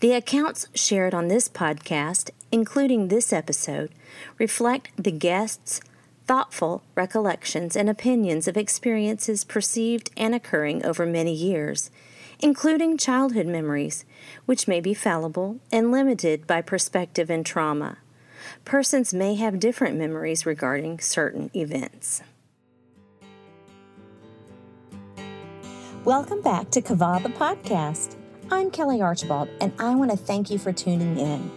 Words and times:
The 0.00 0.12
accounts 0.12 0.68
shared 0.76 1.12
on 1.12 1.26
this 1.26 1.48
podcast, 1.48 2.30
including 2.52 3.08
this 3.08 3.32
episode, 3.32 3.90
reflect 4.38 4.90
the 4.96 5.10
guests' 5.10 5.80
thoughtful 6.24 6.84
recollections 6.94 7.74
and 7.74 7.90
opinions 7.90 8.46
of 8.46 8.56
experiences 8.56 9.42
perceived 9.42 10.12
and 10.16 10.36
occurring 10.36 10.86
over 10.86 11.04
many 11.04 11.34
years, 11.34 11.90
including 12.38 12.96
childhood 12.96 13.48
memories, 13.48 14.04
which 14.46 14.68
may 14.68 14.80
be 14.80 14.94
fallible 14.94 15.58
and 15.72 15.90
limited 15.90 16.46
by 16.46 16.62
perspective 16.62 17.28
and 17.28 17.44
trauma. 17.44 17.98
Persons 18.64 19.12
may 19.12 19.34
have 19.34 19.58
different 19.58 19.98
memories 19.98 20.46
regarding 20.46 21.00
certain 21.00 21.50
events. 21.56 22.22
Welcome 26.04 26.40
back 26.40 26.70
to 26.70 26.80
Qavah 26.80 27.20
the 27.20 27.30
podcast. 27.30 28.17
I'm 28.50 28.70
Kelly 28.70 29.02
Archibald, 29.02 29.50
and 29.60 29.74
I 29.78 29.94
want 29.94 30.10
to 30.10 30.16
thank 30.16 30.48
you 30.48 30.56
for 30.56 30.72
tuning 30.72 31.18
in. 31.18 31.50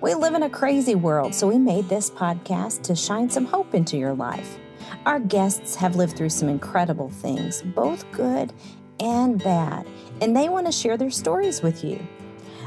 We 0.00 0.14
live 0.14 0.34
in 0.34 0.42
a 0.42 0.50
crazy 0.50 0.96
world, 0.96 1.36
so 1.36 1.46
we 1.46 1.56
made 1.56 1.88
this 1.88 2.10
podcast 2.10 2.82
to 2.82 2.96
shine 2.96 3.30
some 3.30 3.44
hope 3.44 3.76
into 3.76 3.96
your 3.96 4.12
life. 4.12 4.58
Our 5.06 5.20
guests 5.20 5.76
have 5.76 5.94
lived 5.94 6.16
through 6.16 6.30
some 6.30 6.48
incredible 6.48 7.10
things, 7.10 7.62
both 7.62 8.10
good 8.10 8.52
and 8.98 9.40
bad, 9.40 9.86
and 10.20 10.36
they 10.36 10.48
want 10.48 10.66
to 10.66 10.72
share 10.72 10.96
their 10.96 11.12
stories 11.12 11.62
with 11.62 11.84
you. 11.84 12.04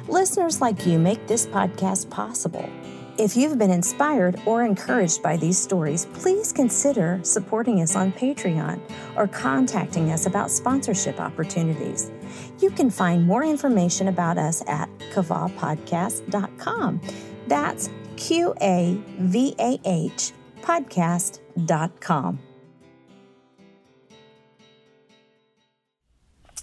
Listeners 0.08 0.62
like 0.62 0.86
you 0.86 0.98
make 0.98 1.28
this 1.28 1.45
podcast 1.45 2.09
possible. 2.09 2.70
If 3.18 3.38
you've 3.38 3.58
been 3.58 3.72
inspired 3.72 4.42
or 4.46 4.66
encouraged 4.66 5.23
by 5.23 5.38
these 5.38 5.58
stories, 5.58 6.06
please 6.14 6.52
consider 6.52 7.22
supporting 7.23 7.82
us 7.82 7.96
on 7.96 8.12
Patreon 8.12 8.78
or 9.16 9.26
contacting 9.26 10.12
us 10.12 10.26
about 10.26 10.52
sponsorship 10.52 11.22
opportunities. 11.22 12.12
You 12.59 12.72
can 12.72 12.90
find 12.90 13.26
more 13.26 13.46
information 13.46 14.09
about 14.09 14.38
us 14.38 14.62
at 14.68 14.90
qavahpodcast.com. 15.14 17.02
That's 17.48 17.89
Q 18.17 18.54
A 18.62 19.02
V 19.20 19.56
A 19.59 19.80
H 19.86 20.34
podcast.com. 20.61 22.39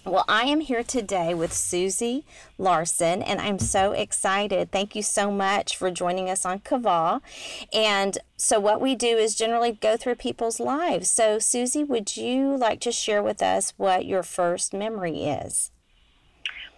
Well, 0.05 0.25
I 0.27 0.43
am 0.47 0.59
here 0.59 0.83
today 0.83 1.33
with 1.33 1.53
Susie 1.53 2.27
Larson, 2.59 3.23
and 3.23 3.41
I'm 3.41 3.61
so 3.61 3.93
excited. 3.93 4.73
Thank 4.73 4.97
you 4.97 5.03
so 5.03 5.31
much 5.31 5.77
for 5.77 5.93
joining 5.93 6.29
us 6.29 6.45
on 6.45 6.59
Qavah. 6.59 7.21
And 7.73 8.19
so, 8.37 8.59
what 8.59 8.81
we 8.81 8.97
do 8.97 9.17
is 9.17 9.37
generally 9.37 9.71
go 9.71 9.97
through 9.97 10.17
people's 10.17 10.59
lives. 10.59 11.09
So, 11.09 11.39
Susie, 11.39 11.85
would 11.85 12.17
you 12.17 12.57
like 12.57 12.81
to 12.81 12.91
share 12.91 13.23
with 13.23 13.41
us 13.43 13.75
what 13.77 14.05
your 14.05 14.25
first 14.25 14.75
memory 14.75 15.23
is? 15.23 15.71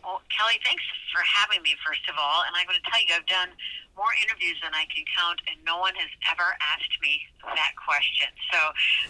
Well, 0.05 0.21
Kelly, 0.29 0.61
thanks 0.63 0.85
for 1.11 1.25
having 1.25 1.63
me, 1.63 1.73
first 1.81 2.05
of 2.11 2.17
all. 2.21 2.45
And 2.47 2.55
I'm 2.55 2.67
going 2.67 2.77
to 2.77 2.91
tell 2.91 3.01
you, 3.01 3.09
I've 3.17 3.25
done 3.25 3.57
more 3.97 4.13
interviews 4.21 4.61
than 4.63 4.75
I 4.75 4.85
can 4.93 5.03
count, 5.17 5.41
and 5.49 5.57
no 5.65 5.79
one 5.79 5.95
has 5.97 6.13
ever 6.31 6.53
asked 6.61 7.01
me 7.01 7.25
that 7.41 7.73
question. 7.81 8.29
So, 8.53 8.61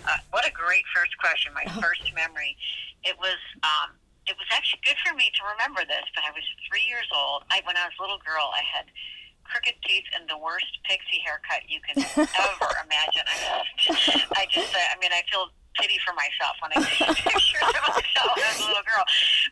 uh, 0.06 0.18
what 0.30 0.46
a 0.46 0.52
great 0.54 0.84
first 0.94 1.18
question. 1.18 1.50
My 1.50 1.66
first 1.82 2.14
memory. 2.14 2.54
It 3.02 3.18
was 3.18 3.36
um, 3.60 3.92
it 4.27 4.36
was 4.41 4.48
actually 4.53 4.80
good 4.84 4.97
for 5.05 5.12
me 5.14 5.28
to 5.36 5.42
remember 5.56 5.84
this, 5.84 6.05
but 6.17 6.25
I 6.25 6.33
was 6.33 6.44
three 6.69 6.84
years 6.89 7.08
old. 7.12 7.44
I, 7.53 7.61
when 7.69 7.77
I 7.77 7.84
was 7.89 7.97
a 7.98 8.03
little 8.03 8.20
girl, 8.25 8.53
I 8.53 8.64
had 8.64 8.89
crooked 9.44 9.77
teeth 9.84 10.08
and 10.16 10.25
the 10.28 10.41
worst 10.41 10.81
pixie 10.89 11.20
haircut 11.20 11.69
you 11.69 11.78
can 11.84 12.00
ever 12.00 12.70
imagine. 12.89 13.25
I 13.28 13.61
just, 13.77 14.08
I 14.33 14.44
just, 14.48 14.72
uh, 14.72 14.92
I 14.92 14.97
mean, 14.97 15.12
I 15.12 15.20
feel 15.28 15.53
pity 15.77 15.98
for 16.06 16.14
myself 16.14 16.55
when 16.62 16.70
I 16.72 16.81
see 16.86 17.05
pictures 17.28 17.66
of 17.66 17.84
myself 17.84 18.34
as 18.41 18.56
a 18.62 18.64
little 18.64 18.86
girl. 18.86 19.05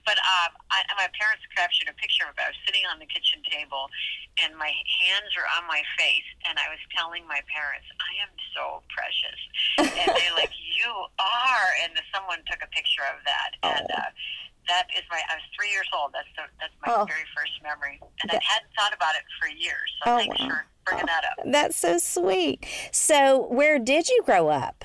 But 0.06 0.17
um, 0.23 0.56
I, 0.70 0.86
my 0.97 1.11
parents 1.19 1.45
captured 1.53 1.91
a 1.91 1.97
picture 1.98 2.25
of 2.25 2.34
it. 2.39 2.42
I 2.42 2.51
was 2.55 2.61
sitting 2.64 2.86
on 2.89 3.03
the 3.03 3.11
kitchen 3.11 3.42
table, 3.45 3.91
and 4.41 4.55
my 4.57 4.70
hands 5.03 5.31
were 5.34 5.47
on 5.59 5.67
my 5.67 5.83
face, 5.98 6.29
and 6.47 6.57
I 6.57 6.70
was 6.73 6.81
telling 6.95 7.27
my 7.27 7.42
parents, 7.51 7.86
"I 8.01 8.12
am 8.23 8.33
so 8.55 8.64
precious," 8.89 9.41
and 9.83 10.08
they're 10.14 10.39
like, 10.39 10.55
"You 10.79 10.91
are." 11.19 11.69
And 11.83 11.92
someone 12.14 12.41
took 12.48 12.63
a 12.63 12.70
picture 12.70 13.05
of 13.11 13.20
that, 13.27 13.51
and. 13.61 13.89
Uh, 13.91 14.11
that 14.68 14.86
is 14.96 15.02
my. 15.11 15.20
I 15.30 15.34
was 15.34 15.46
three 15.58 15.70
years 15.70 15.89
old. 15.95 16.12
That's 16.14 16.28
the, 16.36 16.42
that's 16.61 16.74
my 16.86 16.95
oh. 16.95 17.05
very 17.05 17.27
first 17.34 17.52
memory, 17.62 18.00
and 18.23 18.30
I 18.30 18.39
hadn't 18.42 18.70
thought 18.78 18.95
about 18.95 19.14
it 19.17 19.23
for 19.40 19.48
years. 19.48 19.89
So 20.05 20.12
oh, 20.12 20.18
thanks 20.18 20.39
wow. 20.40 20.48
for 20.48 20.67
bringing 20.86 21.06
that 21.06 21.24
up. 21.24 21.45
That's 21.46 21.77
so 21.77 21.98
sweet. 21.98 22.64
So, 22.92 23.46
where 23.48 23.78
did 23.78 24.08
you 24.08 24.22
grow 24.24 24.48
up? 24.48 24.84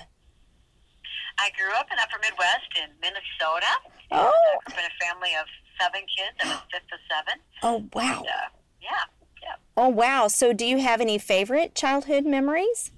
I 1.38 1.50
grew 1.56 1.72
up 1.78 1.88
in 1.92 1.98
Upper 2.00 2.18
Midwest 2.22 2.72
in 2.82 2.90
Minnesota. 3.02 3.70
Oh, 4.12 4.18
I 4.18 4.72
grew 4.72 4.74
up 4.74 4.80
in 4.80 4.86
a 4.86 4.96
family 5.06 5.32
of 5.40 5.46
seven 5.80 6.02
kids. 6.10 6.38
I 6.42 6.48
was 6.48 6.62
fifth 6.72 6.92
of 6.92 7.00
seven. 7.06 7.40
Oh 7.62 7.86
wow. 7.94 8.20
And, 8.20 8.28
uh, 8.28 8.50
yeah, 8.82 9.06
yeah. 9.44 9.56
Oh 9.76 9.90
wow. 9.90 10.28
So, 10.28 10.54
do 10.54 10.66
you 10.66 10.80
have 10.80 11.02
any 11.02 11.18
favorite 11.18 11.76
childhood 11.76 12.26
memories? 12.26 12.92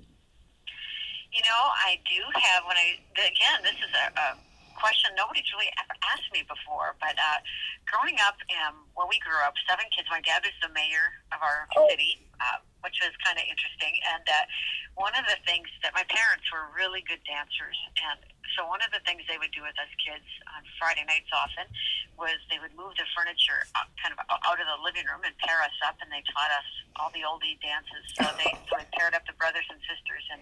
You 1.31 1.41
know, 1.44 1.63
I 1.85 2.00
do 2.09 2.23
have. 2.39 2.63
When 2.66 2.78
I 2.78 3.00
again, 3.13 3.59
this 3.63 3.75
is 3.75 3.91
a, 3.94 4.19
a 4.19 4.38
question 4.79 5.12
nobody's 5.19 5.47
really 5.51 5.69
ever 5.75 5.95
asked 6.16 6.31
me 6.31 6.47
before. 6.47 6.95
But 7.03 7.19
uh, 7.19 7.44
growing 7.85 8.16
up, 8.23 8.40
um, 8.63 8.88
where 8.95 9.06
we 9.06 9.19
grew 9.19 9.38
up, 9.44 9.53
seven 9.67 9.85
kids. 9.91 10.07
My 10.07 10.23
dad 10.23 10.41
was 10.47 10.56
the 10.63 10.72
mayor 10.72 11.19
of 11.35 11.44
our 11.44 11.67
oh. 11.75 11.91
city, 11.91 12.23
uh, 12.40 12.63
which 12.81 12.95
was 13.03 13.12
kind 13.22 13.35
of 13.35 13.45
interesting. 13.45 13.94
And 14.16 14.23
uh, 14.23 14.47
one 14.95 15.13
of 15.19 15.28
the 15.28 15.38
things 15.44 15.68
that 15.84 15.91
my 15.91 16.07
parents 16.07 16.47
were 16.50 16.72
really 16.72 17.03
good 17.03 17.22
dancers, 17.28 17.75
and 18.00 18.19
so 18.57 18.66
one 18.66 18.81
of 18.81 18.89
the 18.89 19.03
things 19.06 19.22
they 19.29 19.38
would 19.38 19.53
do 19.53 19.62
with 19.62 19.78
us 19.78 19.91
kids 20.01 20.25
on 20.57 20.66
Friday 20.81 21.06
nights 21.06 21.29
often 21.29 21.69
was 22.18 22.35
they 22.50 22.57
would 22.57 22.73
move 22.73 22.97
the 22.97 23.06
furniture 23.13 23.63
up, 23.78 23.88
kind 24.01 24.12
of 24.12 24.19
out 24.25 24.59
of 24.59 24.68
the 24.68 24.79
living 24.81 25.06
room 25.06 25.22
and 25.22 25.35
pair 25.39 25.62
us 25.62 25.75
up, 25.85 25.95
and 26.01 26.09
they 26.09 26.23
taught 26.34 26.51
us 26.51 26.69
all 26.97 27.13
the 27.13 27.23
oldie 27.23 27.56
dances. 27.62 28.03
So 28.18 28.25
they, 28.35 28.51
so 28.68 28.81
they 28.81 28.89
paired 28.97 29.13
up 29.13 29.23
the 29.29 29.38
brothers 29.38 29.63
and 29.69 29.79
sisters 29.85 30.25
and 30.34 30.41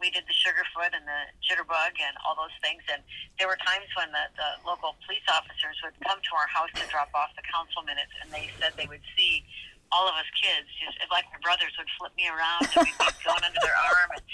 we 0.00 0.10
did 0.10 0.24
the 0.26 0.36
Sugarfoot 0.36 0.92
and 0.92 1.06
the 1.06 1.22
Jitterbug 1.40 1.94
and 1.98 2.14
all 2.26 2.34
those 2.34 2.54
things. 2.60 2.82
And 2.92 3.02
there 3.38 3.48
were 3.48 3.58
times 3.62 3.88
when 3.96 4.10
the, 4.10 4.24
the 4.36 4.50
local 4.66 4.98
police 5.06 5.24
officers 5.30 5.78
would 5.84 5.96
come 6.02 6.18
to 6.18 6.32
our 6.36 6.48
house 6.50 6.70
to 6.76 6.84
drop 6.90 7.10
off 7.14 7.30
the 7.38 7.46
council 7.46 7.82
minutes, 7.82 8.12
and 8.22 8.28
they 8.30 8.50
said 8.60 8.74
they 8.76 8.90
would 8.90 9.04
see 9.16 9.44
all 9.92 10.08
of 10.08 10.14
us 10.18 10.26
kids, 10.34 10.66
just 10.82 10.98
like 11.10 11.24
my 11.30 11.38
brothers 11.38 11.70
would 11.78 11.86
flip 11.94 12.10
me 12.18 12.26
around 12.26 12.66
and 12.66 12.82
we'd 12.82 12.98
be 12.98 13.14
going 13.22 13.44
under 13.46 13.62
their 13.62 13.78
arm. 13.78 14.10
And 14.18 14.24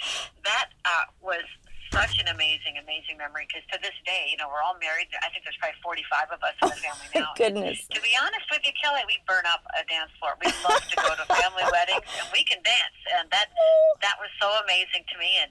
that 0.48 0.72
uh, 0.88 1.12
was 1.20 1.44
such 1.90 2.22
an 2.22 2.30
amazing, 2.30 2.78
amazing 2.78 3.18
memory 3.18 3.50
because 3.50 3.66
to 3.74 3.78
this 3.82 3.94
day, 4.06 4.30
you 4.30 4.38
know, 4.38 4.46
we're 4.46 4.62
all 4.62 4.78
married. 4.78 5.10
I 5.22 5.28
think 5.34 5.42
there's 5.42 5.58
probably 5.58 5.78
45 5.82 6.38
of 6.38 6.40
us 6.42 6.56
in 6.62 6.70
the 6.70 6.78
family 6.78 7.08
now. 7.14 7.34
Goodness. 7.34 7.86
And 7.90 7.98
to 7.98 8.00
be 8.02 8.14
honest 8.14 8.46
with 8.50 8.62
you, 8.62 8.74
Kelly, 8.78 9.02
we 9.10 9.18
burn 9.26 9.42
up 9.50 9.66
a 9.74 9.82
dance 9.90 10.14
floor. 10.22 10.38
We 10.38 10.50
love 10.62 10.82
to 10.82 10.96
go 10.96 11.10
to 11.10 11.26
family 11.26 11.66
weddings 11.74 12.06
and 12.06 12.26
we 12.30 12.46
can 12.46 12.62
dance, 12.62 12.98
and 13.18 13.26
that 13.34 13.50
that 14.06 14.16
was 14.22 14.30
so 14.38 14.48
amazing 14.62 15.02
to 15.10 15.16
me. 15.18 15.30
And 15.42 15.50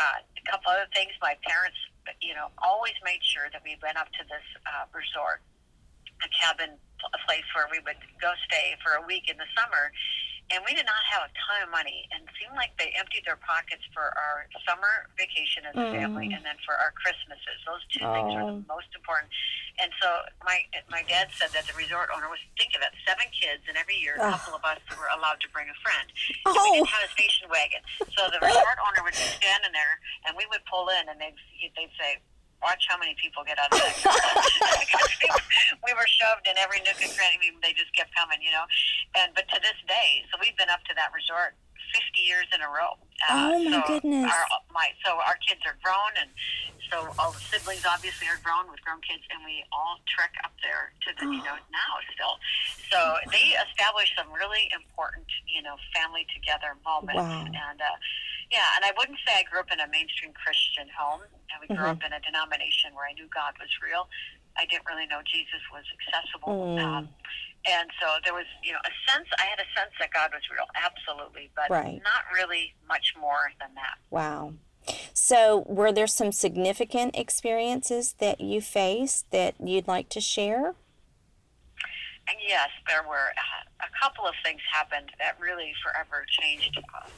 uh, 0.00 0.24
a 0.24 0.44
couple 0.48 0.72
other 0.72 0.88
things, 0.96 1.12
my 1.20 1.36
parents, 1.44 1.78
you 2.24 2.32
know, 2.32 2.48
always 2.64 2.96
made 3.04 3.20
sure 3.22 3.52
that 3.52 3.60
we 3.60 3.76
went 3.84 4.00
up 4.00 4.08
to 4.16 4.22
this 4.26 4.46
uh, 4.64 4.88
resort, 4.90 5.44
a 6.24 6.28
cabin, 6.32 6.80
a 7.12 7.20
place 7.28 7.44
where 7.52 7.68
we 7.68 7.78
would 7.84 8.00
go 8.20 8.32
stay 8.48 8.72
for 8.80 8.96
a 8.96 9.04
week 9.04 9.28
in 9.28 9.36
the 9.36 9.48
summer 9.52 9.92
and 10.52 10.60
we 10.68 10.76
did 10.76 10.84
not 10.84 11.00
have 11.08 11.24
a 11.24 11.32
ton 11.32 11.64
of 11.64 11.70
money 11.72 12.04
and 12.12 12.24
it 12.28 12.32
seemed 12.36 12.52
like 12.52 12.76
they 12.76 12.92
emptied 13.00 13.24
their 13.24 13.40
pockets 13.40 13.80
for 13.96 14.12
our 14.12 14.44
summer 14.68 15.08
vacation 15.16 15.64
as 15.64 15.72
a 15.72 15.84
mm. 15.84 15.96
family 15.96 16.28
and 16.28 16.44
then 16.44 16.58
for 16.68 16.76
our 16.76 16.92
christmases 16.92 17.58
those 17.64 17.80
two 17.88 18.04
oh. 18.04 18.12
things 18.12 18.30
were 18.36 18.48
the 18.52 18.60
oh. 18.60 18.68
most 18.68 18.90
important 18.92 19.30
and 19.80 19.88
so 19.96 20.08
my 20.44 20.60
my 20.92 21.00
dad 21.08 21.32
said 21.32 21.48
that 21.56 21.64
the 21.64 21.76
resort 21.78 22.12
owner 22.12 22.28
was 22.28 22.40
think 22.60 22.76
of 22.76 22.84
it 22.84 22.92
seven 23.08 23.24
kids 23.32 23.64
and 23.66 23.80
every 23.80 23.96
year 23.96 24.20
a 24.20 24.36
couple 24.36 24.52
of 24.52 24.64
us 24.68 24.80
were 24.92 25.08
allowed 25.16 25.40
to 25.40 25.48
bring 25.54 25.66
a 25.70 25.78
friend 25.80 26.06
oh. 26.44 26.52
we 26.52 26.80
didn't 26.80 26.92
have 26.92 27.04
a 27.08 27.12
station 27.16 27.48
wagon 27.48 27.80
so 28.12 28.28
the 28.28 28.40
resort 28.44 28.78
owner 28.84 29.00
would 29.00 29.16
be 29.16 29.28
standing 29.40 29.72
there 29.72 29.96
and 30.28 30.36
we 30.36 30.44
would 30.52 30.62
pull 30.68 30.92
in 30.92 31.08
and 31.08 31.16
they'd 31.16 31.38
they'd 31.72 31.94
say 31.96 32.20
watch 32.62 32.86
how 32.88 32.98
many 32.98 33.16
people 33.20 33.42
get 33.44 33.58
out 33.58 33.72
of 33.72 33.78
that 33.78 33.96
we 35.86 35.92
were 35.94 36.06
shoved 36.06 36.46
in 36.46 36.56
every 36.58 36.80
nook 36.84 36.98
and 37.00 37.12
cranny. 37.12 37.36
I 37.36 37.40
mean, 37.40 37.54
they 37.62 37.72
just 37.72 37.92
kept 37.96 38.14
coming, 38.14 38.40
you 38.42 38.52
know. 38.52 38.64
And 39.16 39.32
but 39.34 39.48
to 39.50 39.58
this 39.60 39.78
day, 39.88 40.24
so 40.30 40.38
we've 40.40 40.56
been 40.56 40.70
up 40.70 40.84
to 40.88 40.94
that 40.96 41.10
resort 41.14 41.56
50 41.94 42.20
years 42.20 42.48
in 42.50 42.60
a 42.60 42.68
row. 42.68 42.98
Uh, 43.24 43.54
oh 43.54 43.58
my 43.62 43.70
so 43.70 43.80
goodness! 43.86 44.26
Our, 44.26 44.44
my 44.74 44.90
so 45.06 45.16
our 45.22 45.38
kids 45.40 45.62
are 45.64 45.78
grown, 45.80 46.12
and 46.18 46.30
so 46.90 47.08
all 47.16 47.30
the 47.30 47.44
siblings 47.46 47.86
obviously 47.86 48.26
are 48.26 48.40
grown 48.42 48.66
with 48.68 48.82
grown 48.82 49.00
kids, 49.06 49.22
and 49.30 49.40
we 49.46 49.62
all 49.70 50.02
trek 50.10 50.34
up 50.42 50.52
there 50.60 50.90
to 51.06 51.08
the 51.14 51.26
oh. 51.30 51.32
you 51.32 51.42
know 51.46 51.58
now 51.70 51.92
still. 52.12 52.36
So 52.90 52.98
they 53.30 53.54
established 53.54 54.18
some 54.18 54.28
really 54.34 54.66
important 54.74 55.26
you 55.46 55.62
know 55.62 55.78
family 55.94 56.26
together 56.34 56.76
moments, 56.82 57.22
wow. 57.22 57.46
and. 57.46 57.80
Uh, 57.80 57.98
yeah, 58.52 58.76
and 58.76 58.84
I 58.84 58.92
wouldn't 58.94 59.18
say 59.26 59.34
I 59.34 59.42
grew 59.42 59.58
up 59.58 59.72
in 59.72 59.80
a 59.80 59.88
mainstream 59.88 60.30
Christian 60.36 60.86
home, 60.92 61.26
and 61.52 61.56
we 61.60 61.68
grew 61.68 61.84
mm-hmm. 61.84 61.98
up 61.98 62.02
in 62.04 62.12
a 62.12 62.20
denomination 62.20 62.94
where 62.94 63.06
I 63.06 63.12
knew 63.12 63.28
God 63.32 63.54
was 63.60 63.70
real. 63.82 64.08
I 64.56 64.66
didn't 64.66 64.86
really 64.86 65.06
know 65.06 65.20
Jesus 65.26 65.60
was 65.72 65.84
accessible. 65.98 66.78
Mm. 66.78 66.82
Um, 66.82 67.08
and 67.66 67.90
so 68.00 68.06
there 68.24 68.34
was, 68.34 68.46
you 68.62 68.72
know, 68.72 68.78
a 68.84 68.94
sense, 69.10 69.28
I 69.38 69.46
had 69.46 69.58
a 69.58 69.68
sense 69.74 69.92
that 69.98 70.12
God 70.12 70.30
was 70.32 70.42
real, 70.52 70.66
absolutely, 70.76 71.50
but 71.56 71.70
right. 71.70 72.00
not 72.04 72.22
really 72.32 72.74
much 72.88 73.14
more 73.18 73.50
than 73.60 73.74
that. 73.74 73.96
Wow. 74.10 74.52
So, 75.14 75.64
were 75.66 75.92
there 75.92 76.06
some 76.06 76.30
significant 76.30 77.16
experiences 77.16 78.14
that 78.18 78.40
you 78.40 78.60
faced 78.60 79.30
that 79.30 79.54
you'd 79.58 79.88
like 79.88 80.10
to 80.10 80.20
share? 80.20 80.74
And 82.28 82.38
yes, 82.46 82.68
there 82.86 83.02
were 83.02 83.32
uh, 83.32 83.86
a 83.86 84.02
couple 84.02 84.26
of 84.26 84.34
things 84.44 84.60
happened 84.70 85.10
that 85.18 85.38
really 85.40 85.72
forever 85.82 86.26
changed. 86.28 86.78
Uh, 86.94 87.08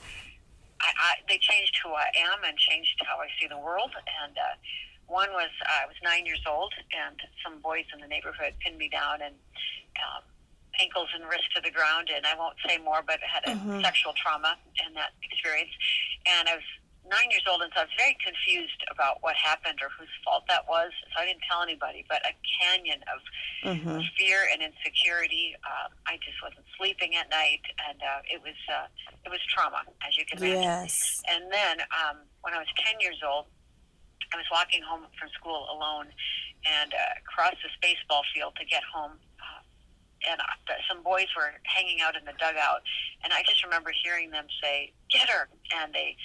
I, 0.81 0.90
I, 0.96 1.12
they 1.28 1.38
changed 1.38 1.78
who 1.82 1.90
I 1.90 2.08
am 2.32 2.44
and 2.44 2.56
changed 2.56 3.00
how 3.06 3.17
I 3.19 3.28
see 3.40 3.49
the 3.49 3.58
world. 3.58 3.90
And 4.25 4.37
uh, 4.37 4.55
one 5.06 5.31
was 5.32 5.50
uh, 5.64 5.84
I 5.84 5.87
was 5.87 5.96
nine 6.02 6.26
years 6.26 6.43
old, 6.49 6.73
and 6.93 7.17
some 7.44 7.61
boys 7.61 7.84
in 7.94 8.00
the 8.00 8.08
neighborhood 8.08 8.55
pinned 8.61 8.78
me 8.78 8.88
down 8.88 9.23
and 9.23 9.34
um, 10.02 10.23
ankles 10.81 11.08
and 11.14 11.25
wrists 11.28 11.49
to 11.55 11.61
the 11.62 11.70
ground. 11.70 12.11
And 12.14 12.26
I 12.26 12.37
won't 12.37 12.56
say 12.67 12.78
more, 12.78 13.02
but 13.06 13.20
I 13.23 13.28
had 13.28 13.44
a 13.46 13.56
mm-hmm. 13.56 13.81
sexual 13.82 14.12
trauma 14.14 14.56
in 14.87 14.94
that 14.94 15.12
experience. 15.23 15.73
And 16.26 16.49
I 16.49 16.56
was 16.56 16.69
nine 17.08 17.31
years 17.31 17.47
old, 17.49 17.62
and 17.62 17.70
so 17.75 17.82
I 17.82 17.85
was 17.85 17.97
very 17.97 18.17
confused 18.19 18.82
about 18.91 19.23
what 19.23 19.35
happened 19.37 19.79
or 19.82 19.91
whose 19.94 20.11
fault 20.25 20.44
that 20.49 20.67
was. 20.69 20.91
So 21.14 21.23
I 21.23 21.26
didn't 21.26 21.43
tell 21.49 21.62
anybody. 21.62 22.05
But 22.08 22.23
a 22.26 22.35
canyon 22.61 23.00
of 23.11 23.19
mm-hmm. 23.62 24.00
fear 24.19 24.47
and 24.53 24.62
insecurity. 24.62 25.55
Um, 25.62 25.94
I 26.06 26.19
just 26.23 26.38
wasn't 26.43 26.67
sleeping 26.79 27.14
at 27.17 27.31
night, 27.31 27.62
and 27.88 27.99
uh, 28.03 28.35
it 28.35 28.43
was 28.43 28.58
uh, 28.70 28.91
it 29.25 29.31
was 29.31 29.41
trauma, 29.50 29.82
as 30.06 30.17
you 30.19 30.25
can 30.26 30.38
imagine. 30.38 30.62
Yes. 30.62 31.23
And 31.31 31.50
then 31.50 31.82
um, 31.94 32.26
when 32.43 32.55
I 32.55 32.58
was 32.58 32.70
ten 32.79 32.99
years 33.00 33.23
old, 33.23 33.47
I 34.32 34.37
was 34.37 34.47
walking 34.50 34.82
home 34.82 35.06
from 35.19 35.29
school 35.35 35.67
alone, 35.70 36.11
and 36.67 36.91
uh, 36.94 37.23
crossed 37.25 37.62
this 37.62 37.75
baseball 37.81 38.23
field 38.35 38.55
to 38.58 38.64
get 38.67 38.82
home. 38.82 39.19
Uh, 39.38 39.62
and 40.31 40.41
uh, 40.41 40.75
some 40.88 41.03
boys 41.03 41.31
were 41.37 41.55
hanging 41.62 42.00
out 42.00 42.17
in 42.17 42.25
the 42.25 42.35
dugout, 42.38 42.82
and 43.23 43.32
I 43.32 43.43
just 43.47 43.62
remember 43.62 43.93
hearing 44.03 44.31
them 44.31 44.47
say, 44.62 44.93
"Get 45.11 45.29
her!" 45.29 45.49
And 45.75 45.94
they 45.94 46.17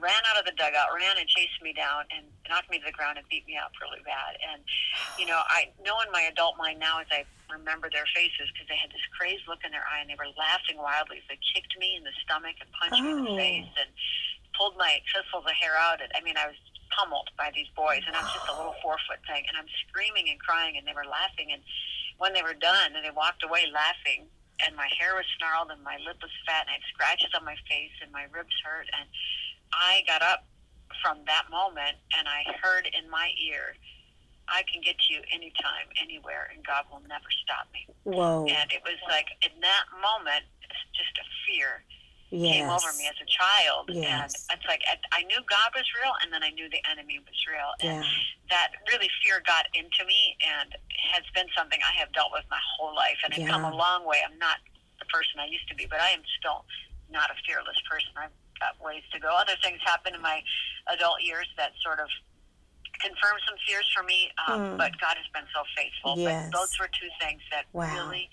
ran 0.00 0.22
out 0.32 0.40
of 0.40 0.48
the 0.48 0.56
dugout, 0.56 0.90
ran 0.96 1.20
and 1.20 1.28
chased 1.28 1.60
me 1.62 1.72
down 1.72 2.08
and 2.10 2.24
knocked 2.48 2.72
me 2.72 2.80
to 2.80 2.86
the 2.88 2.96
ground 2.96 3.20
and 3.20 3.26
beat 3.28 3.46
me 3.46 3.60
up 3.60 3.70
really 3.78 4.02
bad. 4.02 4.40
And, 4.40 4.64
you 5.20 5.28
know, 5.28 5.40
I 5.46 5.70
know 5.84 6.00
in 6.00 6.10
my 6.10 6.26
adult 6.26 6.56
mind 6.56 6.80
now 6.80 6.98
as 6.98 7.08
I 7.12 7.28
remember 7.52 7.92
their 7.92 8.08
faces 8.16 8.48
because 8.50 8.66
they 8.66 8.80
had 8.80 8.90
this 8.90 9.04
crazed 9.14 9.44
look 9.46 9.60
in 9.62 9.70
their 9.70 9.84
eye 9.84 10.00
and 10.00 10.08
they 10.08 10.18
were 10.18 10.32
laughing 10.34 10.80
wildly 10.80 11.20
as 11.20 11.26
they 11.28 11.38
kicked 11.52 11.76
me 11.76 11.94
in 12.00 12.02
the 12.02 12.14
stomach 12.24 12.56
and 12.58 12.68
punched 12.74 12.98
oh. 12.98 13.04
me 13.04 13.10
in 13.12 13.24
the 13.24 13.36
oh. 13.36 13.38
face 13.38 13.72
and 13.76 13.90
pulled 14.56 14.74
my 14.80 14.98
fistfuls 15.12 15.44
of 15.44 15.56
hair 15.60 15.76
out. 15.76 16.00
And, 16.00 16.10
I 16.16 16.24
mean, 16.24 16.40
I 16.40 16.48
was 16.48 16.58
pummeled 16.90 17.30
by 17.38 17.54
these 17.54 17.70
boys 17.76 18.02
and 18.08 18.16
I 18.16 18.24
was 18.24 18.34
just 18.34 18.50
a 18.50 18.56
little 18.56 18.74
four 18.82 18.98
foot 19.06 19.22
thing 19.28 19.46
and 19.46 19.54
I'm 19.54 19.70
screaming 19.86 20.26
and 20.32 20.40
crying 20.40 20.74
and 20.80 20.82
they 20.88 20.96
were 20.96 21.06
laughing. 21.06 21.54
And 21.54 21.62
when 22.18 22.34
they 22.34 22.42
were 22.42 22.56
done 22.56 22.96
and 22.96 23.04
they 23.04 23.14
walked 23.14 23.44
away 23.44 23.70
laughing, 23.70 24.26
and 24.66 24.76
my 24.76 24.88
hair 24.92 25.16
was 25.16 25.24
snarled 25.40 25.72
and 25.72 25.80
my 25.80 25.96
lip 26.04 26.20
was 26.20 26.32
fat 26.44 26.68
and 26.68 26.76
I 26.76 26.76
had 26.80 26.86
scratches 26.92 27.32
on 27.32 27.44
my 27.44 27.56
face 27.64 27.96
and 28.04 28.12
my 28.12 28.28
ribs 28.28 28.52
hurt 28.60 28.88
and 28.92 29.08
I 29.72 30.02
got 30.06 30.22
up 30.22 30.46
from 31.02 31.18
that 31.26 31.50
moment 31.50 31.96
and 32.18 32.28
I 32.28 32.44
heard 32.60 32.88
in 32.90 33.08
my 33.10 33.30
ear, 33.40 33.74
I 34.48 34.62
can 34.66 34.82
get 34.82 34.98
to 34.98 35.14
you 35.14 35.20
anytime, 35.32 35.86
anywhere, 36.02 36.50
and 36.52 36.64
God 36.66 36.84
will 36.90 37.02
never 37.06 37.30
stop 37.44 37.70
me. 37.72 37.86
Whoa. 38.02 38.46
And 38.50 38.70
it 38.72 38.82
was 38.82 38.98
like 39.06 39.30
in 39.46 39.54
that 39.62 39.86
moment, 40.02 40.44
just 40.94 41.14
a 41.18 41.26
fear 41.46 41.86
yes. 42.30 42.58
came 42.58 42.68
over 42.70 42.90
me 42.98 43.06
as 43.06 43.18
a 43.22 43.28
child. 43.30 43.90
Yes. 43.94 44.46
And 44.50 44.58
it's 44.58 44.66
like 44.66 44.82
I 45.12 45.22
knew 45.26 45.38
God 45.46 45.70
was 45.74 45.86
real, 45.98 46.14
and 46.22 46.32
then 46.32 46.42
I 46.42 46.50
knew 46.50 46.70
the 46.70 46.82
enemy 46.90 47.22
was 47.22 47.38
real. 47.46 47.70
Yeah. 47.78 48.02
And 48.02 48.06
that 48.50 48.74
really 48.90 49.10
fear 49.22 49.42
got 49.46 49.66
into 49.74 50.02
me 50.06 50.38
and 50.42 50.74
has 51.14 51.22
been 51.34 51.46
something 51.54 51.78
I 51.82 51.94
have 51.98 52.10
dealt 52.12 52.34
with 52.34 52.44
my 52.50 52.60
whole 52.74 52.94
life. 52.94 53.18
And 53.22 53.34
I've 53.34 53.46
yeah. 53.46 53.54
come 53.54 53.64
a 53.64 53.74
long 53.74 54.06
way. 54.06 54.22
I'm 54.26 54.38
not 54.38 54.58
the 54.98 55.06
person 55.06 55.38
I 55.38 55.46
used 55.46 55.68
to 55.70 55.74
be, 55.74 55.86
but 55.86 56.00
I 56.00 56.10
am 56.10 56.22
still 56.38 56.66
not 57.10 57.30
a 57.30 57.38
fearless 57.46 57.78
person. 57.86 58.10
I'm 58.18 58.34
got 58.60 58.78
ways 58.84 59.02
to 59.12 59.18
go. 59.18 59.28
Other 59.28 59.56
things 59.62 59.78
happened 59.84 60.16
in 60.16 60.22
my 60.22 60.42
adult 60.92 61.22
years 61.22 61.46
that 61.56 61.72
sort 61.82 62.00
of 62.00 62.08
confirmed 63.00 63.40
some 63.48 63.56
fears 63.66 63.88
for 63.96 64.04
me, 64.04 64.30
um, 64.46 64.60
mm. 64.60 64.78
but 64.78 64.92
God 65.00 65.16
has 65.16 65.26
been 65.32 65.48
so 65.54 65.62
faithful. 65.76 66.14
Yes. 66.16 66.50
But 66.52 66.58
those 66.58 66.78
were 66.78 66.88
two 66.88 67.08
things 67.20 67.40
that 67.50 67.64
wow. 67.72 67.88
really 67.94 68.28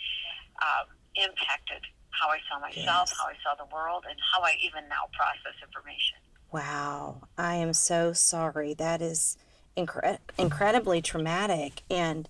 um, 0.62 0.88
impacted 1.15 1.81
how 2.12 2.29
I 2.29 2.39
saw 2.50 2.59
myself, 2.59 3.09
yes. 3.09 3.18
how 3.18 3.27
I 3.27 3.35
saw 3.44 3.56
the 3.56 3.69
world, 3.74 4.06
and 4.09 4.18
how 4.33 4.41
I 4.41 4.56
even 4.62 4.88
now 4.89 5.07
process 5.13 5.56
information. 5.63 6.18
Wow. 6.51 7.27
I 7.38 7.56
am 7.56 7.73
so 7.73 8.13
sorry. 8.13 8.73
That 8.73 9.01
is 9.01 9.38
incre- 9.77 10.19
incredibly 10.38 11.01
traumatic 11.01 11.83
and 11.89 12.27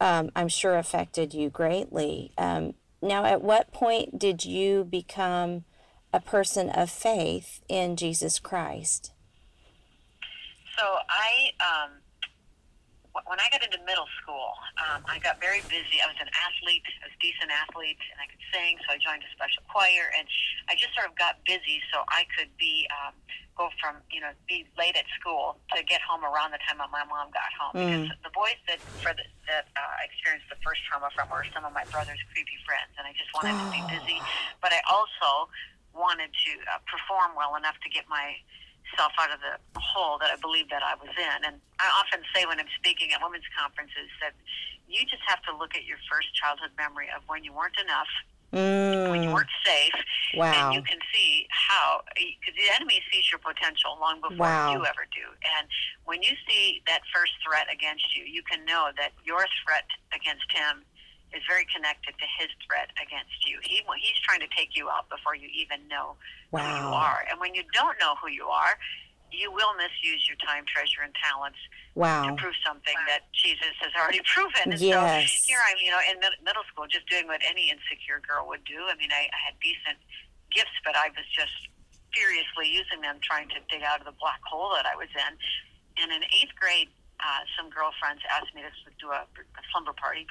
um, 0.00 0.30
I'm 0.36 0.48
sure 0.48 0.76
affected 0.76 1.34
you 1.34 1.50
greatly. 1.50 2.32
Um, 2.38 2.74
now, 3.02 3.24
at 3.24 3.42
what 3.42 3.72
point 3.72 4.18
did 4.18 4.44
you 4.44 4.84
become 4.84 5.64
a 6.12 6.20
person 6.20 6.70
of 6.70 6.90
faith 6.90 7.60
in 7.68 7.96
Jesus 7.96 8.38
Christ? 8.38 9.12
So 10.78 10.84
I, 11.10 11.50
um, 11.58 11.90
when 13.26 13.40
I 13.40 13.50
got 13.50 13.64
into 13.64 13.82
middle 13.82 14.06
school, 14.22 14.54
um, 14.78 15.02
I 15.10 15.18
got 15.18 15.40
very 15.42 15.60
busy. 15.66 15.98
I 15.98 16.06
was 16.06 16.18
an 16.22 16.30
athlete, 16.30 16.86
I 17.02 17.10
was 17.10 17.14
a 17.18 17.20
decent 17.20 17.50
athlete, 17.50 17.98
and 18.14 18.18
I 18.22 18.26
could 18.30 18.42
sing, 18.54 18.78
so 18.86 18.94
I 18.94 18.98
joined 19.02 19.26
a 19.26 19.30
special 19.34 19.66
choir, 19.66 20.06
and 20.14 20.24
I 20.70 20.78
just 20.78 20.94
sort 20.94 21.10
of 21.10 21.18
got 21.18 21.42
busy 21.44 21.82
so 21.90 22.06
I 22.08 22.24
could 22.30 22.48
be 22.56 22.86
um, 22.94 23.12
go 23.58 23.68
from 23.82 23.98
you 24.14 24.22
know 24.22 24.30
be 24.46 24.62
late 24.78 24.94
at 24.94 25.04
school 25.18 25.58
to 25.74 25.82
get 25.82 25.98
home 26.06 26.22
around 26.22 26.54
the 26.54 26.62
time 26.62 26.78
that 26.78 26.94
my 26.94 27.02
mom 27.10 27.34
got 27.34 27.50
home. 27.58 27.74
Mm. 27.74 28.06
Because 28.06 28.22
the 28.22 28.30
boys 28.30 28.58
that 28.70 28.78
for 29.02 29.10
the, 29.10 29.26
that 29.50 29.66
uh, 29.74 30.06
experienced 30.06 30.46
the 30.46 30.60
first 30.62 30.78
trauma 30.86 31.10
from 31.10 31.26
were 31.26 31.42
some 31.50 31.66
of 31.66 31.74
my 31.74 31.84
brother's 31.90 32.22
creepy 32.30 32.54
friends, 32.62 32.94
and 32.94 33.04
I 33.04 33.12
just 33.18 33.34
wanted 33.34 33.58
oh. 33.58 33.66
to 33.66 33.68
be 33.74 33.82
busy, 33.90 34.22
but 34.62 34.70
I 34.70 34.78
also 34.86 35.50
wanted 35.94 36.30
to 36.32 36.52
uh, 36.68 36.78
perform 36.86 37.34
well 37.36 37.56
enough 37.56 37.76
to 37.84 37.88
get 37.90 38.08
myself 38.08 39.12
out 39.18 39.30
of 39.32 39.40
the 39.40 39.58
hole 39.76 40.18
that 40.18 40.30
I 40.32 40.36
believed 40.40 40.70
that 40.70 40.82
I 40.82 40.94
was 40.96 41.12
in. 41.16 41.38
And 41.44 41.60
I 41.78 41.88
often 42.00 42.24
say 42.34 42.46
when 42.46 42.58
I'm 42.58 42.70
speaking 42.76 43.12
at 43.12 43.22
women's 43.22 43.48
conferences 43.56 44.08
that 44.22 44.34
you 44.88 45.04
just 45.04 45.22
have 45.28 45.42
to 45.44 45.52
look 45.56 45.76
at 45.76 45.84
your 45.84 45.98
first 46.10 46.32
childhood 46.34 46.72
memory 46.76 47.08
of 47.14 47.22
when 47.28 47.44
you 47.44 47.52
weren't 47.52 47.76
enough, 47.76 48.08
mm. 48.52 49.10
when 49.10 49.22
you 49.22 49.30
weren't 49.30 49.52
safe, 49.64 49.92
wow. 50.34 50.48
and 50.48 50.74
you 50.74 50.82
can 50.82 50.98
see 51.12 51.46
how 51.50 52.00
because 52.16 52.56
the 52.56 52.72
enemy 52.74 53.00
sees 53.12 53.28
your 53.30 53.38
potential 53.38 53.96
long 54.00 54.20
before 54.20 54.48
wow. 54.48 54.72
you 54.72 54.80
ever 54.84 55.04
do. 55.12 55.28
And 55.58 55.68
when 56.04 56.22
you 56.22 56.32
see 56.48 56.82
that 56.86 57.04
first 57.12 57.32
threat 57.44 57.68
against 57.72 58.16
you, 58.16 58.24
you 58.24 58.42
can 58.42 58.64
know 58.64 58.88
that 58.96 59.12
your 59.24 59.44
threat 59.64 59.84
against 60.16 60.48
him 60.48 60.84
is 61.36 61.42
very 61.44 61.66
connected 61.68 62.16
to 62.16 62.26
his 62.40 62.48
threat 62.64 62.88
against 62.96 63.44
you. 63.44 63.60
He 63.62 63.84
he's 64.00 64.20
trying 64.24 64.40
to 64.40 64.50
take 64.54 64.76
you 64.76 64.88
out 64.88 65.08
before 65.12 65.36
you 65.36 65.48
even 65.52 65.84
know 65.88 66.16
wow. 66.50 66.64
who 66.64 66.70
you 66.72 66.88
are. 66.94 67.20
And 67.28 67.40
when 67.40 67.54
you 67.54 67.62
don't 67.72 67.96
know 68.00 68.16
who 68.20 68.32
you 68.32 68.48
are, 68.48 68.80
you 69.28 69.52
will 69.52 69.76
misuse 69.76 70.24
your 70.24 70.40
time, 70.40 70.64
treasure, 70.64 71.04
and 71.04 71.12
talents 71.20 71.60
wow. 71.92 72.24
to 72.24 72.32
prove 72.40 72.56
something 72.64 72.96
that 73.04 73.28
Jesus 73.36 73.76
has 73.84 73.92
already 73.92 74.24
proven. 74.32 74.72
And 74.72 74.80
yes. 74.80 75.44
so 75.44 75.52
here 75.52 75.60
I'm, 75.68 75.76
you 75.76 75.92
know, 75.92 76.00
in 76.08 76.16
middle 76.40 76.64
school, 76.72 76.88
just 76.88 77.04
doing 77.12 77.28
what 77.28 77.44
any 77.44 77.68
insecure 77.68 78.24
girl 78.24 78.48
would 78.48 78.64
do. 78.64 78.88
I 78.88 78.96
mean, 78.96 79.12
I, 79.12 79.28
I 79.28 79.40
had 79.52 79.54
decent 79.60 80.00
gifts, 80.48 80.76
but 80.80 80.96
I 80.96 81.12
was 81.12 81.28
just 81.28 81.52
furiously 82.16 82.72
using 82.72 83.04
them, 83.04 83.20
trying 83.20 83.52
to 83.52 83.60
dig 83.68 83.84
out 83.84 84.00
of 84.00 84.08
the 84.08 84.16
black 84.16 84.40
hole 84.48 84.72
that 84.80 84.88
I 84.88 84.96
was 84.96 85.12
in. 85.12 85.32
And 86.00 86.08
in 86.08 86.24
eighth 86.32 86.56
grade, 86.56 86.88
uh, 87.20 87.44
some 87.58 87.68
girlfriends 87.68 88.24
asked 88.32 88.54
me 88.56 88.64
to 88.64 88.72
do 88.96 89.12
a, 89.12 89.28
a 89.28 89.62
slumber 89.68 89.92
party 89.92 90.24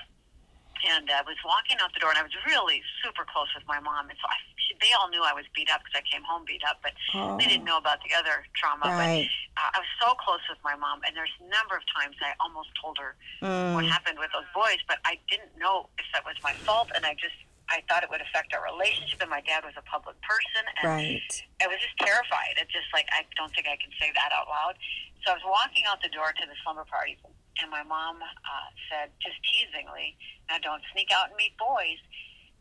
and 0.85 1.09
I 1.09 1.21
uh, 1.21 1.29
was 1.29 1.39
walking 1.45 1.77
out 1.81 1.93
the 1.93 2.01
door, 2.01 2.11
and 2.11 2.19
I 2.19 2.25
was 2.25 2.35
really 2.45 2.81
super 3.01 3.25
close 3.25 3.49
with 3.55 3.65
my 3.65 3.79
mom. 3.79 4.09
And 4.09 4.17
so 4.19 4.27
I, 4.29 4.37
she, 4.57 4.75
they 4.77 4.91
all 4.97 5.09
knew 5.09 5.23
I 5.23 5.33
was 5.33 5.45
beat 5.55 5.71
up 5.71 5.81
because 5.81 5.97
I 5.97 6.05
came 6.05 6.21
home 6.25 6.45
beat 6.45 6.61
up, 6.67 6.81
but 6.85 6.93
oh. 7.15 7.37
they 7.37 7.47
didn't 7.49 7.65
know 7.65 7.77
about 7.77 8.03
the 8.05 8.13
other 8.13 8.45
trauma. 8.53 8.91
Right. 8.91 9.25
But 9.55 9.61
uh, 9.61 9.75
I 9.75 9.77
was 9.81 9.91
so 10.01 10.13
close 10.19 10.43
with 10.49 10.61
my 10.61 10.75
mom, 10.75 11.01
and 11.07 11.15
there's 11.15 11.33
a 11.41 11.47
number 11.49 11.77
of 11.77 11.85
times 11.89 12.17
I 12.21 12.37
almost 12.37 12.69
told 12.77 12.97
her 13.01 13.17
mm. 13.41 13.73
what 13.73 13.85
happened 13.85 14.19
with 14.19 14.29
those 14.33 14.47
boys, 14.53 14.81
but 14.85 15.01
I 15.05 15.17
didn't 15.31 15.53
know 15.57 15.89
if 15.97 16.07
that 16.13 16.25
was 16.27 16.37
my 16.43 16.53
fault, 16.67 16.93
and 16.93 17.05
I 17.05 17.15
just 17.17 17.37
I 17.67 17.83
thought 17.91 17.99
it 18.03 18.09
would 18.09 18.23
affect 18.23 18.55
our 18.55 18.63
relationship. 18.63 19.19
And 19.19 19.29
my 19.29 19.43
dad 19.43 19.67
was 19.67 19.75
a 19.75 19.83
public 19.83 20.15
person, 20.23 20.63
and 20.81 20.87
right. 20.87 21.31
I 21.59 21.67
was 21.67 21.79
just 21.83 21.97
terrified. 21.99 22.55
It's 22.59 22.71
just 22.71 22.87
like 22.95 23.07
I 23.11 23.27
don't 23.35 23.51
think 23.51 23.67
I 23.67 23.75
can 23.75 23.91
say 23.99 24.11
that 24.15 24.31
out 24.31 24.47
loud. 24.47 24.79
So 25.25 25.33
I 25.33 25.35
was 25.35 25.43
walking 25.43 25.83
out 25.89 25.99
the 25.99 26.13
door 26.13 26.31
to 26.31 26.43
the 26.47 26.55
slumber 26.63 26.85
party 26.87 27.19
and 27.61 27.71
my 27.71 27.83
mom 27.83 28.21
uh, 28.21 28.69
said, 28.89 29.09
just 29.21 29.37
teasingly, 29.45 30.17
now 30.49 30.57
don't 30.61 30.81
sneak 30.93 31.09
out 31.13 31.29
and 31.29 31.37
meet 31.37 31.57
boys. 31.57 31.99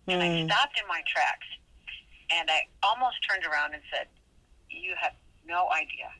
And 0.06 0.22
I 0.22 0.28
hmm. 0.28 0.46
stopped 0.46 0.78
in 0.78 0.86
my 0.86 1.02
tracks 1.10 1.46
and 2.30 2.50
I 2.50 2.66
almost 2.82 3.16
turned 3.28 3.44
around 3.46 3.74
and 3.74 3.82
said, 3.90 4.06
You 4.70 4.94
have 4.98 5.14
no 5.46 5.70
idea. 5.70 6.10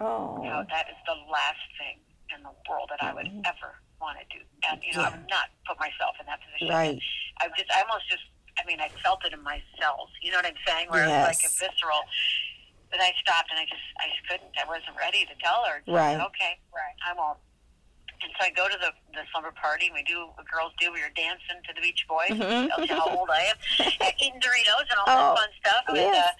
Oh. 0.00 0.40
You 0.42 0.50
know, 0.50 0.64
that 0.68 0.88
is 0.90 0.98
the 1.06 1.16
last 1.30 1.64
thing 1.80 2.00
in 2.34 2.42
the 2.42 2.52
world 2.68 2.90
that 2.90 3.00
I 3.00 3.14
would 3.14 3.26
mm-hmm. 3.26 3.46
ever 3.46 3.78
want 4.00 4.18
to 4.20 4.26
do. 4.28 4.42
And, 4.68 4.80
you 4.82 4.92
know, 4.96 5.06
yeah. 5.06 5.08
I 5.08 5.10
would 5.16 5.30
not 5.30 5.48
put 5.64 5.78
myself 5.78 6.18
in 6.20 6.26
that 6.26 6.40
position. 6.42 6.68
Right. 6.68 7.00
I 7.40 7.48
just, 7.56 7.70
I 7.72 7.80
almost 7.86 8.10
just, 8.10 8.26
I 8.58 8.66
mean, 8.66 8.80
I 8.80 8.90
felt 9.02 9.24
it 9.24 9.32
in 9.32 9.42
my 9.42 9.62
cells. 9.80 10.10
You 10.20 10.32
know 10.32 10.38
what 10.38 10.50
I'm 10.50 10.60
saying? 10.66 10.90
Where 10.90 11.06
yes. 11.06 11.08
it 11.08 11.18
was 11.20 11.30
like 11.36 11.44
a 11.46 11.52
visceral. 11.52 12.02
But 12.90 13.00
I 13.00 13.10
stopped 13.22 13.50
and 13.50 13.58
I 13.58 13.66
just, 13.66 13.86
I 13.98 14.06
just 14.10 14.22
couldn't. 14.28 14.52
I 14.54 14.66
wasn't 14.68 14.94
ready 14.98 15.26
to 15.26 15.34
tell 15.42 15.64
her. 15.66 15.82
right. 15.88 16.14
Said, 16.14 16.26
okay, 16.30 16.52
right. 16.70 16.96
I 17.02 17.14
won't. 17.16 17.38
And 18.24 18.32
so 18.40 18.48
I 18.48 18.50
go 18.56 18.72
to 18.72 18.78
the, 18.80 18.88
the 19.12 19.28
slumber 19.28 19.52
party, 19.52 19.92
and 19.92 19.94
we 19.94 20.02
do 20.02 20.32
what 20.32 20.48
girls 20.48 20.72
do. 20.80 20.88
We 20.88 21.04
were 21.04 21.12
dancing 21.12 21.60
to 21.60 21.72
the 21.76 21.84
Beach 21.84 22.08
Boys. 22.08 22.32
Mm-hmm. 22.32 22.72
Tells 22.72 22.88
you 22.88 22.96
how 22.96 23.12
old 23.12 23.28
I 23.28 23.52
am. 23.52 23.58
eating 24.24 24.40
Doritos 24.40 24.88
and 24.88 24.98
all 25.04 25.12
oh, 25.12 25.20
that 25.20 25.36
fun 25.36 25.50
stuff. 25.60 25.84
Yes. 25.92 26.08
And, 26.08 26.16
uh, 26.16 26.32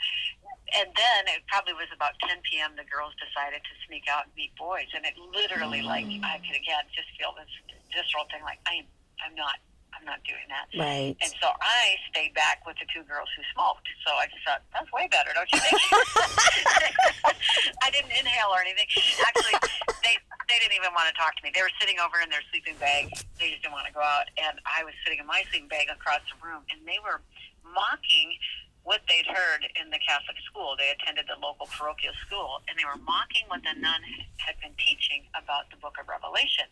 and 0.74 0.88
then 0.96 1.20
it 1.36 1.44
probably 1.46 1.76
was 1.76 1.92
about 1.92 2.16
10 2.24 2.40
p.m. 2.48 2.72
The 2.74 2.88
girls 2.88 3.12
decided 3.20 3.60
to 3.62 3.72
sneak 3.86 4.08
out 4.08 4.26
and 4.26 4.34
meet 4.34 4.56
boys, 4.56 4.88
and 4.96 5.04
it 5.04 5.14
literally, 5.20 5.84
mm. 5.84 5.92
like, 5.92 6.08
I 6.24 6.40
could 6.40 6.56
again 6.56 6.88
just 6.96 7.12
feel 7.20 7.36
this 7.36 7.52
visceral 7.92 8.24
thing, 8.32 8.42
like 8.42 8.58
I 8.66 8.82
am, 8.82 8.88
I'm 9.22 9.36
not, 9.36 9.60
I'm 10.04 10.12
not 10.12 10.20
doing 10.28 10.44
that. 10.52 10.68
Right. 10.76 11.16
And 11.16 11.32
so 11.40 11.48
I 11.64 11.96
stayed 12.12 12.36
back 12.36 12.60
with 12.68 12.76
the 12.76 12.84
two 12.92 13.00
girls 13.08 13.32
who 13.32 13.40
smoked. 13.56 13.88
So 14.04 14.12
I 14.12 14.28
just 14.28 14.44
thought, 14.44 14.60
that's 14.68 14.92
way 14.92 15.08
better, 15.08 15.32
don't 15.32 15.48
you 15.48 15.56
think? 15.64 15.80
I 17.80 17.88
didn't 17.88 18.12
inhale 18.12 18.52
or 18.52 18.60
anything. 18.60 18.84
Actually, 19.24 19.56
they 20.04 20.20
they 20.52 20.60
didn't 20.60 20.76
even 20.76 20.92
want 20.92 21.08
to 21.08 21.16
talk 21.16 21.32
to 21.40 21.40
me. 21.40 21.48
They 21.56 21.64
were 21.64 21.72
sitting 21.80 21.96
over 22.04 22.20
in 22.20 22.28
their 22.28 22.44
sleeping 22.52 22.76
bag. 22.76 23.16
They 23.40 23.48
just 23.48 23.64
didn't 23.64 23.72
want 23.72 23.88
to 23.88 23.96
go 23.96 24.04
out. 24.04 24.28
And 24.36 24.60
I 24.68 24.84
was 24.84 24.92
sitting 25.08 25.16
in 25.16 25.24
my 25.24 25.40
sleeping 25.48 25.72
bag 25.72 25.88
across 25.88 26.20
the 26.28 26.36
room, 26.44 26.68
and 26.68 26.84
they 26.84 27.00
were 27.00 27.24
mocking 27.64 28.36
what 28.84 29.00
they'd 29.08 29.24
heard 29.26 29.64
in 29.80 29.88
the 29.88 29.98
Catholic 30.04 30.36
school. 30.44 30.76
They 30.76 30.92
attended 30.92 31.24
the 31.24 31.40
local 31.40 31.64
parochial 31.72 32.12
school, 32.28 32.60
and 32.68 32.76
they 32.76 32.84
were 32.84 33.00
mocking 33.00 33.48
what 33.48 33.64
the 33.64 33.72
nun 33.80 34.04
had 34.44 34.60
been 34.60 34.76
teaching 34.76 35.24
about 35.32 35.72
the 35.72 35.80
book 35.80 35.96
of 35.96 36.04
Revelation, 36.04 36.68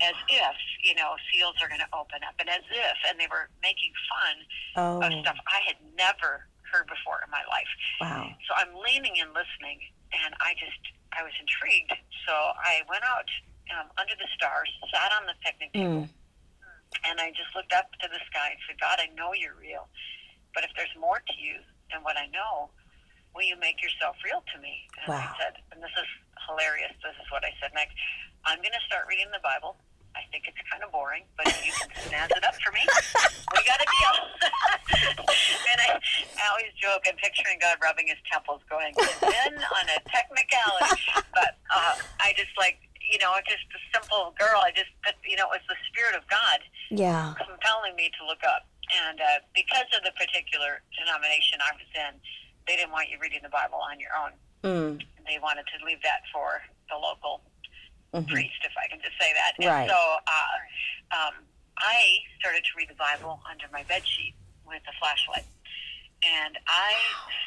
as 0.00 0.16
if, 0.32 0.56
you 0.80 0.96
know, 0.96 1.12
seals 1.28 1.60
are 1.60 1.68
going 1.68 1.84
to 1.84 1.92
open 1.92 2.24
up, 2.24 2.32
and 2.40 2.48
as 2.48 2.64
if, 2.72 2.96
and 3.04 3.20
they 3.20 3.28
were 3.28 3.52
making 3.60 3.92
fun 4.08 4.34
Oh, 4.80 5.04
of 5.04 5.12
stuff 5.20 5.36
I 5.52 5.60
had 5.68 5.76
never 6.00 6.48
heard 6.72 6.88
before 6.88 7.20
in 7.20 7.28
my 7.28 7.44
life. 7.52 7.68
wow. 8.00 8.32
So 8.48 8.56
I'm 8.56 8.72
leaning 8.80 9.20
and 9.20 9.28
listening, 9.36 9.76
and 10.24 10.32
I 10.40 10.56
just, 10.56 10.80
I 11.12 11.20
was 11.20 11.36
intrigued. 11.36 11.92
So 12.24 12.32
I 12.32 12.80
went 12.88 13.04
out 13.04 13.28
um, 13.76 13.92
under 14.00 14.16
the 14.16 14.28
stars, 14.32 14.72
sat 14.88 15.12
on 15.20 15.28
the 15.28 15.36
picnic 15.44 15.72
table, 15.76 16.08
Mm. 16.08 17.08
and 17.12 17.20
I 17.20 17.28
just 17.36 17.52
looked 17.54 17.72
up 17.76 17.92
to 18.00 18.08
the 18.08 18.20
sky 18.32 18.56
and 18.56 18.60
said, 18.68 18.80
God, 18.80 19.00
I 19.00 19.12
know 19.16 19.32
you're 19.36 19.56
real. 19.60 19.88
But 20.54 20.64
if 20.64 20.70
there's 20.76 20.92
more 21.00 21.20
to 21.20 21.34
you 21.40 21.60
than 21.90 22.04
what 22.04 22.16
I 22.16 22.26
know, 22.28 22.68
will 23.34 23.44
you 23.44 23.56
make 23.56 23.80
yourself 23.82 24.16
real 24.24 24.44
to 24.52 24.56
me? 24.60 24.84
And 25.02 25.08
I 25.12 25.32
said, 25.40 25.54
and 25.72 25.80
this 25.82 25.92
is 25.96 26.08
hilarious. 26.48 26.92
This 27.00 27.16
is 27.16 27.28
what 27.32 27.44
I 27.44 27.52
said 27.60 27.72
next. 27.74 27.96
I'm 28.44 28.58
going 28.60 28.74
to 28.76 28.84
start 28.86 29.08
reading 29.08 29.32
the 29.32 29.40
Bible. 29.40 29.76
I 30.12 30.28
think 30.28 30.44
it's 30.44 30.60
kind 30.68 30.84
of 30.84 30.92
boring, 30.92 31.24
but 31.40 31.48
if 31.48 31.56
you 31.64 31.72
can 31.72 31.88
snazz 32.04 32.28
it 32.36 32.44
up 32.44 32.52
for 32.60 32.68
me, 32.76 32.84
we 33.56 33.64
got 33.64 33.80
a 33.80 33.88
deal. 33.88 34.14
and 35.72 35.78
I, 35.88 35.96
I 35.96 36.42
always 36.52 36.68
joke, 36.76 37.08
I'm 37.08 37.16
picturing 37.16 37.56
God 37.64 37.80
rubbing 37.80 38.12
his 38.12 38.20
temples 38.28 38.60
going, 38.68 38.92
then 39.24 39.52
on 39.56 39.84
a 39.88 39.98
technicality. 40.12 41.00
But 41.32 41.56
uh, 41.72 41.96
I 42.20 42.36
just 42.36 42.52
like, 42.60 42.76
you 43.08 43.16
know, 43.24 43.32
just 43.48 43.64
a 43.72 43.80
simple 43.96 44.36
girl. 44.36 44.60
I 44.60 44.68
just, 44.76 44.92
you 45.24 45.40
know, 45.40 45.48
it 45.48 45.64
was 45.64 45.68
the 45.72 45.80
Spirit 45.88 46.12
of 46.12 46.28
God 46.28 46.60
Yeah. 46.92 47.32
compelling 47.40 47.96
me 47.96 48.12
to 48.20 48.22
look 48.28 48.44
up. 48.44 48.68
And 48.92 49.20
uh, 49.20 49.40
because 49.56 49.88
of 49.96 50.04
the 50.04 50.12
particular 50.20 50.82
denomination 50.98 51.58
I 51.64 51.72
was 51.72 51.88
in, 51.96 52.12
they 52.68 52.76
didn't 52.76 52.92
want 52.92 53.08
you 53.08 53.16
reading 53.20 53.40
the 53.42 53.48
Bible 53.52 53.80
on 53.80 53.96
your 53.98 54.12
own. 54.12 54.32
Mm. 54.62 55.02
They 55.26 55.38
wanted 55.40 55.64
to 55.72 55.84
leave 55.84 56.02
that 56.02 56.22
for 56.32 56.60
the 56.90 56.96
local 56.96 57.42
Mhm. 58.12 58.28
priest, 58.28 58.60
if 58.62 58.76
I 58.76 58.86
can 58.88 59.00
just 59.00 59.16
say 59.18 59.32
that. 59.32 59.56
Right. 59.58 59.82
And 59.82 59.90
so 59.90 59.96
uh, 60.26 60.56
um, 61.16 61.34
I 61.78 62.18
started 62.38 62.62
to 62.64 62.72
read 62.76 62.88
the 62.90 63.00
Bible 63.00 63.40
under 63.48 63.66
my 63.72 63.82
bed 63.84 64.06
sheet 64.06 64.34
with 64.64 64.82
a 64.86 64.92
flashlight. 65.00 65.46
And 66.22 66.58
I 66.68 66.92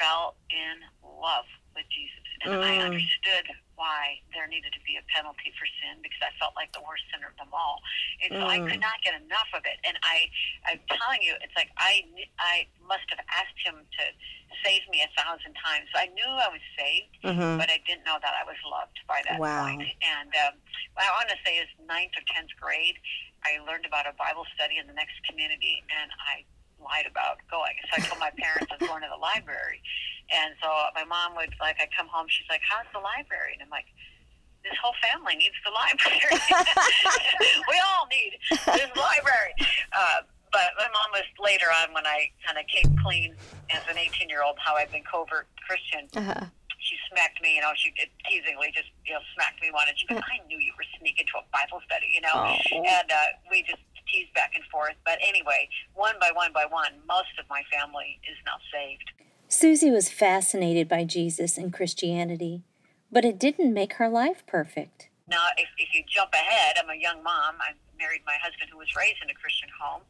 fell 0.02 0.36
in 0.50 0.82
love 1.04 1.46
with 1.76 1.86
Jesus. 1.90 2.26
And 2.42 2.54
I 2.66 2.78
Mm. 2.78 2.86
understood 2.86 3.46
why 3.76 4.20
there 4.34 4.48
needed 4.48 4.72
to 4.76 4.82
be 4.88 4.96
a 5.00 5.04
penalty 5.12 5.52
for 5.60 5.68
sin 5.84 6.00
because 6.04 6.20
I 6.24 6.32
felt 6.40 6.56
like 6.56 6.72
the 6.76 6.84
worst 6.84 7.04
sinner 7.12 7.32
of 7.32 7.38
them 7.40 7.52
all. 7.52 7.80
And 8.24 8.32
so 8.40 8.44
I 8.48 8.60
Mm. 8.60 8.68
could 8.72 8.82
not 8.84 8.98
get 9.04 9.14
enough 9.16 9.48
of 9.54 9.64
it. 9.68 9.78
And 9.84 9.96
I, 10.04 10.28
I'm 10.68 10.82
telling 10.88 11.22
you, 11.22 11.36
it's 11.44 11.56
like 11.56 11.72
I, 11.78 12.04
I 12.40 12.68
must 12.84 13.08
have 13.12 13.20
asked 13.32 13.60
him 13.64 13.84
to 13.84 14.04
save 14.64 14.84
me 14.90 15.04
a 15.04 15.12
thousand 15.20 15.56
times. 15.60 15.88
I 15.96 16.08
knew 16.16 16.28
I 16.28 16.50
was 16.50 16.64
saved, 16.80 17.16
hmm 17.24 17.58
but 17.60 17.70
I 17.72 17.80
didn't 17.86 18.04
know 18.08 18.18
that 18.20 18.36
I 18.36 18.44
was 18.48 18.58
loved 18.66 18.98
by 19.08 19.22
that 19.28 19.40
Wow. 19.40 19.68
point. 19.68 19.88
And 20.04 20.32
um, 20.48 20.56
I 20.98 21.08
want 21.16 21.30
to 21.30 21.40
say 21.46 21.58
is 21.60 21.70
ninth 21.88 22.16
or 22.16 22.24
tenth 22.32 22.52
grade, 22.60 22.96
I 23.44 23.60
learned 23.64 23.86
about 23.86 24.08
a 24.10 24.14
Bible 24.18 24.46
study 24.56 24.78
in 24.82 24.88
the 24.88 24.96
next 24.98 25.16
community, 25.30 25.84
and 25.92 26.10
I 26.26 26.44
lied 26.82 27.08
about 27.08 27.40
going. 27.48 27.76
So 27.88 27.98
I 27.98 28.02
told 28.04 28.20
my 28.20 28.32
parents 28.36 28.68
I 28.72 28.76
was 28.82 28.86
going 28.88 29.02
to 29.06 29.12
the 29.12 29.22
library, 29.22 29.80
and 30.46 30.54
so 30.62 30.70
my 30.94 31.04
mom 31.04 31.34
would 31.36 31.50
like, 31.60 31.78
I 31.82 31.90
come 31.98 32.08
home, 32.08 32.28
she's 32.30 32.46
like, 32.50 32.62
"How's 32.70 32.86
the 32.94 33.02
library?" 33.02 33.58
And 33.58 33.64
I'm 33.66 33.74
like. 33.74 33.90
This 34.66 34.82
whole 34.82 34.98
family 34.98 35.38
needs 35.38 35.54
the 35.62 35.70
library. 35.70 36.42
we 37.70 37.78
all 37.86 38.10
need 38.10 38.34
this 38.50 38.90
library. 38.98 39.54
Uh, 39.94 40.26
but 40.50 40.74
my 40.74 40.90
mom 40.90 41.14
was 41.14 41.22
later 41.38 41.70
on 41.70 41.94
when 41.94 42.02
I 42.10 42.34
kind 42.42 42.58
of 42.58 42.66
came 42.66 42.98
clean 42.98 43.38
as 43.70 43.86
an 43.86 44.02
18 44.02 44.26
year 44.26 44.42
old 44.42 44.58
how 44.58 44.74
I'd 44.74 44.90
been 44.90 45.06
covert 45.06 45.46
Christian 45.70 46.10
Uh-huh. 46.18 46.50
she 46.82 46.98
smacked 47.14 47.38
me, 47.46 47.56
you 47.58 47.62
know, 47.62 47.78
she 47.78 47.94
teasingly 48.26 48.74
just, 48.74 48.90
you 49.06 49.14
know, 49.14 49.22
smacked 49.38 49.62
me 49.62 49.70
one 49.70 49.86
and 49.86 49.94
she 50.02 50.10
goes, 50.10 50.18
I 50.18 50.42
knew 50.50 50.58
you 50.58 50.74
were 50.74 50.90
sneaking 50.98 51.30
to 51.38 51.42
a 51.42 51.46
Bible 51.54 51.78
study, 51.86 52.10
you 52.10 52.22
know. 52.26 52.34
Oh. 52.34 52.58
And 52.74 53.06
uh, 53.14 53.38
we 53.54 53.62
just 53.70 53.86
teased 54.10 54.34
back 54.34 54.54
and 54.58 54.66
forth. 54.74 54.98
But 55.06 55.22
anyway, 55.22 55.70
one 55.94 56.18
by 56.18 56.34
one 56.34 56.54
by 56.54 56.66
one, 56.66 56.98
most 57.06 57.38
of 57.38 57.46
my 57.54 57.62
family 57.70 58.18
is 58.26 58.38
now 58.50 58.58
saved. 58.74 59.14
Susie 59.56 59.88
was 59.90 60.12
fascinated 60.12 60.92
by 60.92 61.06
Jesus 61.08 61.56
and 61.58 61.72
Christianity, 61.72 62.60
but 63.10 63.24
it 63.24 63.40
didn't 63.40 63.72
make 63.72 63.94
her 63.94 64.10
life 64.12 64.44
perfect. 64.44 65.08
Now, 65.32 65.48
if, 65.56 65.72
if 65.80 65.96
you 65.96 66.04
jump 66.12 66.36
ahead, 66.36 66.76
I'm 66.76 66.92
a 66.92 67.00
young 67.00 67.24
mom. 67.24 67.56
I 67.64 67.72
married 67.98 68.20
my 68.28 68.36
husband 68.44 68.68
who 68.68 68.78
was 68.78 68.92
raised 69.00 69.24
in 69.24 69.32
a 69.32 69.34
Christian 69.40 69.72
home. 69.80 70.04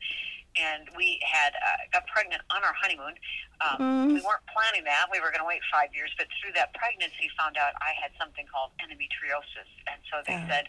And 0.58 0.90
we 0.98 1.22
had 1.22 1.54
uh, 1.62 1.86
got 1.94 2.08
pregnant 2.10 2.42
on 2.50 2.64
our 2.66 2.74
honeymoon. 2.74 3.14
Um, 3.62 3.78
Mm. 3.86 4.14
We 4.18 4.22
weren't 4.26 4.46
planning 4.50 4.84
that. 4.86 5.10
We 5.12 5.20
were 5.20 5.30
going 5.30 5.44
to 5.44 5.50
wait 5.50 5.62
five 5.70 5.90
years, 5.94 6.10
but 6.18 6.26
through 6.42 6.54
that 6.58 6.72
pregnancy, 6.74 7.28
found 7.38 7.58
out 7.58 7.74
I 7.84 7.92
had 8.00 8.12
something 8.22 8.46
called 8.48 8.72
endometriosis, 8.80 9.68
and 9.92 10.00
so 10.10 10.22
they 10.26 10.38
Oh. 10.40 10.48
said 10.48 10.66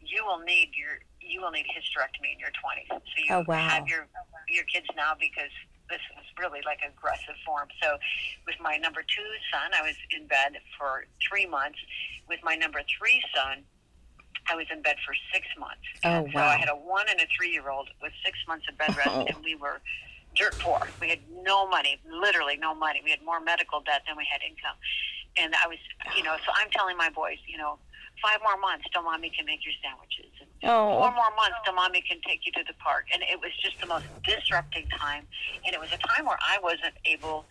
you 0.00 0.24
will 0.24 0.40
need 0.40 0.72
your 0.74 1.00
you 1.20 1.40
will 1.44 1.50
need 1.52 1.66
hysterectomy 1.68 2.32
in 2.32 2.38
your 2.40 2.50
20s. 2.58 2.88
So 2.90 3.16
you 3.22 3.30
Oh, 3.36 3.44
wow. 3.46 3.68
have 3.68 3.86
your 3.86 4.08
your 4.48 4.64
kids 4.64 4.86
now 4.96 5.12
because 5.14 5.52
this 5.88 6.00
is 6.20 6.26
really 6.38 6.60
like 6.64 6.80
aggressive 6.86 7.34
form. 7.44 7.68
So 7.82 7.98
with 8.46 8.56
my 8.60 8.76
number 8.76 9.02
two 9.02 9.28
son, 9.52 9.70
I 9.78 9.82
was 9.82 9.96
in 10.16 10.26
bed 10.26 10.60
for 10.78 11.06
three 11.26 11.46
months. 11.46 11.78
With 12.28 12.40
my 12.44 12.54
number 12.54 12.80
three 12.98 13.22
son, 13.34 13.64
I 14.50 14.54
was 14.56 14.66
in 14.72 14.82
bed 14.82 14.96
for 15.04 15.14
six 15.32 15.46
months. 15.58 15.84
Oh, 16.04 16.24
And 16.24 16.32
so. 16.32 16.38
I 16.40 16.56
had 16.56 16.68
a 16.68 16.76
one 16.76 17.06
and 17.10 17.20
a 17.20 17.26
three 17.36 17.50
year 17.50 17.68
old 17.70 17.88
with 18.02 18.12
six 18.24 18.38
months 18.46 18.66
of 18.68 18.76
bed 18.78 18.96
rest, 18.96 19.10
Oh. 19.12 19.26
and 19.26 19.36
we 19.44 19.54
were 19.56 19.80
dirt 20.36 20.56
poor. 20.60 20.86
We 21.00 21.08
had 21.08 21.20
no 21.42 21.66
money, 21.68 21.98
literally 22.08 22.56
no 22.56 22.74
money. 22.74 23.00
We 23.02 23.10
had 23.10 23.22
more 23.24 23.40
medical 23.40 23.80
debt 23.80 24.02
than 24.06 24.16
we 24.16 24.26
had 24.30 24.40
income. 24.44 24.76
And 25.36 25.54
I 25.56 25.66
was, 25.68 25.78
you 26.16 26.22
know, 26.22 26.36
so 26.44 26.52
I'm 26.54 26.70
telling 26.70 26.96
my 26.96 27.10
boys, 27.10 27.38
you 27.46 27.56
know, 27.58 27.78
five 28.22 28.40
more 28.42 28.56
months 28.58 28.84
till 28.92 29.02
mommy 29.02 29.30
can 29.30 29.46
make 29.46 29.64
your 29.64 29.74
sandwiches. 29.82 30.32
And 30.40 30.47
Oh. 30.64 30.98
four 30.98 31.12
more 31.14 31.30
months 31.36 31.56
till 31.64 31.74
mommy 31.74 32.02
can 32.02 32.20
take 32.26 32.44
you 32.46 32.52
to 32.52 32.64
the 32.66 32.74
park. 32.74 33.06
And 33.12 33.22
it 33.22 33.38
was 33.40 33.52
just 33.62 33.80
the 33.80 33.86
most 33.86 34.06
disrupting 34.24 34.88
time. 34.88 35.26
And 35.64 35.74
it 35.74 35.80
was 35.80 35.90
a 35.92 35.98
time 35.98 36.26
where 36.26 36.38
I 36.42 36.58
wasn't 36.62 36.94
able 37.04 37.44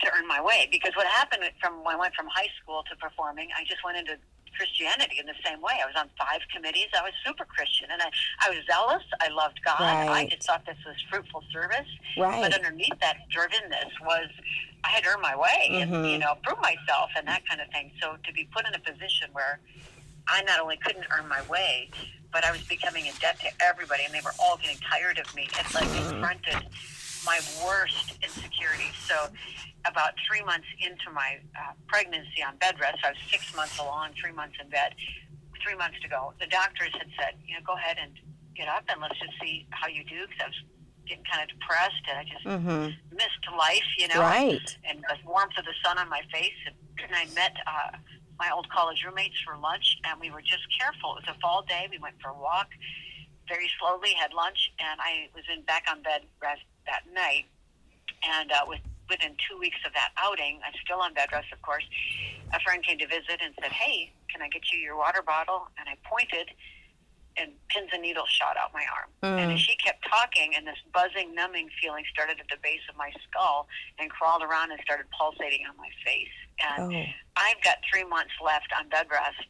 to 0.00 0.10
earn 0.16 0.26
my 0.26 0.40
way 0.40 0.68
because 0.70 0.92
what 0.96 1.06
happened 1.06 1.42
from 1.60 1.84
when 1.84 1.94
I 1.96 1.98
went 1.98 2.14
from 2.14 2.26
high 2.26 2.48
school 2.62 2.82
to 2.90 2.96
performing, 2.96 3.48
I 3.56 3.64
just 3.64 3.84
went 3.84 3.98
into 3.98 4.16
Christianity 4.56 5.16
in 5.18 5.26
the 5.26 5.34
same 5.44 5.60
way. 5.62 5.72
I 5.82 5.86
was 5.86 5.94
on 5.96 6.10
five 6.18 6.40
committees. 6.54 6.88
I 6.94 7.02
was 7.02 7.12
super 7.24 7.44
Christian, 7.46 7.88
and 7.90 8.02
I, 8.02 8.10
I 8.44 8.50
was 8.50 8.58
zealous. 8.70 9.02
I 9.20 9.28
loved 9.28 9.60
God. 9.64 9.80
I 9.80 10.26
just 10.28 10.42
thought 10.46 10.66
this 10.66 10.76
was 10.84 10.96
fruitful 11.10 11.42
service. 11.50 11.88
Right. 12.18 12.42
But 12.42 12.54
underneath 12.54 12.98
that 13.00 13.16
drivenness 13.34 13.90
was 14.04 14.26
I 14.84 14.88
had 14.90 15.06
earned 15.06 15.22
my 15.22 15.34
way 15.36 15.68
and 15.80 15.90
Mhm. 15.90 16.10
you 16.12 16.18
know 16.18 16.34
prove 16.42 16.58
myself 16.60 17.10
and 17.16 17.26
that 17.28 17.46
kind 17.48 17.60
of 17.62 17.68
thing. 17.70 17.92
So 18.02 18.16
to 18.24 18.32
be 18.32 18.44
put 18.52 18.66
in 18.66 18.74
a 18.74 18.78
position 18.80 19.30
where 19.32 19.58
I 20.28 20.42
not 20.42 20.60
only 20.60 20.76
couldn't 20.76 21.06
earn 21.16 21.28
my 21.28 21.40
way, 21.42 21.90
but 22.32 22.44
I 22.44 22.50
was 22.50 22.62
becoming 22.62 23.06
in 23.06 23.14
debt 23.20 23.38
to 23.40 23.50
everybody, 23.60 24.04
and 24.04 24.12
they 24.14 24.20
were 24.24 24.34
all 24.40 24.56
getting 24.56 24.78
tired 24.90 25.18
of 25.18 25.28
me. 25.34 25.48
It 25.52 25.74
like 25.74 25.92
confronted 25.92 26.64
my 27.24 27.38
worst 27.64 28.14
insecurities. 28.24 28.96
So 29.06 29.28
about 29.84 30.12
three 30.26 30.42
months 30.42 30.66
into 30.80 31.10
my 31.12 31.38
uh, 31.54 31.72
pregnancy 31.86 32.42
on 32.46 32.56
bed 32.56 32.80
rest, 32.80 32.98
I 33.04 33.10
was 33.10 33.18
six 33.30 33.54
months 33.54 33.78
along, 33.78 34.14
three 34.20 34.32
months 34.32 34.56
in 34.62 34.68
bed, 34.70 34.94
three 35.62 35.76
months 35.76 35.98
to 36.02 36.08
go. 36.08 36.32
The 36.40 36.46
doctors 36.46 36.90
had 36.94 37.08
said, 37.18 37.34
you 37.46 37.54
know, 37.54 37.62
go 37.66 37.74
ahead 37.74 37.96
and 38.00 38.12
get 38.56 38.68
up 38.68 38.84
and 38.88 39.00
let's 39.00 39.18
just 39.18 39.34
see 39.40 39.66
how 39.70 39.88
you 39.88 40.04
do, 40.04 40.26
because 40.26 40.40
I 40.42 40.46
was 40.48 40.60
getting 41.06 41.24
kind 41.24 41.42
of 41.42 41.48
depressed 41.58 42.02
and 42.08 42.16
I 42.18 42.24
just 42.24 42.44
Mm-hmm. 42.46 42.90
missed 43.14 43.44
life, 43.56 43.86
you 43.98 44.08
know 44.08 44.20
Right. 44.20 44.76
and 44.88 44.98
the 45.08 45.16
warmth 45.26 45.56
of 45.58 45.64
the 45.64 45.74
sun 45.84 45.98
on 45.98 46.08
my 46.08 46.22
face. 46.32 46.58
And, 46.66 46.74
and 47.06 47.14
I 47.14 47.26
met 47.34 47.52
uh, 47.66 47.96
my 48.42 48.50
old 48.50 48.68
college 48.70 49.04
roommates 49.06 49.38
for 49.46 49.56
lunch, 49.56 50.02
and 50.02 50.18
we 50.18 50.28
were 50.34 50.42
just 50.42 50.66
careful. 50.74 51.14
It 51.14 51.22
was 51.22 51.30
a 51.30 51.38
fall 51.38 51.62
day. 51.62 51.86
We 51.86 51.98
went 52.02 52.18
for 52.20 52.34
a 52.34 52.34
walk 52.34 52.66
very 53.46 53.70
slowly, 53.78 54.18
had 54.18 54.34
lunch, 54.34 54.72
and 54.82 54.98
I 54.98 55.30
was 55.30 55.44
in 55.46 55.62
back 55.62 55.86
on 55.86 56.02
bed 56.02 56.22
rest 56.42 56.66
that 56.90 57.06
night. 57.14 57.46
And 58.26 58.50
uh, 58.50 58.66
with, 58.66 58.82
within 59.08 59.38
two 59.38 59.58
weeks 59.62 59.78
of 59.86 59.92
that 59.94 60.10
outing, 60.18 60.58
I'm 60.66 60.74
still 60.82 60.98
on 60.98 61.14
bed 61.14 61.30
rest, 61.30 61.54
of 61.54 61.62
course. 61.62 61.86
A 62.52 62.58
friend 62.66 62.82
came 62.82 62.98
to 62.98 63.06
visit 63.06 63.38
and 63.38 63.54
said, 63.62 63.70
"Hey, 63.70 64.10
can 64.26 64.42
I 64.42 64.48
get 64.48 64.72
you 64.72 64.78
your 64.78 64.96
water 64.98 65.22
bottle?" 65.22 65.70
And 65.78 65.88
I 65.88 65.94
pointed, 66.02 66.50
and 67.36 67.52
pins 67.68 67.88
and 67.92 68.02
needles 68.02 68.28
shot 68.28 68.56
out 68.56 68.72
my 68.72 68.84
arm. 68.94 69.10
And 69.22 69.50
Mm. 69.50 69.54
as 69.54 69.60
she 69.60 69.76
kept 69.76 70.06
talking, 70.08 70.54
and 70.54 70.66
this 70.66 70.78
buzzing, 70.92 71.34
numbing 71.34 71.70
feeling 71.80 72.04
started 72.12 72.38
at 72.40 72.48
the 72.48 72.58
base 72.62 72.82
of 72.88 72.96
my 72.96 73.10
skull 73.24 73.68
and 73.98 74.10
crawled 74.10 74.42
around 74.42 74.70
and 74.70 74.80
started 74.82 75.06
pulsating 75.18 75.66
on 75.66 75.76
my 75.76 75.90
face. 76.04 76.28
And 76.60 76.94
Oh. 76.94 77.04
I've 77.36 77.60
got 77.62 77.78
three 77.90 78.04
months 78.04 78.32
left 78.40 78.72
on 78.78 78.88
bed 78.88 79.08
rest. 79.10 79.46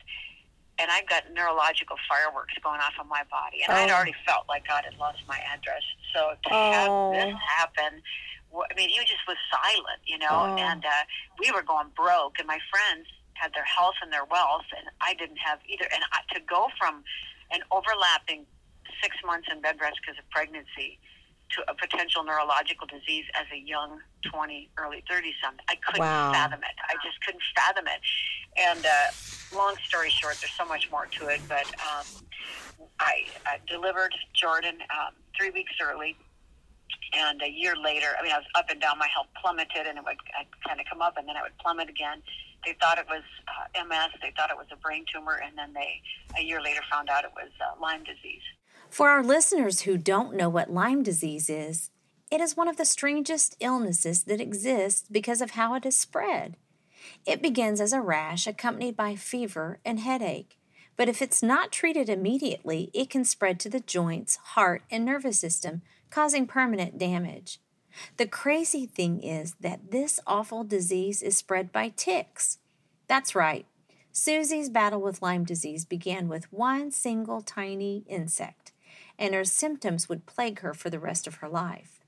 and 0.78 0.90
I've 0.90 1.06
got 1.06 1.30
neurological 1.30 1.96
fireworks 2.08 2.54
going 2.64 2.80
off 2.80 2.94
in 3.00 3.06
my 3.06 3.22
body, 3.24 3.62
and 3.62 3.72
oh. 3.72 3.76
I'd 3.76 3.90
already 3.90 4.14
felt 4.26 4.48
like 4.48 4.66
God 4.66 4.84
had 4.84 4.96
lost 4.98 5.18
my 5.28 5.38
address. 5.38 5.82
So 6.14 6.34
to 6.44 6.48
oh. 6.50 7.12
have 7.12 7.26
this 7.28 7.38
happen, 7.56 8.02
I 8.52 8.74
mean, 8.74 8.88
he 8.88 8.98
just 9.00 9.26
was 9.28 9.36
silent, 9.52 10.00
you 10.06 10.18
know, 10.18 10.28
oh. 10.30 10.56
and 10.56 10.84
uh, 10.84 11.04
we 11.38 11.50
were 11.52 11.62
going 11.62 11.88
broke, 11.94 12.38
and 12.38 12.48
my 12.48 12.58
friends 12.70 13.06
had 13.34 13.52
their 13.54 13.64
health 13.64 13.94
and 14.02 14.12
their 14.12 14.24
wealth, 14.24 14.64
and 14.76 14.88
I 15.00 15.14
didn't 15.14 15.38
have 15.38 15.58
either. 15.68 15.86
And 15.92 16.02
I, 16.12 16.20
to 16.34 16.40
go 16.40 16.68
from 16.78 17.04
an 17.52 17.60
overlapping 17.70 18.46
six 19.02 19.16
months 19.24 19.48
in 19.50 19.60
bed 19.60 19.76
rest 19.80 19.98
because 20.00 20.18
of 20.18 20.28
pregnancy 20.30 20.98
to 21.50 21.62
a 21.68 21.74
potential 21.74 22.24
neurological 22.24 22.86
disease 22.86 23.24
as 23.34 23.46
a 23.52 23.58
young 23.58 24.00
20, 24.24 24.70
early 24.78 25.04
30 25.08 25.32
something. 25.42 25.64
I 25.68 25.76
couldn't 25.76 26.00
wow. 26.00 26.32
fathom 26.32 26.60
it. 26.60 26.76
I 26.88 26.94
just 27.04 27.20
couldn't 27.24 27.42
fathom 27.54 27.84
it. 27.86 28.00
And 28.56 28.86
uh, 28.86 29.56
long 29.56 29.76
story 29.84 30.10
short, 30.10 30.36
there's 30.40 30.52
so 30.52 30.64
much 30.64 30.90
more 30.90 31.06
to 31.18 31.28
it, 31.28 31.40
but 31.48 31.66
um, 31.80 32.06
I, 33.00 33.26
I 33.46 33.58
delivered 33.68 34.14
Jordan 34.32 34.78
um, 34.90 35.14
three 35.36 35.50
weeks 35.50 35.72
early. 35.82 36.16
And 37.12 37.42
a 37.42 37.50
year 37.50 37.74
later, 37.76 38.08
I 38.18 38.22
mean, 38.22 38.32
I 38.32 38.38
was 38.38 38.46
up 38.54 38.70
and 38.70 38.80
down. 38.80 38.98
My 38.98 39.08
health 39.12 39.28
plummeted, 39.40 39.86
and 39.86 39.98
it 39.98 40.04
would 40.04 40.16
I'd 40.38 40.48
kind 40.66 40.80
of 40.80 40.86
come 40.88 41.02
up, 41.02 41.18
and 41.18 41.28
then 41.28 41.36
it 41.36 41.42
would 41.42 41.56
plummet 41.58 41.90
again. 41.90 42.22
They 42.64 42.74
thought 42.80 42.98
it 42.98 43.06
was 43.08 43.22
uh, 43.48 43.84
MS. 43.84 44.10
They 44.20 44.32
thought 44.36 44.50
it 44.50 44.56
was 44.56 44.66
a 44.72 44.76
brain 44.76 45.04
tumor, 45.12 45.40
and 45.44 45.56
then 45.56 45.72
they, 45.72 46.00
a 46.38 46.42
year 46.42 46.60
later, 46.62 46.80
found 46.90 47.08
out 47.08 47.24
it 47.24 47.32
was 47.34 47.50
uh, 47.60 47.80
Lyme 47.80 48.04
disease. 48.04 48.42
For 48.90 49.08
our 49.08 49.22
listeners 49.22 49.82
who 49.82 49.96
don't 49.96 50.36
know 50.36 50.48
what 50.48 50.70
Lyme 50.70 51.02
disease 51.02 51.48
is, 51.48 51.90
it 52.30 52.40
is 52.40 52.56
one 52.56 52.68
of 52.68 52.76
the 52.76 52.84
strangest 52.84 53.56
illnesses 53.60 54.24
that 54.24 54.40
exists 54.40 55.06
because 55.10 55.40
of 55.40 55.52
how 55.52 55.74
it 55.74 55.84
is 55.84 55.96
spread. 55.96 56.56
It 57.26 57.42
begins 57.42 57.80
as 57.80 57.92
a 57.92 58.00
rash 58.00 58.46
accompanied 58.46 58.96
by 58.96 59.16
fever 59.16 59.78
and 59.84 60.00
headache, 60.00 60.58
but 60.96 61.08
if 61.08 61.22
it's 61.22 61.42
not 61.42 61.72
treated 61.72 62.08
immediately, 62.08 62.90
it 62.92 63.10
can 63.10 63.24
spread 63.24 63.58
to 63.60 63.68
the 63.68 63.80
joints, 63.80 64.36
heart, 64.36 64.82
and 64.90 65.04
nervous 65.04 65.40
system, 65.40 65.82
causing 66.10 66.46
permanent 66.46 66.98
damage. 66.98 67.58
The 68.16 68.26
crazy 68.26 68.86
thing 68.86 69.22
is 69.22 69.54
that 69.60 69.90
this 69.90 70.20
awful 70.26 70.64
disease 70.64 71.22
is 71.22 71.36
spread 71.36 71.72
by 71.72 71.88
ticks. 71.90 72.58
That's 73.08 73.34
right. 73.34 73.66
Susie's 74.12 74.68
battle 74.68 75.00
with 75.00 75.22
Lyme 75.22 75.44
disease 75.44 75.84
began 75.84 76.28
with 76.28 76.52
one 76.52 76.90
single 76.90 77.40
tiny 77.40 78.04
insect 78.06 78.72
and 79.18 79.34
her 79.34 79.44
symptoms 79.44 80.08
would 80.08 80.26
plague 80.26 80.60
her 80.60 80.74
for 80.74 80.90
the 80.90 80.98
rest 80.98 81.26
of 81.26 81.36
her 81.36 81.48
life. 81.48 82.00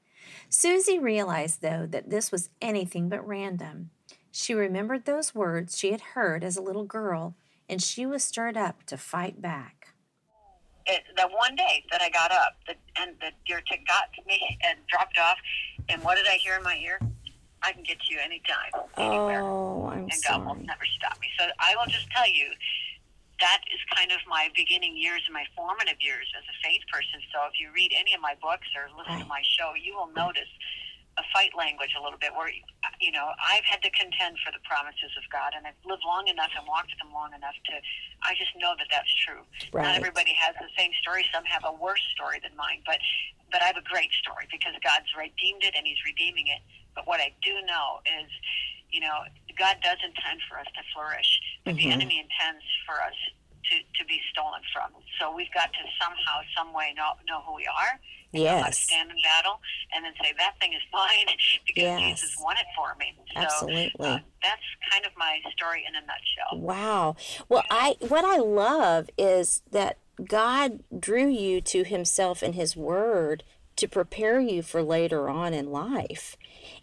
Susie 0.48 0.98
realized, 0.98 1.62
though, 1.62 1.86
that 1.86 2.10
this 2.10 2.32
was 2.32 2.50
anything 2.60 3.08
but 3.08 3.26
random. 3.26 3.90
She 4.30 4.54
remembered 4.54 5.04
those 5.04 5.34
words 5.34 5.78
she 5.78 5.92
had 5.92 6.00
heard 6.00 6.42
as 6.42 6.56
a 6.56 6.62
little 6.62 6.84
girl, 6.84 7.34
and 7.68 7.82
she 7.82 8.04
was 8.04 8.24
stirred 8.24 8.56
up 8.56 8.84
to 8.86 8.96
fight 8.96 9.40
back. 9.40 9.83
It, 10.86 11.02
that 11.16 11.30
one 11.32 11.56
day 11.56 11.84
that 11.90 12.02
I 12.02 12.10
got 12.10 12.30
up, 12.30 12.56
the, 12.66 12.74
and 13.00 13.16
the 13.20 13.32
deer 13.46 13.62
tick 13.64 13.86
got 13.86 14.12
to 14.16 14.22
me 14.26 14.58
and 14.62 14.78
dropped 14.86 15.18
off, 15.18 15.38
and 15.88 16.02
what 16.02 16.16
did 16.16 16.26
I 16.26 16.36
hear 16.36 16.56
in 16.56 16.62
my 16.62 16.76
ear? 16.76 17.00
I 17.62 17.72
can 17.72 17.82
get 17.82 17.96
to 18.00 18.08
you 18.12 18.20
anytime, 18.20 18.68
anywhere. 18.98 19.40
Oh, 19.40 19.88
I'm 19.88 20.04
and 20.04 20.12
sorry. 20.12 20.44
God 20.44 20.46
will 20.46 20.60
never 20.66 20.84
stop 21.00 21.16
me. 21.20 21.28
So 21.38 21.48
I 21.58 21.74
will 21.76 21.88
just 21.88 22.10
tell 22.12 22.28
you, 22.28 22.52
that 23.40 23.64
is 23.72 23.80
kind 23.96 24.12
of 24.12 24.20
my 24.28 24.52
beginning 24.54 24.96
years 24.96 25.24
and 25.26 25.32
my 25.32 25.48
formative 25.56 25.96
years 26.00 26.28
as 26.36 26.44
a 26.44 26.56
faith 26.60 26.84
person. 26.92 27.24
So 27.32 27.48
if 27.48 27.56
you 27.58 27.72
read 27.72 27.90
any 27.96 28.12
of 28.12 28.20
my 28.20 28.36
books 28.44 28.68
or 28.76 28.92
listen 28.92 29.24
to 29.24 29.28
my 29.28 29.40
show, 29.42 29.72
you 29.72 29.96
will 29.96 30.12
notice 30.12 30.52
a 31.16 31.24
fight 31.32 31.54
language 31.54 31.94
a 31.94 32.02
little 32.02 32.18
bit 32.18 32.34
where 32.34 32.50
you 33.00 33.12
know 33.12 33.30
I've 33.38 33.64
had 33.64 33.82
to 33.86 33.90
contend 33.90 34.38
for 34.42 34.50
the 34.50 34.62
promises 34.66 35.14
of 35.14 35.24
God 35.30 35.54
and 35.54 35.66
I've 35.66 35.78
lived 35.86 36.02
long 36.02 36.26
enough 36.26 36.50
and 36.58 36.66
walked 36.66 36.94
them 36.98 37.14
long 37.14 37.30
enough 37.34 37.54
to 37.70 37.74
I 38.26 38.34
just 38.34 38.50
know 38.58 38.74
that 38.78 38.88
that's 38.90 39.10
true. 39.22 39.46
Right. 39.70 39.86
Not 39.86 39.94
everybody 39.94 40.34
has 40.34 40.58
the 40.58 40.70
same 40.74 40.90
story. 40.98 41.22
Some 41.30 41.44
have 41.46 41.62
a 41.62 41.74
worse 41.74 42.02
story 42.14 42.42
than 42.42 42.56
mine, 42.58 42.82
but 42.82 42.98
but 43.52 43.62
I 43.62 43.70
have 43.70 43.78
a 43.78 43.86
great 43.86 44.10
story 44.18 44.50
because 44.50 44.74
God's 44.82 45.10
redeemed 45.14 45.62
it 45.62 45.78
and 45.78 45.86
He's 45.86 46.02
redeeming 46.02 46.50
it. 46.50 46.62
But 46.94 47.06
what 47.06 47.20
I 47.20 47.34
do 47.42 47.54
know 47.66 48.02
is 48.06 48.30
you 48.94 49.02
know, 49.02 49.26
God 49.58 49.82
does 49.82 49.98
intend 50.06 50.38
for 50.46 50.54
us 50.54 50.70
to 50.70 50.82
flourish, 50.94 51.26
but 51.66 51.74
mm-hmm. 51.74 51.82
the 51.82 51.90
enemy 51.90 52.22
intends 52.22 52.62
for 52.86 52.94
us 53.02 53.18
to, 53.70 53.76
to 53.80 54.02
be 54.06 54.20
stolen 54.32 54.60
from. 54.72 54.90
So 55.20 55.34
we've 55.34 55.52
got 55.54 55.72
to 55.72 55.82
somehow, 56.00 56.40
some 56.56 56.72
way 56.72 56.92
know, 56.96 57.12
know 57.28 57.42
who 57.46 57.56
we 57.56 57.66
are. 57.66 58.00
Yes. 58.32 58.78
stand 58.80 59.10
in 59.10 59.16
battle 59.22 59.60
and 59.94 60.04
then 60.04 60.12
say, 60.20 60.34
that 60.38 60.54
thing 60.60 60.72
is 60.72 60.82
mine 60.92 61.26
because 61.66 61.82
yes. 61.82 62.20
Jesus 62.20 62.36
won 62.40 62.56
it 62.56 62.66
for 62.76 62.96
me. 62.98 63.14
So, 63.34 63.40
Absolutely. 63.40 63.92
Uh, 64.00 64.18
that's 64.42 64.62
kind 64.90 65.06
of 65.06 65.12
my 65.16 65.38
story 65.56 65.84
in 65.88 65.94
a 65.94 66.00
nutshell. 66.00 66.60
Wow. 66.60 67.16
Well, 67.48 67.62
I 67.70 67.96
what 68.00 68.24
I 68.24 68.38
love 68.38 69.08
is 69.16 69.62
that 69.70 69.98
God 70.24 70.82
drew 70.96 71.28
you 71.28 71.60
to 71.62 71.84
himself 71.84 72.42
in 72.42 72.54
his 72.54 72.76
word 72.76 73.44
to 73.76 73.88
prepare 73.88 74.40
you 74.40 74.62
for 74.62 74.82
later 74.82 75.28
on 75.28 75.54
in 75.54 75.70
life 75.70 76.36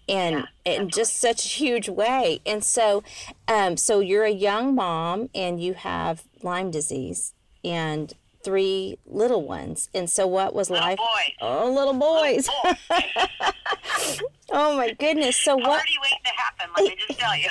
and 0.07 0.47
yeah, 0.65 0.73
in 0.73 0.89
just 0.89 1.17
such 1.17 1.45
a 1.45 1.49
huge 1.49 1.89
way. 1.89 2.41
And 2.45 2.63
so, 2.63 3.03
um, 3.47 3.77
so 3.77 3.99
you're 3.99 4.23
a 4.23 4.31
young 4.31 4.75
mom 4.75 5.29
and 5.33 5.61
you 5.61 5.73
have 5.73 6.23
Lyme 6.43 6.71
disease 6.71 7.33
and 7.63 8.13
three 8.43 8.97
little 9.05 9.43
ones. 9.43 9.89
And 9.93 10.09
so, 10.09 10.27
what 10.27 10.53
was 10.53 10.69
little 10.69 10.87
life? 10.87 10.97
Boys. 10.97 11.35
Oh, 11.41 11.71
little 11.71 11.93
boys. 11.93 12.49
Little 12.63 12.77
boys. 12.89 14.21
oh 14.51 14.77
my 14.77 14.91
goodness! 14.93 15.37
So 15.37 15.55
what? 15.55 15.69
Already 15.69 15.97
waiting 16.01 16.19
to 16.25 16.31
happen. 16.35 16.69
Let 16.75 16.85
me 16.85 16.95
just 17.07 17.19
tell 17.19 17.37
you. 17.37 17.49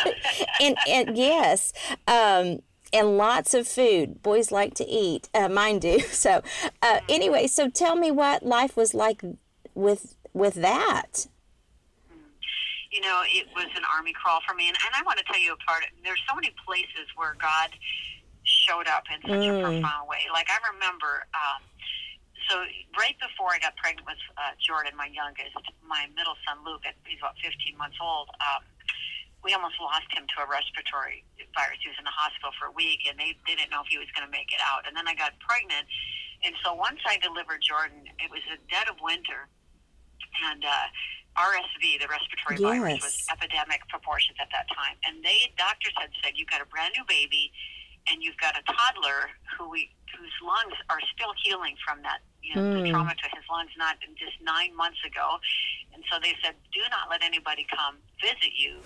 and 0.60 0.76
and 0.88 1.16
yes. 1.16 1.72
Um, 2.06 2.62
and 2.92 3.16
lots 3.16 3.54
of 3.54 3.68
food. 3.68 4.20
Boys 4.22 4.50
like 4.50 4.74
to 4.74 4.86
eat. 4.86 5.28
Uh, 5.32 5.48
mine 5.48 5.78
do. 5.78 6.00
So, 6.10 6.42
uh, 6.82 6.86
mm-hmm. 6.86 7.06
anyway, 7.08 7.46
so 7.46 7.70
tell 7.70 7.96
me 7.96 8.10
what 8.10 8.44
life 8.44 8.76
was 8.76 8.94
like 8.94 9.22
with 9.74 10.16
with 10.32 10.54
that 10.54 11.26
you 12.90 13.00
know, 13.00 13.22
it 13.22 13.46
was 13.54 13.70
an 13.78 13.86
army 13.86 14.12
crawl 14.12 14.42
for 14.42 14.54
me. 14.54 14.66
And, 14.66 14.76
and 14.82 14.92
I 14.98 15.02
want 15.06 15.18
to 15.22 15.24
tell 15.24 15.38
you 15.38 15.54
a 15.54 15.60
part. 15.62 15.86
There's 16.02 16.20
so 16.26 16.34
many 16.34 16.50
places 16.66 17.06
where 17.14 17.38
God 17.38 17.70
showed 18.42 18.90
up 18.90 19.06
in 19.06 19.22
such 19.22 19.46
mm. 19.46 19.58
a 19.58 19.62
profound 19.62 20.10
way. 20.10 20.26
Like 20.34 20.50
I 20.50 20.58
remember, 20.74 21.26
um, 21.30 21.62
so 22.50 22.66
right 22.98 23.14
before 23.22 23.54
I 23.54 23.62
got 23.62 23.78
pregnant 23.78 24.10
with 24.10 24.18
uh, 24.34 24.58
Jordan, 24.58 24.98
my 24.98 25.06
youngest, 25.06 25.54
my 25.86 26.10
middle 26.18 26.34
son 26.42 26.66
Luke, 26.66 26.82
he's 27.06 27.22
about 27.22 27.38
15 27.38 27.78
months 27.78 27.98
old. 28.02 28.26
Um, 28.42 28.66
we 29.46 29.54
almost 29.54 29.78
lost 29.80 30.10
him 30.12 30.26
to 30.36 30.44
a 30.44 30.46
respiratory 30.50 31.24
virus. 31.56 31.80
He 31.80 31.88
was 31.88 31.96
in 31.96 32.04
the 32.04 32.12
hospital 32.12 32.52
for 32.58 32.68
a 32.68 32.74
week, 32.74 33.06
and 33.08 33.16
they, 33.16 33.38
they 33.48 33.56
didn't 33.56 33.72
know 33.72 33.86
if 33.86 33.88
he 33.88 33.96
was 33.96 34.10
going 34.12 34.26
to 34.26 34.34
make 34.34 34.52
it 34.52 34.60
out. 34.60 34.84
And 34.84 34.92
then 34.92 35.08
I 35.08 35.14
got 35.14 35.32
pregnant, 35.40 35.88
and 36.44 36.52
so 36.60 36.76
once 36.76 37.00
I 37.08 37.16
delivered 37.22 37.62
Jordan, 37.64 38.04
it 38.20 38.28
was 38.28 38.44
the 38.50 38.60
dead 38.68 38.90
of 38.90 39.00
winter, 39.00 39.48
and 40.50 40.60
uh, 40.60 40.86
RSV, 41.38 42.00
the 42.00 42.08
respiratory 42.08 42.58
yes. 42.58 42.66
virus, 42.66 43.00
was 43.02 43.16
epidemic 43.30 43.86
proportions 43.88 44.36
at 44.40 44.48
that 44.50 44.66
time. 44.74 44.96
And 45.06 45.22
they 45.22 45.52
doctors 45.56 45.94
had 45.98 46.10
said 46.22 46.34
you've 46.34 46.50
got 46.50 46.60
a 46.60 46.68
brand 46.68 46.94
new 46.96 47.04
baby, 47.06 47.52
and 48.10 48.22
you've 48.22 48.38
got 48.38 48.58
a 48.58 48.64
toddler 48.66 49.30
who 49.56 49.70
we 49.70 49.90
whose 50.10 50.34
lungs 50.42 50.74
are 50.90 51.00
still 51.14 51.32
healing 51.38 51.78
from 51.86 52.02
that 52.02 52.20
you 52.42 52.54
know 52.54 52.66
mm. 52.66 52.74
the 52.74 52.82
hmm. 52.82 52.90
trauma 52.90 53.14
to 53.14 53.28
his 53.30 53.46
lungs 53.46 53.70
not 53.78 53.96
just 54.18 54.36
nine 54.42 54.74
months 54.74 54.98
ago. 55.06 55.38
And 55.94 56.02
so 56.10 56.18
they 56.22 56.34
said, 56.42 56.54
do 56.72 56.80
not 56.90 57.10
let 57.10 57.22
anybody 57.22 57.66
come 57.68 57.96
visit 58.20 58.56
you 58.56 58.80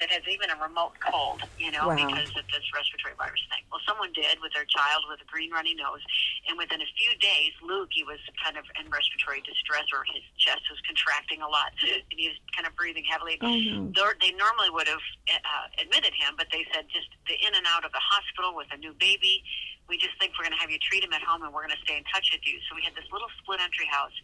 that 0.00 0.10
has 0.10 0.26
even 0.26 0.50
a 0.50 0.58
remote 0.58 0.98
cold, 0.98 1.42
you 1.58 1.70
know, 1.70 1.88
wow. 1.88 1.94
because 1.94 2.28
of 2.34 2.44
this 2.50 2.66
respiratory 2.74 3.14
virus 3.14 3.42
thing. 3.46 3.62
Well, 3.70 3.80
someone 3.86 4.10
did 4.10 4.42
with 4.42 4.50
their 4.50 4.66
child 4.66 5.06
with 5.06 5.22
a 5.22 5.28
green 5.30 5.54
runny 5.54 5.74
nose, 5.74 6.02
and 6.50 6.58
within 6.58 6.82
a 6.82 6.90
few 6.98 7.14
days, 7.22 7.54
Luke, 7.62 7.94
he 7.94 8.02
was 8.02 8.18
kind 8.42 8.58
of 8.58 8.66
in 8.74 8.90
respiratory 8.90 9.40
distress, 9.46 9.86
or 9.94 10.02
his 10.10 10.24
chest 10.34 10.66
was 10.66 10.82
contracting 10.82 11.46
a 11.46 11.48
lot, 11.48 11.70
and 11.82 12.02
he 12.10 12.34
was 12.34 12.38
kind 12.50 12.66
of 12.66 12.74
breathing 12.74 13.06
heavily. 13.06 13.38
Mm-hmm. 13.38 13.94
They 13.94 14.34
normally 14.34 14.70
would 14.74 14.90
have 14.90 15.04
uh, 15.30 15.66
admitted 15.78 16.12
him, 16.14 16.34
but 16.34 16.50
they 16.50 16.66
said 16.74 16.90
just 16.90 17.08
the 17.30 17.38
in 17.38 17.54
and 17.54 17.66
out 17.70 17.86
of 17.86 17.92
the 17.94 18.02
hospital 18.02 18.54
with 18.54 18.68
a 18.74 18.78
new 18.78 18.92
baby. 18.98 19.46
We 19.88 20.00
just 20.00 20.16
think 20.18 20.32
we're 20.38 20.48
going 20.48 20.56
to 20.56 20.62
have 20.64 20.72
you 20.72 20.80
treat 20.80 21.04
him 21.04 21.12
at 21.12 21.22
home, 21.22 21.44
and 21.44 21.52
we're 21.52 21.64
going 21.64 21.76
to 21.76 21.84
stay 21.84 21.96
in 22.00 22.04
touch 22.08 22.32
with 22.32 22.40
you. 22.44 22.56
So 22.68 22.74
we 22.74 22.82
had 22.82 22.96
this 22.96 23.04
little 23.12 23.28
split 23.42 23.60
entry 23.60 23.86
house 23.86 24.16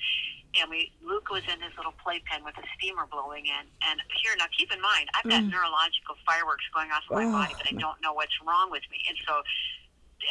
and 0.58 0.66
we 0.70 0.90
Luke 1.04 1.30
was 1.30 1.42
in 1.46 1.60
his 1.62 1.70
little 1.76 1.94
playpen 2.02 2.42
with 2.42 2.58
a 2.58 2.66
steamer 2.74 3.06
blowing 3.06 3.46
in. 3.46 3.64
And 3.86 4.02
here, 4.18 4.34
now 4.38 4.50
keep 4.50 4.72
in 4.72 4.80
mind, 4.82 5.06
I've 5.14 5.28
got 5.28 5.46
mm. 5.46 5.52
neurological 5.52 6.18
fireworks 6.26 6.66
going 6.74 6.90
off 6.90 7.06
in 7.06 7.14
my 7.14 7.28
oh. 7.30 7.32
body, 7.32 7.54
but 7.54 7.66
I 7.70 7.74
don't 7.78 8.00
know 8.02 8.12
what's 8.12 8.34
wrong 8.42 8.70
with 8.70 8.82
me. 8.90 8.98
And 9.06 9.16
so 9.26 9.42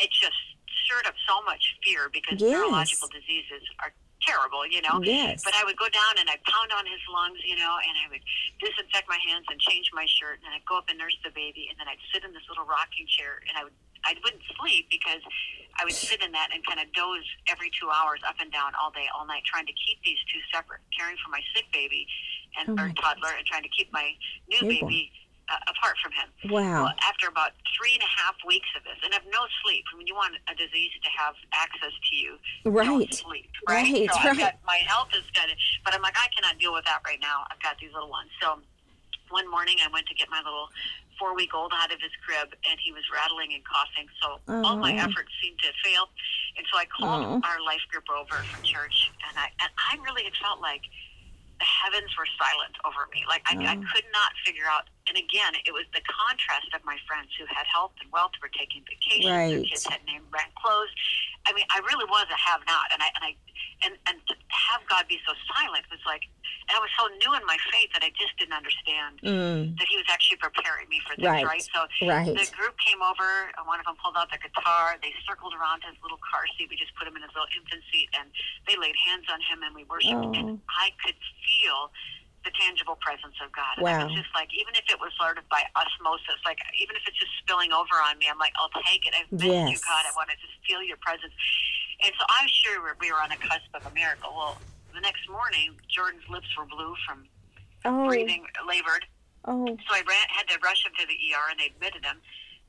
it 0.04 0.12
just 0.12 0.40
stirred 0.84 1.08
up 1.08 1.16
so 1.24 1.42
much 1.48 1.64
fear 1.84 2.12
because 2.12 2.42
yes. 2.42 2.52
neurological 2.52 3.08
diseases 3.08 3.64
are 3.80 3.96
terrible, 4.28 4.68
you 4.68 4.84
know. 4.84 5.00
Yes. 5.00 5.42
But 5.48 5.56
I 5.56 5.64
would 5.64 5.80
go 5.80 5.88
down 5.88 6.20
and 6.20 6.28
I'd 6.28 6.44
pound 6.44 6.76
on 6.76 6.84
his 6.84 7.00
lungs, 7.08 7.40
you 7.48 7.56
know, 7.56 7.80
and 7.80 7.96
I 8.04 8.12
would 8.12 8.24
disinfect 8.60 9.08
my 9.08 9.18
hands 9.24 9.48
and 9.48 9.58
change 9.64 9.90
my 9.96 10.04
shirt, 10.06 10.44
and 10.44 10.52
I'd 10.52 10.68
go 10.68 10.76
up 10.78 10.92
and 10.92 11.00
nurse 11.00 11.16
the 11.24 11.32
baby, 11.32 11.72
and 11.72 11.80
then 11.80 11.88
I'd 11.88 12.04
sit 12.12 12.28
in 12.28 12.36
this 12.36 12.44
little 12.52 12.68
rocking 12.68 13.08
chair, 13.08 13.40
and 13.48 13.56
I 13.56 13.64
would 13.64 13.78
I 14.06 14.16
wouldn't 14.24 14.44
sleep 14.60 14.88
because 14.90 15.22
I 15.80 15.86
would 15.86 15.94
sit 15.94 16.22
in 16.22 16.32
that 16.34 16.50
and 16.54 16.66
kind 16.66 16.80
of 16.80 16.92
doze 16.94 17.24
every 17.48 17.72
two 17.80 17.90
hours 17.90 18.20
up 18.28 18.36
and 18.40 18.52
down 18.52 18.74
all 18.76 18.92
day, 18.92 19.08
all 19.16 19.26
night, 19.26 19.44
trying 19.46 19.66
to 19.66 19.76
keep 19.76 20.02
these 20.04 20.20
two 20.28 20.40
separate, 20.52 20.82
caring 20.92 21.16
for 21.24 21.32
my 21.32 21.40
sick 21.56 21.66
baby 21.72 22.08
and 22.60 22.80
oh 22.80 22.84
or 22.84 22.90
toddler, 23.00 23.32
and 23.38 23.46
trying 23.46 23.64
to 23.64 23.70
keep 23.70 23.92
my 23.94 24.12
new 24.50 24.62
baby 24.68 25.12
uh, 25.50 25.58
apart 25.72 25.96
from 26.04 26.12
him. 26.12 26.30
Wow. 26.52 26.84
Well, 26.84 26.94
after 27.08 27.28
about 27.28 27.52
three 27.78 27.94
and 27.94 28.04
a 28.04 28.12
half 28.22 28.36
weeks 28.46 28.68
of 28.76 28.84
this, 28.84 28.98
and 29.04 29.14
have 29.14 29.26
no 29.32 29.48
sleep. 29.64 29.86
I 29.94 29.98
mean, 29.98 30.08
you 30.08 30.16
want 30.16 30.36
a 30.52 30.56
disease 30.56 30.92
to 31.02 31.10
have 31.16 31.36
access 31.54 31.94
to 31.94 32.14
you. 32.16 32.38
Right. 32.66 32.86
Don't 32.86 33.14
sleep, 33.14 33.50
right? 33.68 33.88
Right, 33.88 34.10
so 34.12 34.20
I've 34.20 34.38
right. 34.38 34.54
got, 34.54 34.54
my 34.66 34.82
health 34.86 35.10
is 35.16 35.26
good, 35.34 35.50
but 35.86 35.94
I'm 35.94 36.02
like, 36.02 36.18
I 36.18 36.28
cannot 36.36 36.60
deal 36.60 36.74
with 36.74 36.86
that 36.86 37.02
right 37.06 37.20
now. 37.22 37.46
I've 37.50 37.62
got 37.62 37.78
these 37.80 37.94
little 37.94 38.10
ones. 38.10 38.30
So 38.42 38.60
one 39.30 39.50
morning 39.50 39.78
I 39.86 39.90
went 39.94 40.08
to 40.08 40.16
get 40.16 40.30
my 40.30 40.42
little 40.44 40.70
four 41.20 41.36
week 41.36 41.54
old 41.54 41.74
out 41.76 41.92
of 41.92 42.00
his 42.02 42.12
crib 42.26 42.50
and 42.66 42.80
he 42.82 42.92
was 42.96 43.04
rattling 43.14 43.54
and 43.54 43.64
coughing. 43.68 44.08
So 44.24 44.40
all 44.64 44.80
my 44.80 44.96
Oh. 44.96 45.04
efforts 45.04 45.30
seemed 45.44 45.60
to 45.62 45.72
fail. 45.84 46.08
And 46.58 46.66
so 46.72 46.80
I 46.80 46.86
called 46.88 47.28
Oh. 47.28 47.42
our 47.44 47.60
life 47.62 47.84
group 47.92 48.08
over 48.10 48.42
from 48.50 48.64
church 48.64 48.96
and 49.28 49.36
I 49.38 49.48
and 49.62 49.72
I 49.78 50.00
really 50.02 50.24
had 50.24 50.36
felt 50.42 50.62
like 50.64 50.82
the 51.60 51.68
heavens 51.68 52.08
were 52.16 52.28
silent 52.40 52.72
over 52.88 53.04
me. 53.12 53.20
Like 53.28 53.44
I, 53.46 53.60
I 53.60 53.76
Oh. 53.76 53.84
could 53.92 54.08
not 54.16 54.32
figure 54.48 54.68
out 54.68 54.88
and 55.12 55.20
again 55.20 55.60
it 55.68 55.76
was 55.76 55.86
the 55.92 56.02
contrast 56.08 56.72
of 56.74 56.82
my 56.88 56.96
friends 57.04 57.36
who 57.36 57.44
had 57.52 57.68
health 57.68 57.94
and 58.00 58.08
wealth 58.16 58.32
were 58.40 58.52
taking 58.52 58.84
vacations, 58.88 59.28
their 59.28 59.64
kids 59.68 59.84
had 59.88 60.02
name 60.08 60.24
brand 60.32 60.56
clothes. 60.56 60.92
I 61.46 61.52
mean 61.52 61.68
I 61.70 61.84
really 61.84 62.08
was 62.08 62.28
a 62.32 62.40
have 62.40 62.64
not 62.66 62.88
and 62.96 63.04
I 63.04 63.10
and 63.20 63.24
I 63.28 63.32
and, 63.84 63.94
and 64.12 64.18
to 64.28 64.36
have 64.52 64.84
God 64.92 65.08
be 65.08 65.20
so 65.28 65.32
silent 65.56 65.88
was 65.92 66.04
like 66.08 66.24
and 66.70 66.78
I 66.78 66.80
was 66.80 66.94
so 66.94 67.10
new 67.18 67.34
in 67.34 67.42
my 67.50 67.58
faith 67.74 67.90
that 67.98 68.06
I 68.06 68.14
just 68.14 68.38
didn't 68.38 68.54
understand 68.54 69.18
Mm, 69.26 69.74
that 69.82 69.88
he 69.90 69.98
was 69.98 70.06
actually 70.08 70.38
preparing 70.38 70.86
me 70.88 71.02
for 71.02 71.18
this, 71.18 71.26
Right. 71.26 71.42
right? 71.44 71.66
So 71.74 71.90
right. 72.06 72.30
the 72.30 72.46
group 72.54 72.78
came 72.78 73.02
over, 73.02 73.50
and 73.58 73.66
one 73.66 73.82
of 73.82 73.86
them 73.90 73.98
pulled 73.98 74.16
out 74.16 74.30
their 74.30 74.40
guitar. 74.40 74.96
They 75.02 75.12
circled 75.26 75.58
around 75.58 75.82
his 75.84 75.98
little 76.06 76.22
car 76.22 76.46
seat. 76.56 76.70
We 76.70 76.78
just 76.78 76.94
put 76.96 77.10
him 77.10 77.18
in 77.18 77.24
his 77.26 77.34
little 77.34 77.50
infant 77.58 77.82
seat, 77.92 78.10
and 78.14 78.30
they 78.70 78.78
laid 78.78 78.94
hands 79.02 79.26
on 79.34 79.42
him, 79.42 79.66
and 79.66 79.74
we 79.74 79.84
worshipped. 79.90 80.14
Oh. 80.14 80.38
And 80.38 80.62
I 80.70 80.94
could 81.04 81.18
feel 81.42 81.90
the 82.46 82.52
tangible 82.56 82.96
presence 83.04 83.36
of 83.44 83.52
God. 83.52 83.76
And 83.76 83.84
Wow. 83.84 84.00
it 84.00 84.16
was 84.16 84.24
just 84.24 84.32
like, 84.38 84.48
even 84.56 84.72
if 84.78 84.86
it 84.88 84.96
was 85.02 85.12
sort 85.20 85.36
of 85.42 85.44
by 85.50 85.66
osmosis, 85.76 86.40
like 86.46 86.62
even 86.80 86.96
if 86.96 87.04
it's 87.10 87.20
just 87.20 87.34
spilling 87.44 87.74
over 87.74 88.00
on 88.00 88.16
me, 88.18 88.30
I'm 88.32 88.40
like, 88.40 88.54
I'll 88.56 88.72
take 88.88 89.04
it. 89.04 89.12
I've 89.18 89.28
missed 89.34 89.44
you, 89.74 89.80
God. 89.84 90.04
I 90.08 90.14
want 90.16 90.30
to 90.32 90.38
just 90.40 90.56
feel 90.64 90.80
your 90.86 90.96
presence. 91.04 91.34
And 92.06 92.14
so 92.16 92.24
I'm 92.30 92.48
sure 92.48 92.80
we 93.02 93.12
were 93.12 93.20
on 93.20 93.28
the 93.28 93.42
cusp 93.44 93.68
of 93.76 93.84
a 93.84 93.92
miracle. 93.92 94.32
Well, 94.32 94.56
the 94.94 95.02
next 95.02 95.28
morning, 95.30 95.76
Jordan's 95.88 96.28
lips 96.30 96.48
were 96.58 96.66
blue 96.66 96.96
from 97.08 97.26
Oh, 97.86 98.08
breathing, 98.08 98.44
labored. 98.68 99.06
oh, 99.46 99.64
So 99.88 99.92
I 99.96 100.04
ran, 100.04 100.26
had 100.28 100.48
to 100.52 100.60
rush 100.60 100.84
him 100.86 100.92
to 101.00 101.06
the 101.08 101.16
ER, 101.32 101.48
and 101.50 101.60
they 101.60 101.68
admitted 101.72 102.04
him 102.04 102.20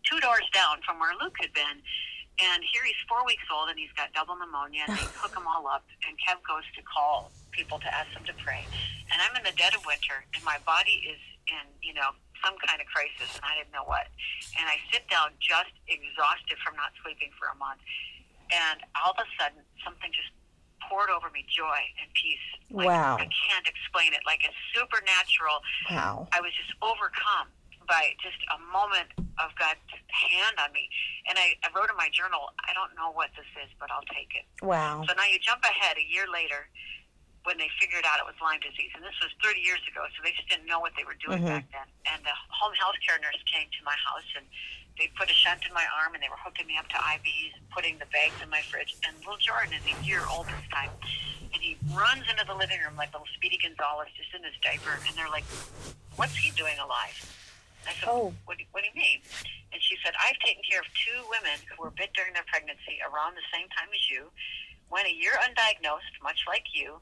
two 0.07 0.21
doors 0.21 0.47
down 0.55 0.79
from 0.87 0.99
where 1.03 1.11
Luke 1.21 1.35
had 1.41 1.53
been. 1.53 1.83
And 2.41 2.63
here 2.73 2.85
he's 2.87 2.97
four 3.11 3.27
weeks 3.27 3.43
old, 3.53 3.69
and 3.69 3.79
he's 3.79 3.91
got 3.99 4.13
double 4.15 4.37
pneumonia. 4.39 4.87
And 4.87 4.97
they 4.97 5.03
hook 5.21 5.35
him 5.35 5.45
all 5.51 5.67
up, 5.67 5.83
and 6.07 6.15
Kev 6.23 6.39
goes 6.47 6.63
to 6.79 6.83
call 6.87 7.33
people 7.51 7.79
to 7.83 7.91
ask 7.91 8.07
them 8.15 8.23
to 8.31 8.35
pray. 8.39 8.63
And 9.11 9.19
I'm 9.19 9.35
in 9.35 9.43
the 9.43 9.57
dead 9.59 9.75
of 9.75 9.83
winter, 9.85 10.23
and 10.35 10.43
my 10.47 10.63
body 10.63 11.03
is 11.11 11.19
in, 11.51 11.67
you 11.83 11.93
know, 11.93 12.15
some 12.39 12.55
kind 12.63 12.79
of 12.81 12.87
crisis, 12.87 13.35
and 13.35 13.43
I 13.45 13.59
didn't 13.59 13.75
know 13.75 13.85
what. 13.85 14.07
And 14.57 14.65
I 14.71 14.79
sit 14.95 15.05
down, 15.11 15.35
just 15.43 15.75
exhausted 15.91 16.57
from 16.63 16.79
not 16.79 16.95
sleeping 17.03 17.35
for 17.37 17.51
a 17.51 17.57
month. 17.59 17.83
And 18.55 18.81
all 18.97 19.13
of 19.13 19.21
a 19.21 19.29
sudden, 19.37 19.61
something 19.85 20.09
just 20.15 20.31
poured 20.89 21.11
over 21.11 21.31
me 21.31 21.45
joy 21.49 21.81
and 22.01 22.09
peace. 22.15 22.47
Like, 22.71 22.87
Wow. 22.89 23.17
I 23.19 23.29
can't 23.29 23.67
explain 23.67 24.13
it. 24.15 24.21
Like 24.27 24.45
it's 24.45 24.57
supernatural. 24.75 25.61
wow. 25.91 26.29
I 26.33 26.41
was 26.41 26.53
just 26.57 26.73
overcome 26.83 27.49
by 27.89 28.15
just 28.23 28.39
a 28.55 28.59
moment 28.71 29.11
of 29.43 29.51
God's 29.59 29.83
hand 30.15 30.55
on 30.63 30.71
me. 30.73 30.87
And 31.27 31.35
I, 31.39 31.59
I 31.67 31.75
wrote 31.75 31.91
in 31.91 31.99
my 31.99 32.07
journal, 32.15 32.55
I 32.63 32.71
don't 32.73 32.95
know 32.95 33.11
what 33.11 33.35
this 33.35 33.49
is, 33.59 33.71
but 33.83 33.91
I'll 33.91 34.07
take 34.15 34.31
it. 34.39 34.47
Wow. 34.63 35.03
So 35.09 35.15
now 35.19 35.27
you 35.27 35.43
jump 35.43 35.65
ahead 35.67 35.99
a 35.99 36.07
year 36.07 36.31
later 36.31 36.71
when 37.49 37.57
they 37.59 37.67
figured 37.83 38.05
out 38.07 38.21
it 38.23 38.29
was 38.29 38.37
Lyme 38.39 38.61
disease. 38.63 38.93
And 38.95 39.03
this 39.03 39.17
was 39.19 39.33
30 39.43 39.59
years 39.65 39.81
ago, 39.91 40.05
so 40.15 40.23
they 40.23 40.31
just 40.37 40.47
didn't 40.47 40.69
know 40.71 40.79
what 40.79 40.93
they 40.95 41.03
were 41.09 41.17
doing 41.19 41.41
Mhm. 41.43 41.51
back 41.51 41.67
then. 41.73 41.89
And 42.15 42.21
the 42.23 42.37
home 42.53 42.75
health 42.79 43.01
care 43.03 43.19
nurse 43.19 43.41
came 43.51 43.67
to 43.67 43.81
my 43.83 43.97
house 44.07 44.29
and 44.39 44.47
they 45.01 45.09
put 45.17 45.33
a 45.33 45.35
shunt 45.35 45.65
in 45.65 45.73
my 45.73 45.89
arm 45.97 46.13
and 46.13 46.21
they 46.21 46.29
were 46.29 46.37
hooking 46.37 46.69
me 46.69 46.77
up 46.77 46.85
to 46.93 47.01
IVs, 47.01 47.57
putting 47.73 47.97
the 47.97 48.05
bags 48.13 48.37
in 48.45 48.53
my 48.53 48.61
fridge. 48.69 48.93
And 49.09 49.17
little 49.25 49.41
Jordan 49.41 49.73
is 49.73 49.81
a 49.89 49.97
year 50.05 50.21
old 50.29 50.45
this 50.45 50.69
time. 50.69 50.93
And 51.51 51.59
he 51.59 51.81
runs 51.97 52.29
into 52.29 52.45
the 52.45 52.53
living 52.55 52.79
room 52.85 53.01
like 53.01 53.09
little 53.17 53.27
Speedy 53.35 53.57
Gonzales, 53.57 54.13
just 54.13 54.29
in 54.37 54.45
his 54.45 54.53
diaper. 54.61 55.01
And 55.09 55.17
they're 55.17 55.33
like, 55.33 55.49
What's 56.21 56.37
he 56.37 56.53
doing 56.53 56.77
alive? 56.77 57.17
I 57.89 57.97
said, 57.97 58.13
Oh. 58.13 58.37
what, 58.45 58.61
do, 58.61 58.65
what 58.77 58.85
do 58.85 58.93
you 58.93 58.99
mean? 59.01 59.25
And 59.73 59.81
she 59.81 59.97
said, 60.05 60.13
I've 60.21 60.37
taken 60.45 60.61
care 60.69 60.85
of 60.85 60.89
two 60.93 61.17
women 61.33 61.57
who 61.65 61.81
were 61.81 61.91
bit 61.97 62.13
during 62.13 62.37
their 62.37 62.45
pregnancy 62.53 63.01
around 63.01 63.41
the 63.41 63.47
same 63.49 63.73
time 63.73 63.89
as 63.89 64.05
you, 64.13 64.29
went 64.93 65.09
a 65.09 65.15
year 65.17 65.33
undiagnosed, 65.41 66.13
much 66.21 66.45
like 66.45 66.69
you. 66.77 67.01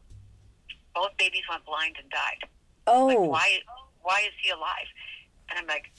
Both 0.94 1.18
babies 1.18 1.42
went 1.50 1.66
blind 1.66 1.98
and 1.98 2.06
died. 2.14 2.46
Like, 2.86 3.18
Oh, 3.18 3.26
why, 3.26 3.58
why 4.06 4.22
is 4.22 4.36
he 4.38 4.54
alive? 4.54 4.86
And 5.50 5.58
I'm 5.58 5.66
like, 5.66 5.90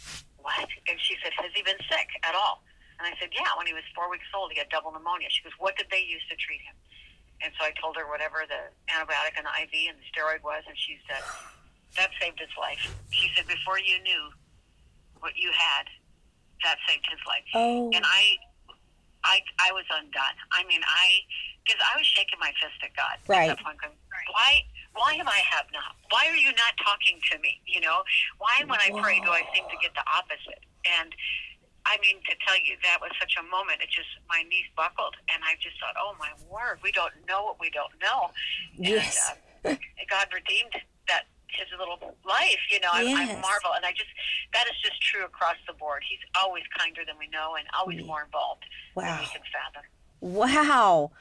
what? 0.42 0.68
And 0.88 0.98
she 1.00 1.16
said, 1.24 1.32
has 1.38 1.52
he 1.54 1.62
been 1.64 1.80
sick 1.90 2.10
at 2.24 2.36
all? 2.36 2.64
And 3.00 3.08
I 3.08 3.16
said, 3.20 3.32
yeah, 3.32 3.48
when 3.56 3.68
he 3.68 3.74
was 3.74 3.84
four 3.96 4.12
weeks 4.12 4.28
old, 4.36 4.52
he 4.52 4.60
had 4.60 4.68
double 4.68 4.92
pneumonia. 4.92 5.32
She 5.32 5.44
goes, 5.44 5.56
what 5.58 5.78
did 5.80 5.88
they 5.88 6.04
use 6.04 6.24
to 6.28 6.36
treat 6.36 6.60
him? 6.60 6.76
And 7.40 7.56
so 7.56 7.64
I 7.64 7.72
told 7.80 7.96
her 7.96 8.04
whatever 8.12 8.44
the 8.44 8.68
antibiotic 8.92 9.40
and 9.40 9.48
the 9.48 9.56
IV 9.56 9.96
and 9.96 9.98
the 10.00 10.08
steroid 10.12 10.44
was, 10.44 10.68
and 10.68 10.76
she 10.76 11.00
said, 11.08 11.24
that 11.96 12.12
saved 12.20 12.40
his 12.40 12.52
life. 12.60 12.84
She 13.12 13.32
said, 13.36 13.48
before 13.48 13.80
you 13.80 13.96
knew 14.04 14.24
what 15.24 15.32
you 15.40 15.48
had, 15.56 15.88
that 16.68 16.76
saved 16.88 17.08
his 17.08 17.24
life. 17.24 17.48
oh, 17.56 17.88
And 17.96 18.04
I, 18.04 18.36
I, 19.24 19.40
I 19.64 19.72
was 19.72 19.88
undone. 19.88 20.36
I 20.52 20.68
mean, 20.68 20.84
I, 20.84 21.24
because 21.64 21.80
I 21.80 21.96
was 21.96 22.06
shaking 22.06 22.40
my 22.40 22.52
fist 22.60 22.76
at 22.84 22.92
God. 23.00 23.16
Right. 23.32 23.48
At 23.50 23.58
that 23.58 23.64
point, 23.64 23.80
going, 23.80 23.96
why, 24.36 24.60
why 24.94 25.14
am 25.14 25.28
I 25.28 25.40
have 25.50 25.66
not? 25.74 25.96
Why 26.10 26.28
are 26.28 26.36
you 26.36 26.50
not 26.54 26.74
talking 26.84 27.20
to 27.32 27.40
me? 27.40 27.62
You 27.66 27.82
know, 27.82 28.02
why 28.38 28.64
when 28.66 28.80
I 28.80 28.90
pray 29.02 29.20
do 29.22 29.30
I 29.30 29.42
seem 29.56 29.64
to 29.70 29.78
get 29.82 29.94
the 29.94 30.04
opposite? 30.10 30.64
And 31.00 31.14
I 31.86 31.98
mean, 32.02 32.18
to 32.30 32.36
tell 32.46 32.58
you, 32.64 32.76
that 32.84 33.00
was 33.02 33.12
such 33.20 33.36
a 33.40 33.44
moment. 33.50 33.82
It 33.82 33.90
just 33.90 34.10
my 34.28 34.44
knees 34.44 34.68
buckled, 34.76 35.16
and 35.34 35.42
I 35.44 35.56
just 35.62 35.80
thought, 35.80 35.96
oh 35.98 36.14
my 36.20 36.30
word, 36.50 36.80
we 36.84 36.92
don't 36.92 37.14
know 37.28 37.44
what 37.44 37.60
we 37.60 37.70
don't 37.72 37.94
know. 38.02 38.30
yes. 38.78 39.34
And, 39.64 39.76
uh, 39.78 40.04
God 40.10 40.28
redeemed 40.34 40.74
that 41.08 41.24
his 41.48 41.68
little 41.80 41.98
life. 42.28 42.60
You 42.70 42.80
know, 42.82 42.90
I, 42.92 43.02
I 43.08 43.26
marvel, 43.42 43.74
and 43.76 43.86
I 43.86 43.92
just 43.92 44.10
that 44.54 44.66
is 44.68 44.78
just 44.84 45.02
true 45.02 45.26
across 45.26 45.56
the 45.68 45.74
board. 45.74 46.04
He's 46.08 46.20
always 46.42 46.64
kinder 46.78 47.02
than 47.08 47.16
we 47.18 47.28
know, 47.30 47.56
and 47.58 47.66
always 47.78 48.04
more 48.06 48.24
involved 48.24 48.64
than 48.96 49.06
Wow. 49.06 49.18
we 49.22 49.26
can 49.28 49.42
fathom. 49.54 49.84
Wow. 50.22 51.12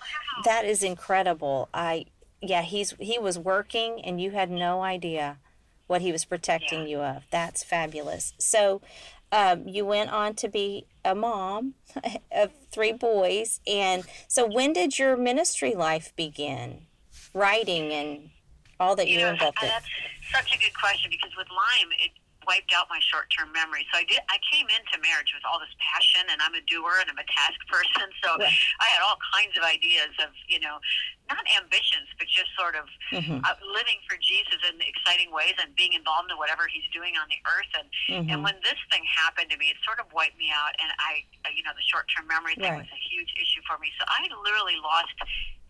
That 0.45 0.65
is 0.65 0.83
incredible. 0.83 1.69
I 1.73 2.07
yeah, 2.41 2.63
he's 2.63 2.95
he 3.01 3.19
was 3.19 3.39
working 3.39 4.01
and 4.05 4.21
you 4.21 4.31
had 4.33 4.51
no 4.51 4.83
idea 4.83 5.39
what 5.87 6.01
he 6.03 6.13
was 6.13 6.25
protecting 6.25 6.87
you 6.87 7.01
of. 7.01 7.25
That's 7.31 7.63
fabulous. 7.65 8.35
So 8.39 8.81
um, 9.33 9.67
you 9.67 9.85
went 9.85 10.11
on 10.11 10.35
to 10.37 10.49
be 10.49 10.87
a 11.05 11.15
mom 11.15 11.75
of 12.33 12.51
three 12.71 12.93
boys 12.93 13.61
and 13.67 14.05
so 14.27 14.47
when 14.47 14.73
did 14.73 14.99
your 14.99 15.17
ministry 15.17 15.75
life 15.75 16.13
begin? 16.17 16.83
Writing 17.35 17.93
and 17.93 18.31
all 18.81 18.97
that 18.97 19.09
You 19.09 19.19
you're 19.21 19.29
know, 19.29 19.33
involved 19.35 19.59
in. 19.63 19.69
that's 19.69 19.87
such 20.33 20.55
a 20.55 20.59
good 20.59 20.73
question 20.79 21.11
because 21.11 21.31
with 21.37 21.49
Lyme, 21.51 21.91
it 22.05 22.11
wiped 22.49 22.73
out 22.73 22.89
my 22.89 22.99
short-term 23.13 23.53
memory. 23.53 23.85
So 23.93 24.01
I 24.01 24.09
did. 24.09 24.25
I 24.33 24.41
came 24.49 24.65
into 24.73 24.97
marriage 25.05 25.37
with 25.37 25.45
all 25.45 25.61
this 25.61 25.71
passion, 25.77 26.25
and 26.33 26.41
I'm 26.41 26.57
a 26.57 26.65
doer 26.65 26.97
and 27.05 27.13
I'm 27.13 27.21
a 27.21 27.29
task 27.29 27.61
person. 27.69 28.09
So 28.25 28.41
Right. 28.41 28.49
I 28.81 28.89
had 28.89 29.05
all 29.05 29.21
kinds 29.37 29.53
of 29.61 29.63
ideas 29.69 30.17
of, 30.25 30.33
you 30.49 30.59
know, 30.59 30.81
not 31.29 31.45
ambitions, 31.61 32.09
but 32.17 32.27
just 32.27 32.49
sort 32.57 32.73
of 32.75 32.89
Mhm. 33.13 33.45
uh, 33.45 33.55
living 33.61 34.01
for 34.09 34.17
Jesus 34.17 34.57
in 34.65 34.81
exciting 34.81 35.31
ways 35.31 35.53
and 35.61 35.77
being 35.77 35.93
involved 35.93 36.33
in 36.33 36.39
whatever 36.41 36.67
He's 36.67 36.89
doing 36.89 37.19
on 37.21 37.29
the 37.29 37.39
earth. 37.45 37.69
And 37.77 37.87
Mhm. 38.09 38.33
and 38.33 38.43
when 38.43 38.59
this 38.65 38.81
thing 38.91 39.05
happened 39.05 39.51
to 39.53 39.59
me, 39.61 39.69
it 39.69 39.77
sort 39.85 40.01
of 40.01 40.11
wiped 40.13 40.39
me 40.39 40.51
out. 40.51 40.73
And 40.81 40.91
I, 40.99 41.27
uh, 41.45 41.51
you 41.53 41.63
know, 41.63 41.75
the 41.77 41.83
short-term 41.83 42.27
memory 42.27 42.55
thing 42.57 42.73
Right. 42.73 42.81
was 42.81 42.91
a 42.91 42.97
huge 43.13 43.33
issue 43.37 43.61
for 43.69 43.77
me. 43.79 43.93
So 44.01 44.05
I 44.09 44.27
literally 44.43 44.77
lost 44.77 45.13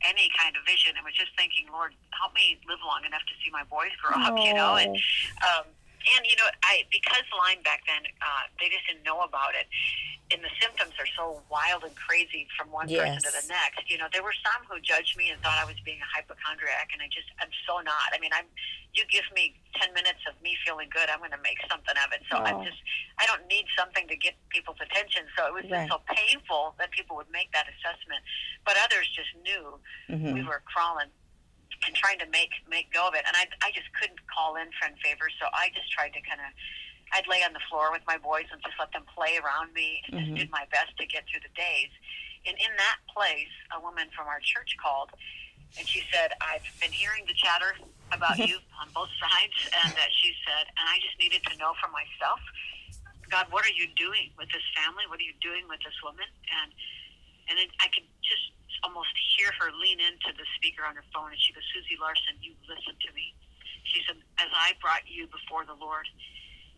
any 0.03 0.31
kind 0.39 0.57
of 0.57 0.65
vision 0.65 0.97
and 0.97 1.05
was 1.05 1.15
just 1.15 1.35
thinking, 1.37 1.67
Lord, 1.73 1.93
help 2.15 2.33
me 2.35 2.61
live 2.69 2.79
long 2.87 3.05
enough 3.05 3.25
to 3.27 3.35
see 3.43 3.51
my 3.51 3.65
boys 3.65 3.91
grow 3.97 4.15
up. 4.15 4.39
You 4.39 4.55
know, 4.55 4.77
and 4.77 4.95
Oh. 5.43 5.59
um, 5.59 5.65
and 6.17 6.27
you 6.27 6.37
know, 6.37 6.49
I 6.65 6.85
because 6.91 7.25
Lyme 7.37 7.63
back 7.63 7.83
then, 7.87 8.03
uh, 8.23 8.45
they 8.61 8.69
just 8.69 8.87
didn't 8.87 9.05
know 9.05 9.21
about 9.23 9.55
it, 9.59 9.67
and 10.31 10.43
the 10.45 10.53
symptoms 10.61 10.93
are 10.99 11.09
so 11.17 11.43
wild 11.51 11.85
and 11.85 11.95
crazy 11.97 12.47
from 12.57 12.71
one 12.71 12.89
person 12.89 13.23
to 13.23 13.33
the 13.33 13.47
next. 13.49 13.87
You 13.91 13.99
know, 13.99 14.07
there 14.13 14.23
were 14.23 14.37
some 14.45 14.65
who 14.69 14.81
judged 14.81 15.17
me 15.17 15.31
and 15.31 15.41
thought 15.43 15.59
I 15.61 15.65
was 15.67 15.77
being 15.85 16.01
a 16.01 16.09
hypochondriac, 16.11 16.91
and 16.93 17.03
I 17.03 17.09
just 17.09 17.29
I'm 17.41 17.51
so 17.67 17.81
not. 17.83 18.13
I 18.13 18.19
mean, 18.21 18.31
I'm 18.35 18.47
you 18.97 19.05
give 19.13 19.27
me 19.37 19.55
ten 19.77 19.93
minutes 19.93 20.25
of 20.27 20.35
me 20.43 20.57
feeling 20.65 20.89
good, 20.91 21.09
I'm 21.13 21.21
going 21.21 21.35
to 21.37 21.45
make 21.45 21.61
something 21.69 21.95
of 22.01 22.09
it. 22.13 22.25
So 22.33 22.41
Oh. 22.41 22.45
I'm 22.49 22.65
just 22.65 22.81
I 23.21 23.27
don't 23.27 23.45
need 23.47 23.67
something 23.77 24.09
to 24.09 24.17
get 24.17 24.35
people's 24.49 24.81
attention. 24.81 25.27
So 25.37 25.47
it 25.47 25.53
was 25.53 25.65
Right. 25.69 25.87
just 25.89 25.93
so 25.93 26.01
painful 26.09 26.75
that 26.79 26.91
people 26.91 27.15
would 27.17 27.31
make 27.31 27.53
that 27.53 27.67
assessment, 27.69 28.25
but 28.65 28.77
others 28.81 29.07
just 29.13 29.29
knew 29.45 29.79
Mhm. 30.09 30.33
we 30.35 30.43
were 30.43 30.63
crawling 30.65 31.11
and 31.87 31.95
trying 31.95 32.19
to 32.21 32.29
make 32.31 32.51
make 32.69 32.93
go 32.93 33.09
of 33.09 33.15
it. 33.15 33.25
And 33.27 33.35
I 33.37 33.49
I 33.63 33.71
just 33.73 33.89
couldn't 33.99 34.21
call 34.29 34.57
in 34.57 34.69
friend 34.79 34.95
favors, 35.03 35.35
so 35.41 35.47
I 35.53 35.71
just 35.75 35.91
tried 35.93 36.13
to 36.15 36.21
kind 36.23 36.41
of 36.41 36.51
I'd 37.13 37.27
lay 37.27 37.41
on 37.43 37.53
the 37.57 37.65
floor 37.73 37.89
with 37.91 38.03
my 38.07 38.19
boys 38.21 38.45
and 38.53 38.61
just 38.61 38.77
let 38.79 38.93
them 38.93 39.05
play 39.09 39.41
around 39.41 39.73
me 39.73 40.03
and 40.05 40.13
Mhm. 40.13 40.25
just 40.25 40.35
did 40.45 40.51
my 40.53 40.67
best 40.71 40.93
to 41.01 41.07
get 41.07 41.25
through 41.29 41.41
the 41.41 41.55
days. 41.57 41.89
And 42.45 42.57
in 42.59 42.73
that 42.77 42.99
place, 43.09 43.51
a 43.73 43.81
woman 43.81 44.11
from 44.13 44.29
our 44.29 44.41
church 44.41 44.77
called 44.77 45.11
and 45.79 45.89
she 45.89 46.03
said, 46.13 46.33
I've 46.41 46.65
been 46.81 46.93
hearing 46.93 47.25
the 47.27 47.35
chatter 47.35 47.77
about 48.13 48.39
you 48.41 48.59
on 48.81 48.91
both 48.93 49.11
sides. 49.21 49.55
And 49.85 49.95
uh, 49.97 50.01
she 50.21 50.35
said, 50.45 50.67
and 50.77 50.89
I 50.89 50.99
just 51.01 51.17
needed 51.19 51.45
to 51.49 51.57
know 51.57 51.75
for 51.81 51.89
myself 51.89 52.41
God, 53.31 53.47
what 53.53 53.65
are 53.67 53.73
you 53.77 53.87
doing 53.93 54.33
with 54.41 54.49
this 54.53 54.65
family? 54.73 55.05
What 55.09 55.21
are 55.21 55.29
you 55.29 55.37
doing 55.45 55.69
with 55.69 55.81
this 55.85 55.97
woman? 56.03 56.25
And 56.49 56.73
and 57.49 57.59
then 57.59 57.69
I 57.81 57.89
could 57.89 58.05
just 58.25 58.53
almost 58.83 59.13
hear 59.37 59.51
her 59.59 59.71
lean 59.75 59.99
into 59.99 60.31
the 60.37 60.47
speaker 60.59 60.85
on 60.85 60.95
her 60.95 61.07
phone, 61.15 61.35
and 61.35 61.41
she 61.41 61.53
goes, 61.53 61.65
Susie 61.75 61.99
Larson, 61.99 62.39
you 62.43 62.55
listen 62.67 62.95
to 62.95 63.11
me. 63.15 63.35
She 63.85 64.05
said, 64.05 64.21
as 64.39 64.51
I 64.53 64.77
brought 64.83 65.07
you 65.09 65.27
before 65.31 65.65
the 65.65 65.79
Lord, 65.79 66.07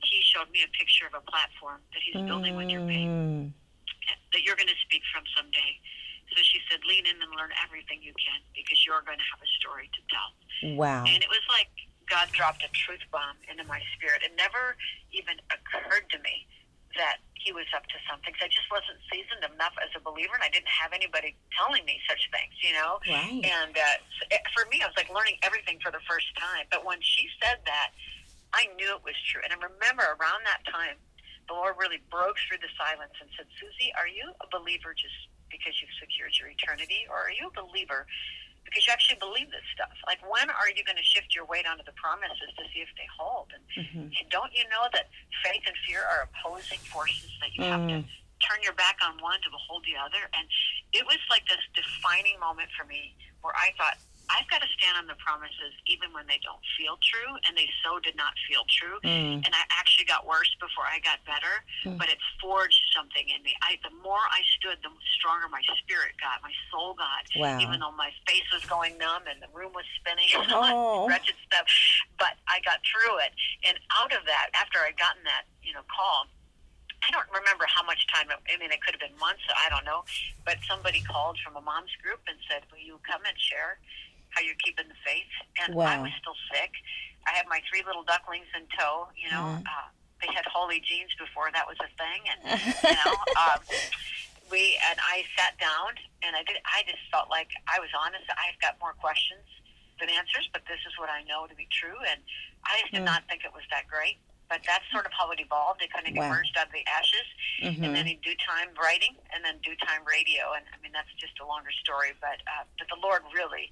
He 0.04 0.22
showed 0.22 0.48
me 0.54 0.62
a 0.62 0.70
picture 0.76 1.08
of 1.10 1.14
a 1.16 1.24
platform 1.24 1.82
that 1.92 2.00
He's 2.00 2.20
building 2.24 2.54
with 2.54 2.70
your 2.70 2.84
babe 2.86 3.10
mm. 3.10 3.44
that 4.32 4.40
you're 4.46 4.56
going 4.56 4.70
to 4.70 4.80
speak 4.86 5.02
from 5.10 5.26
someday. 5.34 5.72
So 6.30 6.38
she 6.46 6.62
said, 6.70 6.78
lean 6.86 7.10
in 7.10 7.18
and 7.18 7.32
learn 7.34 7.50
everything 7.58 7.98
you 8.06 8.14
can 8.14 8.38
because 8.54 8.86
you're 8.86 9.02
going 9.02 9.18
to 9.18 9.28
have 9.34 9.42
a 9.42 9.50
story 9.58 9.90
to 9.90 10.00
tell. 10.06 10.30
Wow. 10.78 11.02
And 11.02 11.18
it 11.18 11.26
was 11.26 11.42
like 11.50 11.74
God 12.06 12.30
dropped 12.30 12.62
a 12.62 12.70
truth 12.70 13.02
bomb 13.10 13.34
into 13.50 13.66
my 13.66 13.82
spirit. 13.98 14.22
It 14.22 14.38
never 14.38 14.78
even 15.10 15.42
occurred 15.50 16.06
to 16.14 16.18
me 16.22 16.46
that 16.96 17.22
he 17.34 17.52
was 17.56 17.64
up 17.72 17.88
to 17.88 17.98
something. 18.04 18.36
I 18.36 18.52
just 18.52 18.68
wasn't 18.68 19.00
seasoned 19.08 19.46
enough 19.48 19.72
as 19.80 19.88
a 19.96 20.02
believer, 20.04 20.36
and 20.36 20.44
I 20.44 20.52
didn't 20.52 20.68
have 20.68 20.92
anybody 20.92 21.32
telling 21.56 21.84
me 21.88 21.96
such 22.04 22.28
things, 22.28 22.52
you 22.60 22.76
know. 22.76 23.00
Right. 23.08 23.40
And 23.40 23.74
uh, 23.74 24.36
for 24.52 24.68
me, 24.68 24.84
I 24.84 24.86
was 24.92 24.96
like 24.96 25.08
learning 25.08 25.40
everything 25.40 25.80
for 25.80 25.88
the 25.88 26.04
first 26.04 26.28
time. 26.36 26.68
But 26.68 26.84
when 26.84 27.00
she 27.00 27.32
said 27.40 27.64
that, 27.64 27.96
I 28.52 28.68
knew 28.76 28.92
it 28.92 29.04
was 29.06 29.16
true. 29.30 29.40
And 29.40 29.54
I 29.54 29.58
remember 29.58 30.04
around 30.20 30.44
that 30.44 30.66
time, 30.68 31.00
the 31.48 31.56
Lord 31.56 31.80
really 31.80 32.02
broke 32.12 32.36
through 32.46 32.60
the 32.60 32.70
silence 32.76 33.16
and 33.18 33.30
said, 33.34 33.48
"Susie, 33.56 33.90
are 33.96 34.06
you 34.06 34.36
a 34.44 34.48
believer 34.52 34.92
just 34.92 35.16
because 35.48 35.74
you've 35.80 35.96
secured 35.98 36.36
your 36.38 36.52
eternity, 36.52 37.08
or 37.08 37.18
are 37.18 37.34
you 37.34 37.48
a 37.48 37.54
believer?" 37.56 38.06
Because 38.70 38.86
you 38.86 38.94
actually 38.94 39.18
believe 39.18 39.50
this 39.50 39.66
stuff. 39.74 39.92
Like, 40.06 40.22
when 40.22 40.46
are 40.46 40.70
you 40.70 40.86
going 40.86 40.96
to 40.96 41.02
shift 41.02 41.34
your 41.34 41.42
weight 41.44 41.66
onto 41.66 41.82
the 41.82 41.92
promises 41.98 42.54
to 42.54 42.64
see 42.70 42.80
if 42.86 42.88
they 42.94 43.10
hold? 43.10 43.50
And, 43.50 43.66
Mhm. 43.74 44.14
and 44.14 44.24
don't 44.30 44.54
you 44.54 44.62
know 44.70 44.86
that 44.94 45.10
faith 45.42 45.66
and 45.66 45.76
fear 45.84 46.06
are 46.06 46.30
opposing 46.30 46.78
forces 46.86 47.30
that 47.42 47.50
you 47.52 47.66
have 47.66 47.82
to 47.90 47.98
Mm. 47.98 48.08
turn 48.46 48.62
your 48.62 48.72
back 48.72 49.02
on 49.02 49.18
one 49.18 49.42
to 49.42 49.50
behold 49.50 49.84
the 49.84 49.96
other? 49.96 50.30
And 50.32 50.48
it 50.92 51.04
was 51.04 51.18
like 51.28 51.46
this 51.48 51.60
defining 51.74 52.38
moment 52.38 52.70
for 52.78 52.84
me 52.84 53.16
where 53.42 53.56
I 53.56 53.74
thought, 53.76 53.98
I've 54.30 54.46
got 54.46 54.62
to 54.62 54.70
stand 54.78 54.94
on 54.94 55.10
the 55.10 55.18
promises 55.18 55.74
even 55.90 56.14
when 56.14 56.24
they 56.30 56.38
don't 56.46 56.62
feel 56.78 56.94
true, 57.02 57.34
and 57.50 57.58
they 57.58 57.66
so 57.82 57.98
did 57.98 58.14
not 58.14 58.32
feel 58.46 58.62
true. 58.70 59.02
Mm. 59.02 59.42
And 59.42 59.50
I 59.50 59.62
actually 59.74 60.06
got 60.06 60.22
worse 60.22 60.48
before 60.62 60.86
I 60.86 61.02
got 61.02 61.18
better, 61.26 61.66
Mm. 61.82 61.98
but 61.98 62.06
it 62.08 62.18
forged 62.38 62.78
something 62.94 63.26
in 63.28 63.42
me. 63.42 63.56
I, 63.66 63.78
the 63.82 63.90
more 64.06 64.22
I 64.30 64.42
stood, 64.58 64.78
the 64.86 64.92
stronger 65.18 65.48
my 65.50 65.62
spirit 65.82 66.14
got, 66.22 66.38
my 66.46 66.54
soul 66.70 66.94
got 66.94 67.26
Wow. 67.34 67.58
even 67.58 67.80
though 67.80 67.92
my 67.92 68.12
face 68.26 68.46
was 68.54 68.62
going 68.70 68.96
numb 68.98 69.26
and 69.26 69.42
the 69.42 69.48
room 69.50 69.72
was 69.74 69.84
spinning 69.98 70.28
and 70.34 70.46
Oh. 70.52 70.62
all 70.62 71.08
that 71.08 71.20
wretched 71.20 71.36
stuff. 71.46 71.66
But 72.18 72.38
I 72.46 72.60
got 72.62 72.78
through 72.86 73.18
it. 73.26 73.32
And 73.66 73.78
out 73.90 74.12
of 74.14 74.24
that, 74.26 74.50
after 74.54 74.78
I'd 74.80 74.96
gotten 74.98 75.24
that, 75.24 75.44
you 75.62 75.72
know, 75.74 75.82
call, 75.90 76.26
I 77.02 77.08
don't 77.10 77.26
remember 77.32 77.64
how 77.66 77.82
much 77.82 78.04
time, 78.12 78.28
it, 78.30 78.36
I 78.52 78.60
mean, 78.60 78.70
it 78.70 78.84
could 78.84 78.92
have 78.92 79.00
been 79.00 79.16
months, 79.18 79.40
I 79.56 79.70
don't 79.72 79.84
know. 79.88 80.04
But 80.44 80.58
somebody 80.68 81.00
called 81.00 81.38
from 81.42 81.56
a 81.56 81.60
mom's 81.64 81.92
group 82.04 82.20
and 82.28 82.36
said, 82.48 82.62
Will 82.70 82.78
you 82.84 83.00
come 83.08 83.24
and 83.24 83.36
share 83.40 83.80
how 84.30 84.40
you're 84.42 84.58
keeping 84.64 84.86
the 84.88 84.98
faith? 85.04 85.30
And 85.62 85.74
I 85.82 86.00
was 86.00 86.12
still 86.20 86.36
sick. 86.54 86.70
I 87.26 87.32
had 87.36 87.46
my 87.48 87.60
three 87.68 87.82
little 87.84 88.02
ducklings 88.04 88.48
in 88.56 88.66
tow, 88.78 89.08
you 89.16 89.28
know. 89.30 89.60
Mhm. 89.60 89.66
Uh, 89.66 89.88
they 90.22 90.28
had 90.32 90.44
holy 90.46 90.80
jeans 90.80 91.12
before 91.18 91.50
that 91.52 91.66
was 91.66 91.76
a 91.80 91.88
thing. 91.96 92.20
And, 92.28 92.40
you 92.84 92.96
know, 92.96 93.14
um, 93.36 93.60
we 94.50 94.78
and 94.90 94.98
I 95.00 95.24
sat 95.36 95.58
down 95.58 95.94
and 96.22 96.34
I 96.36 96.42
did. 96.44 96.58
I 96.64 96.82
just 96.84 97.02
felt 97.10 97.30
like 97.30 97.50
I 97.68 97.78
was 97.80 97.90
honest. 97.96 98.24
I've 98.30 98.58
got 98.60 98.78
more 98.80 98.94
questions 98.94 99.44
than 99.98 100.08
answers, 100.10 100.48
but 100.52 100.62
this 100.66 100.80
is 100.86 100.96
what 100.98 101.10
I 101.10 101.22
know 101.24 101.46
to 101.46 101.54
be 101.54 101.68
true. 101.70 101.96
And 102.08 102.20
I 102.64 102.80
just 102.80 102.92
did 102.92 103.02
Mm. 103.02 103.12
not 103.12 103.28
think 103.28 103.44
it 103.44 103.52
was 103.52 103.64
that 103.70 103.86
great. 103.88 104.18
But 104.48 104.64
that's 104.66 104.82
sort 104.90 105.06
of 105.06 105.12
how 105.12 105.30
it 105.30 105.38
evolved. 105.38 105.80
It 105.80 105.92
kind 105.92 106.08
of 106.08 106.14
Wow. 106.16 106.26
emerged 106.26 106.58
out 106.58 106.66
of 106.66 106.72
the 106.72 106.84
ashes, 106.88 107.26
Mhm. 107.62 107.84
and 107.86 107.94
then 107.94 108.08
in 108.08 108.18
due 108.20 108.34
time 108.36 108.74
writing, 108.74 109.16
and 109.30 109.44
then 109.44 109.60
due 109.60 109.76
time 109.76 110.04
radio. 110.04 110.52
And 110.54 110.66
I 110.74 110.76
mean 110.78 110.90
that's 110.90 111.12
just 111.14 111.38
a 111.38 111.46
longer 111.46 111.70
story, 111.70 112.12
but 112.20 112.40
uh, 112.48 112.64
but 112.76 112.88
the 112.88 112.96
Lord 112.96 113.22
really 113.32 113.70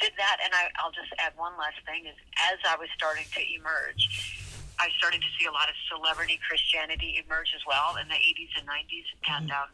did 0.00 0.14
that. 0.18 0.38
And 0.42 0.54
I, 0.54 0.70
I'll 0.78 0.94
just 0.94 1.10
add 1.18 1.34
one 1.36 1.54
last 1.58 1.78
thing: 1.86 2.06
is 2.06 2.16
as 2.50 2.58
I 2.66 2.78
was 2.78 2.88
starting 2.94 3.26
to 3.34 3.42
emerge, 3.42 4.02
I 4.78 4.88
started 4.98 5.20
to 5.22 5.30
see 5.38 5.46
a 5.46 5.54
lot 5.54 5.68
of 5.68 5.76
celebrity 5.90 6.38
Christianity 6.46 7.22
emerge 7.22 7.50
as 7.54 7.62
well 7.66 7.98
in 7.98 8.06
the 8.08 8.18
80s 8.18 8.52
and 8.58 8.66
90s, 8.66 9.08
and 9.26 9.46
um, 9.50 9.70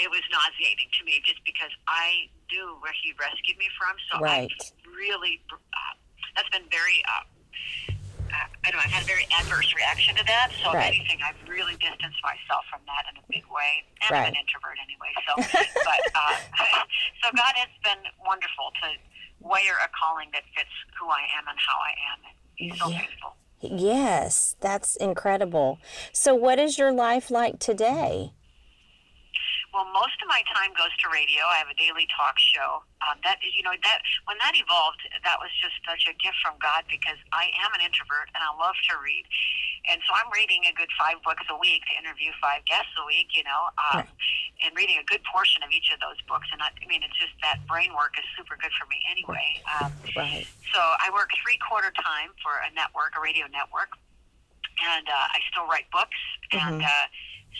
it 0.00 0.08
was 0.08 0.24
nauseating 0.32 0.88
to 0.98 1.04
me 1.04 1.20
just 1.24 1.44
because 1.44 1.70
I 1.86 2.32
knew 2.50 2.76
where 2.80 2.96
He 3.04 3.12
rescued 3.20 3.60
me 3.60 3.68
from. 3.76 3.94
So 4.10 4.20
Right. 4.20 4.48
I 4.48 4.88
really, 4.88 5.40
uh, 5.52 5.94
that's 6.36 6.48
been 6.50 6.68
very. 6.72 7.04
Uh, 7.06 7.28
uh, 8.32 8.48
I 8.64 8.72
don't 8.72 8.80
know. 8.80 8.88
I've 8.88 8.96
had 8.96 9.04
a 9.04 9.10
very 9.12 9.28
adverse 9.36 9.68
reaction 9.76 10.16
to 10.16 10.24
that. 10.24 10.48
So 10.64 10.72
Right. 10.72 10.88
if 10.88 11.04
anything, 11.04 11.20
I've 11.20 11.36
really 11.44 11.76
distanced 11.76 12.16
myself 12.24 12.64
from 12.72 12.80
that 12.88 13.04
in 13.12 13.20
a 13.20 13.24
big 13.28 13.44
way. 13.52 13.84
And 14.00 14.16
I'm 14.16 14.32
an 14.32 14.40
introvert 14.40 14.80
anyway. 14.80 15.12
So, 15.28 15.36
but 15.84 16.00
uh, 16.16 16.36
so 17.20 17.28
God 17.36 17.52
has 17.60 17.68
been 17.84 18.00
wonderful 18.24 18.72
to 18.80 18.88
wear 19.42 19.74
a 19.76 19.88
calling 19.98 20.28
that 20.32 20.42
fits 20.56 20.70
who 20.98 21.08
I 21.08 21.22
am 21.38 21.48
and 21.48 21.58
how 21.58 21.78
I 21.78 21.92
am. 22.12 22.20
He's 22.54 22.78
so 22.78 22.88
Yeah. 22.88 23.00
faithful. 23.00 23.36
Yes, 23.60 24.56
that's 24.60 24.96
incredible. 24.96 25.78
So, 26.12 26.34
what 26.34 26.58
is 26.58 26.78
your 26.78 26.92
life 26.92 27.30
like 27.30 27.58
today? 27.60 28.32
Well, 29.72 29.88
most 29.88 30.20
of 30.20 30.28
my 30.28 30.44
time 30.52 30.76
goes 30.76 30.92
to 31.00 31.08
radio. 31.08 31.48
I 31.48 31.56
have 31.56 31.72
a 31.72 31.78
daily 31.80 32.04
talk 32.12 32.36
show. 32.36 32.84
Um, 33.08 33.16
that 33.24 33.40
is, 33.40 33.56
you 33.56 33.64
know, 33.64 33.72
that 33.72 34.04
when 34.28 34.36
that 34.44 34.52
evolved, 34.52 35.00
that 35.24 35.40
was 35.40 35.48
just 35.64 35.72
such 35.88 36.04
a 36.04 36.14
gift 36.20 36.36
from 36.44 36.60
God 36.60 36.84
because 36.92 37.16
I 37.32 37.48
am 37.64 37.72
an 37.72 37.80
introvert 37.80 38.28
and 38.36 38.44
I 38.44 38.52
love 38.60 38.76
to 38.92 39.00
read, 39.00 39.24
and 39.88 39.98
so 40.04 40.12
I'm 40.12 40.28
reading 40.36 40.68
a 40.68 40.76
good 40.76 40.92
five 40.94 41.24
books 41.24 41.42
a 41.48 41.56
week 41.56 41.82
to 41.88 41.94
interview 41.96 42.36
five 42.38 42.62
guests 42.68 42.92
a 43.00 43.04
week. 43.08 43.32
You 43.32 43.48
know, 43.48 43.72
um, 43.80 44.04
and 44.60 44.76
reading 44.76 45.00
a 45.00 45.06
good 45.08 45.24
portion 45.24 45.64
of 45.64 45.72
each 45.72 45.88
of 45.88 45.98
those 46.04 46.20
books. 46.28 46.46
And 46.52 46.60
I, 46.60 46.68
I 46.68 46.84
mean, 46.86 47.00
it's 47.00 47.16
just 47.16 47.32
that 47.40 47.64
brain 47.64 47.96
work 47.96 48.12
is 48.20 48.28
super 48.36 48.60
good 48.60 48.70
for 48.76 48.84
me 48.92 49.00
anyway. 49.08 49.56
Um, 49.72 49.96
Right. 50.12 50.44
so 50.76 50.80
I 51.00 51.08
work 51.16 51.32
three 51.40 51.56
quarter 51.64 51.90
time 51.96 52.36
for 52.44 52.60
a 52.60 52.70
network, 52.76 53.16
a 53.16 53.20
radio 53.24 53.48
network, 53.48 53.90
and 54.84 55.08
uh, 55.08 55.32
I 55.32 55.40
still 55.48 55.64
write 55.64 55.88
books. 55.90 56.20
And 56.52 56.84
Mhm. 56.84 56.84
uh, 56.84 57.06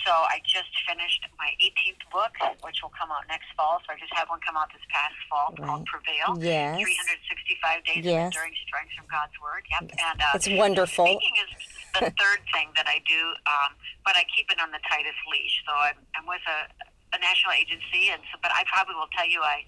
so 0.04 0.10
I 0.10 0.40
just 0.48 0.72
finished 0.88 1.22
my 1.38 1.50
18th 1.60 2.02
book, 2.10 2.32
which 2.64 2.80
will 2.82 2.92
come 2.96 3.10
out 3.12 3.24
next 3.28 3.46
fall. 3.56 3.80
So 3.86 3.92
I 3.92 3.98
just 4.00 4.12
had 4.14 4.28
one 4.28 4.40
come 4.44 4.56
out 4.56 4.68
this 4.72 4.82
past 4.90 5.14
fall 5.30 5.52
called 5.54 5.86
Prevail. 5.86 6.36
Yes. 6.40 6.80
365 6.80 7.84
days 7.84 8.02
Yes. 8.04 8.16
of 8.16 8.24
enduring 8.32 8.56
strength 8.66 8.92
from 8.96 9.06
God's 9.12 9.36
Word. 9.38 9.62
Yep. 9.70 9.92
And 9.92 10.18
uh, 10.20 10.34
It's 10.38 10.48
wonderful. 10.50 11.06
Speaking 11.06 11.34
is 11.44 11.50
the 11.94 12.10
third 12.18 12.40
thing 12.52 12.72
that 12.76 12.88
I 12.88 13.00
do, 13.04 13.22
um, 13.46 13.76
but 14.04 14.16
I 14.16 14.24
keep 14.34 14.50
it 14.50 14.58
on 14.60 14.72
the 14.72 14.80
tightest 14.88 15.18
leash. 15.30 15.62
So 15.68 15.72
I'm, 15.72 15.98
I'm 16.16 16.26
with 16.26 16.42
a, 16.48 16.58
a 17.12 17.18
national 17.20 17.52
agency, 17.52 18.08
and 18.08 18.20
so, 18.32 18.40
but 18.40 18.50
I 18.56 18.64
probably 18.72 18.96
will 18.96 19.10
tell 19.12 19.28
you 19.28 19.44
I 19.44 19.62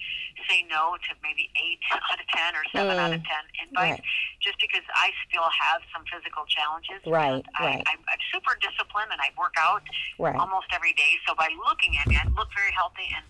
say 0.48 0.64
no 0.68 0.96
to 0.96 1.11
maybe 1.22 1.52
eight 1.61 1.80
out 1.92 2.16
of 2.18 2.26
ten 2.33 2.57
or 2.57 2.64
seven 2.72 2.96
out 2.98 3.12
of 3.12 3.20
Mm. 3.20 3.28
ten 3.28 3.42
invites, 3.68 4.00
Right. 4.00 4.42
just 4.42 4.57
because 4.61 4.83
I 4.96 5.12
still 5.28 5.46
have 5.48 5.80
some 5.92 6.04
physical 6.09 6.44
challenges. 6.48 7.04
Right, 7.07 7.44
I, 7.57 7.64
right. 7.64 7.83
I'm, 7.87 8.00
I'm 8.09 8.22
super 8.33 8.57
disciplined, 8.61 9.12
and 9.12 9.20
I 9.20 9.30
work 9.37 9.54
out 9.61 9.85
Right. 10.18 10.37
almost 10.37 10.72
every 10.72 10.92
day. 10.96 11.20
So 11.28 11.35
by 11.35 11.48
looking 11.68 11.96
at 12.00 12.09
me, 12.09 12.16
I 12.16 12.24
look 12.33 12.48
very 12.57 12.72
healthy, 12.72 13.09
and 13.12 13.24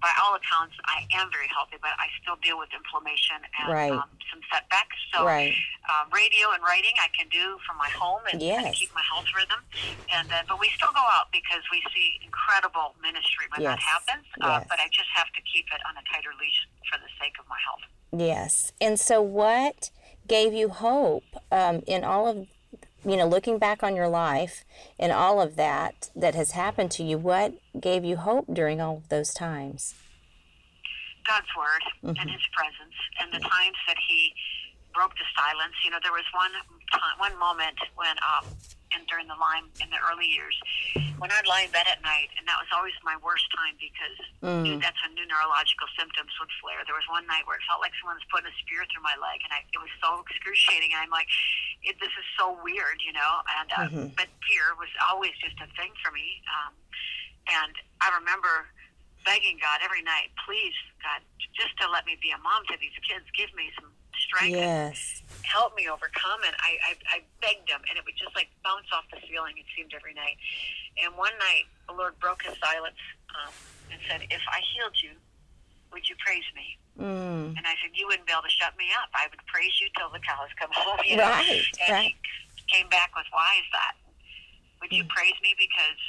by 0.00 0.10
all 0.22 0.34
accounts, 0.34 0.74
I 0.84 1.06
am 1.20 1.30
very 1.30 1.48
healthy. 1.48 1.76
But 1.80 1.92
I 1.98 2.08
still 2.22 2.36
deal 2.42 2.58
with 2.58 2.68
inflammation 2.72 3.36
and 3.60 3.68
Right. 3.72 3.92
um, 3.92 4.08
some 4.30 4.40
setbacks. 4.52 4.96
So 5.12 5.24
Right. 5.24 5.54
um, 5.88 6.08
radio 6.10 6.50
and 6.52 6.62
writing 6.62 6.92
I 6.98 7.08
can 7.16 7.28
do 7.28 7.58
from 7.66 7.76
my 7.76 7.88
home 7.90 8.22
and, 8.32 8.40
and 8.40 8.42
Yes. 8.42 8.78
keep 8.78 8.92
my 8.94 9.02
health 9.02 9.26
rhythm. 9.34 9.60
And 10.12 10.28
then, 10.30 10.44
but 10.48 10.58
we 10.58 10.68
still 10.76 10.92
go 10.92 11.00
out 11.16 11.30
because 11.32 11.62
we 11.70 11.82
see 11.94 12.20
incredible 12.24 12.94
ministry 13.02 13.46
when 13.54 13.64
that 13.64 13.78
happens. 13.80 14.24
Uh, 14.40 14.58
Yes. 14.60 14.66
but 14.68 14.80
I 14.80 14.88
just 14.88 15.08
have 15.14 15.30
to 15.32 15.40
keep 15.42 15.66
it 15.72 15.80
on 15.88 15.96
a 15.96 16.02
tighter 16.12 16.32
leash 16.40 16.66
for 16.90 16.98
the 16.98 17.08
sake 17.20 17.36
of 17.38 17.46
my 17.48 17.58
health. 17.64 17.84
Yes. 18.12 18.72
And 18.80 18.98
so, 18.98 19.22
what 19.22 19.90
gave 20.26 20.52
you 20.52 20.68
hope 20.68 21.24
um, 21.52 21.82
in 21.86 22.04
all 22.04 22.26
of, 22.26 22.46
you 23.04 23.16
know, 23.16 23.26
looking 23.26 23.58
back 23.58 23.82
on 23.82 23.96
your 23.96 24.08
life 24.08 24.64
and 24.98 25.12
all 25.12 25.40
of 25.40 25.56
that 25.56 26.10
that 26.14 26.34
has 26.34 26.52
happened 26.52 26.90
to 26.92 27.02
you? 27.02 27.18
What 27.18 27.54
gave 27.78 28.04
you 28.04 28.16
hope 28.16 28.46
during 28.52 28.80
all 28.80 28.98
of 28.98 29.08
those 29.08 29.32
times? 29.32 29.94
God's 31.26 31.46
word 31.56 31.82
Mm-hmm. 32.02 32.16
and 32.18 32.30
His 32.30 32.40
presence, 32.56 32.96
and 33.20 33.28
the 33.30 33.40
times 33.46 33.76
that 33.86 33.96
He 34.08 34.32
broke 34.94 35.12
the 35.12 35.24
silence. 35.36 35.74
You 35.84 35.90
know, 35.90 35.98
there 36.02 36.12
was 36.12 36.24
one 36.32 36.50
time, 36.92 37.18
one 37.18 37.38
moment 37.38 37.76
when, 37.94 38.16
um, 38.24 38.46
and 38.94 39.06
during 39.06 39.26
the 39.30 39.38
Lyme 39.38 39.70
in 39.78 39.88
the 39.90 40.00
early 40.10 40.26
years, 40.26 40.54
when 41.22 41.30
I'd 41.30 41.46
lie 41.46 41.66
in 41.66 41.70
bed 41.70 41.86
at 41.86 42.02
night, 42.02 42.30
and 42.38 42.44
that 42.50 42.58
was 42.58 42.66
always 42.74 42.94
my 43.06 43.14
worst 43.22 43.46
time 43.54 43.74
because 43.78 44.18
Mm. 44.40 44.80
that's 44.82 44.98
when 45.02 45.14
new 45.14 45.26
neurological 45.26 45.86
symptoms 45.96 46.32
would 46.40 46.50
flare. 46.60 46.82
There 46.84 46.94
was 46.96 47.06
one 47.08 47.26
night 47.26 47.46
where 47.46 47.56
it 47.56 47.62
felt 47.68 47.80
like 47.80 47.92
someone 48.00 48.16
was 48.18 48.26
putting 48.32 48.50
a 48.50 48.56
spear 48.58 48.84
through 48.90 49.02
my 49.02 49.14
leg, 49.16 49.40
and 49.44 49.52
I, 49.54 49.64
it 49.72 49.78
was 49.78 49.92
so 50.02 50.20
excruciating. 50.26 50.90
I'm 50.96 51.10
like, 51.10 51.28
it, 51.82 51.96
this 52.00 52.10
is 52.18 52.26
so 52.36 52.58
weird, 52.62 52.98
you 53.04 53.12
know. 53.12 53.32
And 53.60 53.68
uh, 53.72 53.88
Mhm. 53.88 54.16
but 54.16 54.28
fear 54.48 54.74
was 54.76 54.90
always 55.08 55.32
just 55.38 55.56
a 55.60 55.68
thing 55.78 55.92
for 56.02 56.10
me. 56.10 56.42
Um, 56.50 56.74
and 57.48 57.74
I 58.00 58.10
remember 58.16 58.68
begging 59.24 59.58
God 59.58 59.80
every 59.84 60.02
night, 60.02 60.32
please, 60.44 60.74
God, 61.02 61.22
just 61.54 61.76
to 61.78 61.88
let 61.88 62.04
me 62.06 62.16
be 62.20 62.30
a 62.32 62.38
mom 62.38 62.64
to 62.66 62.76
these 62.80 62.96
kids. 63.06 63.24
Give 63.36 63.52
me 63.54 63.70
some 63.78 63.92
strength. 64.18 64.56
Yes. 64.56 65.22
Help 65.44 65.76
me 65.76 65.88
overcome. 65.88 66.40
And 66.46 66.54
I, 66.60 66.78
I, 66.82 66.92
I 67.14 67.18
begged 67.40 67.68
him, 67.68 67.80
and 67.88 67.98
it 67.98 68.04
would 68.04 68.16
just 68.16 68.34
like 68.34 68.48
bounce 68.64 68.88
off 68.92 69.04
the 69.12 69.18
ceiling, 69.26 69.56
it 69.58 69.66
seemed 69.76 69.92
every 69.94 70.14
night. 70.14 70.36
And 71.00 71.16
one 71.16 71.34
night, 71.38 71.70
the 71.88 71.94
Lord 71.94 72.18
broke 72.18 72.42
his 72.42 72.54
silence 72.60 72.98
um, 73.32 73.52
and 73.90 73.98
said, 74.08 74.26
If 74.30 74.42
I 74.50 74.60
healed 74.74 74.96
you, 75.00 75.14
would 75.92 76.06
you 76.08 76.14
praise 76.22 76.46
me? 76.54 76.78
Mm. 76.98 77.56
And 77.56 77.64
I 77.64 77.74
said, 77.80 77.94
You 77.94 78.06
wouldn't 78.06 78.26
be 78.26 78.34
able 78.34 78.46
to 78.46 78.52
shut 78.52 78.76
me 78.76 78.90
up. 78.98 79.08
I 79.14 79.26
would 79.30 79.42
praise 79.46 79.72
you 79.80 79.88
till 79.96 80.10
the 80.10 80.22
cows 80.22 80.50
come 80.58 80.70
home. 80.76 81.00
You 81.06 81.18
know? 81.18 81.30
Right. 81.30 81.64
And 81.86 81.92
right. 81.92 82.14
he 82.14 82.64
came 82.68 82.88
back 82.90 83.14
with, 83.16 83.26
Why 83.32 83.58
is 83.58 83.68
that? 83.72 83.94
Would 84.82 84.92
you 84.92 85.04
mm. 85.04 85.12
praise 85.12 85.36
me 85.42 85.54
because 85.56 86.00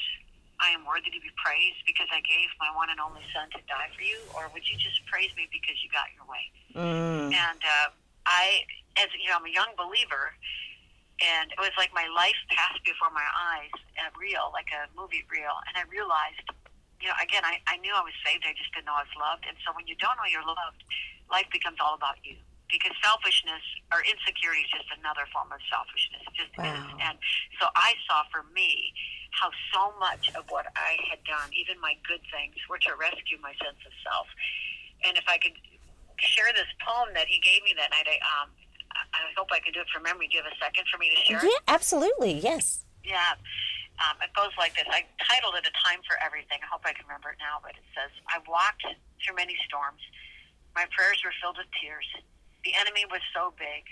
I 0.62 0.70
am 0.78 0.86
worthy 0.86 1.10
to 1.10 1.22
be 1.22 1.34
praised 1.42 1.82
because 1.90 2.08
I 2.14 2.22
gave 2.22 2.48
my 2.62 2.70
one 2.78 2.94
and 2.94 3.02
only 3.02 3.26
son 3.34 3.50
to 3.58 3.62
die 3.66 3.90
for 3.98 4.06
you? 4.06 4.22
Or 4.38 4.48
would 4.54 4.64
you 4.70 4.78
just 4.78 5.02
praise 5.10 5.34
me 5.34 5.50
because 5.50 5.76
you 5.82 5.90
got 5.90 6.08
your 6.14 6.24
way? 6.30 6.46
Mm. 6.78 7.34
And 7.34 7.62
uh, 7.66 7.90
I, 8.30 8.64
as 8.98 9.08
you 9.16 9.30
know, 9.30 9.40
I'm 9.40 9.48
a 9.48 9.54
young 9.54 9.72
believer, 9.78 10.36
and 11.22 11.52
it 11.52 11.60
was 11.60 11.72
like 11.78 11.94
my 11.94 12.08
life 12.12 12.38
passed 12.50 12.82
before 12.84 13.14
my 13.14 13.26
eyes, 13.54 13.72
a 14.02 14.10
reel, 14.18 14.52
like 14.52 14.72
a 14.74 14.90
movie 14.98 15.24
reel, 15.30 15.56
and 15.70 15.78
I 15.78 15.86
realized, 15.88 16.44
you 17.00 17.08
know, 17.10 17.18
again, 17.22 17.46
I, 17.46 17.62
I 17.70 17.78
knew 17.80 17.94
I 17.94 18.04
was 18.04 18.16
saved, 18.26 18.46
I 18.46 18.54
just 18.58 18.74
didn't 18.74 18.90
know 18.90 18.98
I 18.98 19.06
was 19.06 19.16
loved, 19.18 19.46
and 19.48 19.56
so 19.64 19.72
when 19.74 19.88
you 19.88 19.96
don't 20.00 20.18
know 20.20 20.28
you're 20.28 20.46
loved, 20.46 20.84
life 21.30 21.48
becomes 21.54 21.80
all 21.80 21.96
about 21.96 22.20
you 22.24 22.36
because 22.72 22.96
selfishness 23.04 23.62
or 23.92 24.00
insecurity 24.08 24.64
is 24.64 24.72
just 24.72 24.88
another 24.96 25.28
form 25.36 25.52
of 25.52 25.60
selfishness. 25.68 26.24
It 26.24 26.36
just 26.40 26.56
wow. 26.56 26.72
is. 26.72 26.84
And 27.04 27.16
so 27.60 27.68
I 27.76 28.00
saw 28.08 28.24
for 28.32 28.48
me 28.56 28.96
how 29.36 29.52
so 29.76 29.92
much 30.00 30.32
of 30.34 30.48
what 30.48 30.72
I 30.80 30.96
had 31.12 31.20
done, 31.28 31.52
even 31.52 31.80
my 31.84 32.00
good 32.08 32.24
things, 32.32 32.56
were 32.72 32.80
to 32.88 32.96
rescue 32.96 33.38
my 33.44 33.52
sense 33.60 33.80
of 33.84 33.94
self. 34.08 34.28
And 35.04 35.20
if 35.20 35.28
I 35.28 35.38
could 35.38 35.56
share 36.18 36.50
this 36.56 36.70
poem 36.80 37.12
that 37.14 37.28
he 37.28 37.44
gave 37.44 37.62
me 37.68 37.76
that 37.76 37.92
night, 37.92 38.08
I, 38.08 38.18
um, 38.24 38.50
I 39.14 39.32
hope 39.38 39.50
I 39.52 39.60
can 39.60 39.74
do 39.74 39.82
it 39.82 39.90
from 39.94 40.04
memory. 40.04 40.28
Do 40.28 40.38
you 40.38 40.44
have 40.44 40.52
a 40.52 40.58
second 40.58 40.86
for 40.92 40.98
me 40.98 41.10
to 41.10 41.20
share? 41.26 41.42
Yeah, 41.44 41.62
absolutely. 41.68 42.40
Yes. 42.40 42.86
Yeah. 43.04 43.36
Um, 44.02 44.18
it 44.24 44.34
goes 44.34 44.54
like 44.58 44.74
this. 44.74 44.90
I 44.90 45.06
titled 45.22 45.54
it 45.58 45.68
A 45.68 45.74
Time 45.78 46.02
for 46.10 46.18
Everything. 46.24 46.58
I 46.64 46.68
hope 46.70 46.82
I 46.86 46.94
can 46.94 47.06
remember 47.06 47.30
it 47.34 47.40
now, 47.42 47.62
but 47.62 47.78
it 47.78 47.86
says, 47.94 48.10
I've 48.34 48.48
walked 48.50 48.82
through 49.22 49.38
many 49.38 49.54
storms. 49.70 50.02
My 50.74 50.90
prayers 50.90 51.22
were 51.22 51.34
filled 51.38 51.62
with 51.62 51.70
tears. 51.78 52.08
The 52.66 52.74
enemy 52.74 53.06
was 53.10 53.22
so 53.36 53.54
big, 53.58 53.86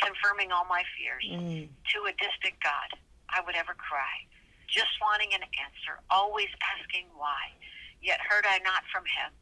confirming 0.00 0.48
all 0.52 0.64
my 0.64 0.84
fears. 0.96 1.26
Mm. 1.28 1.68
To 1.68 1.98
a 2.08 2.14
distant 2.16 2.56
God, 2.64 2.88
I 3.28 3.44
would 3.44 3.56
ever 3.56 3.76
cry, 3.76 4.24
just 4.64 4.96
wanting 5.02 5.36
an 5.36 5.44
answer, 5.60 6.00
always 6.08 6.48
asking 6.78 7.12
why. 7.12 7.52
Yet 8.00 8.20
heard 8.24 8.48
I 8.48 8.64
not 8.64 8.88
from 8.88 9.04
him, 9.04 9.32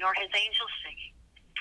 nor 0.00 0.16
his 0.16 0.32
angels 0.32 0.72
singing. 0.80 1.12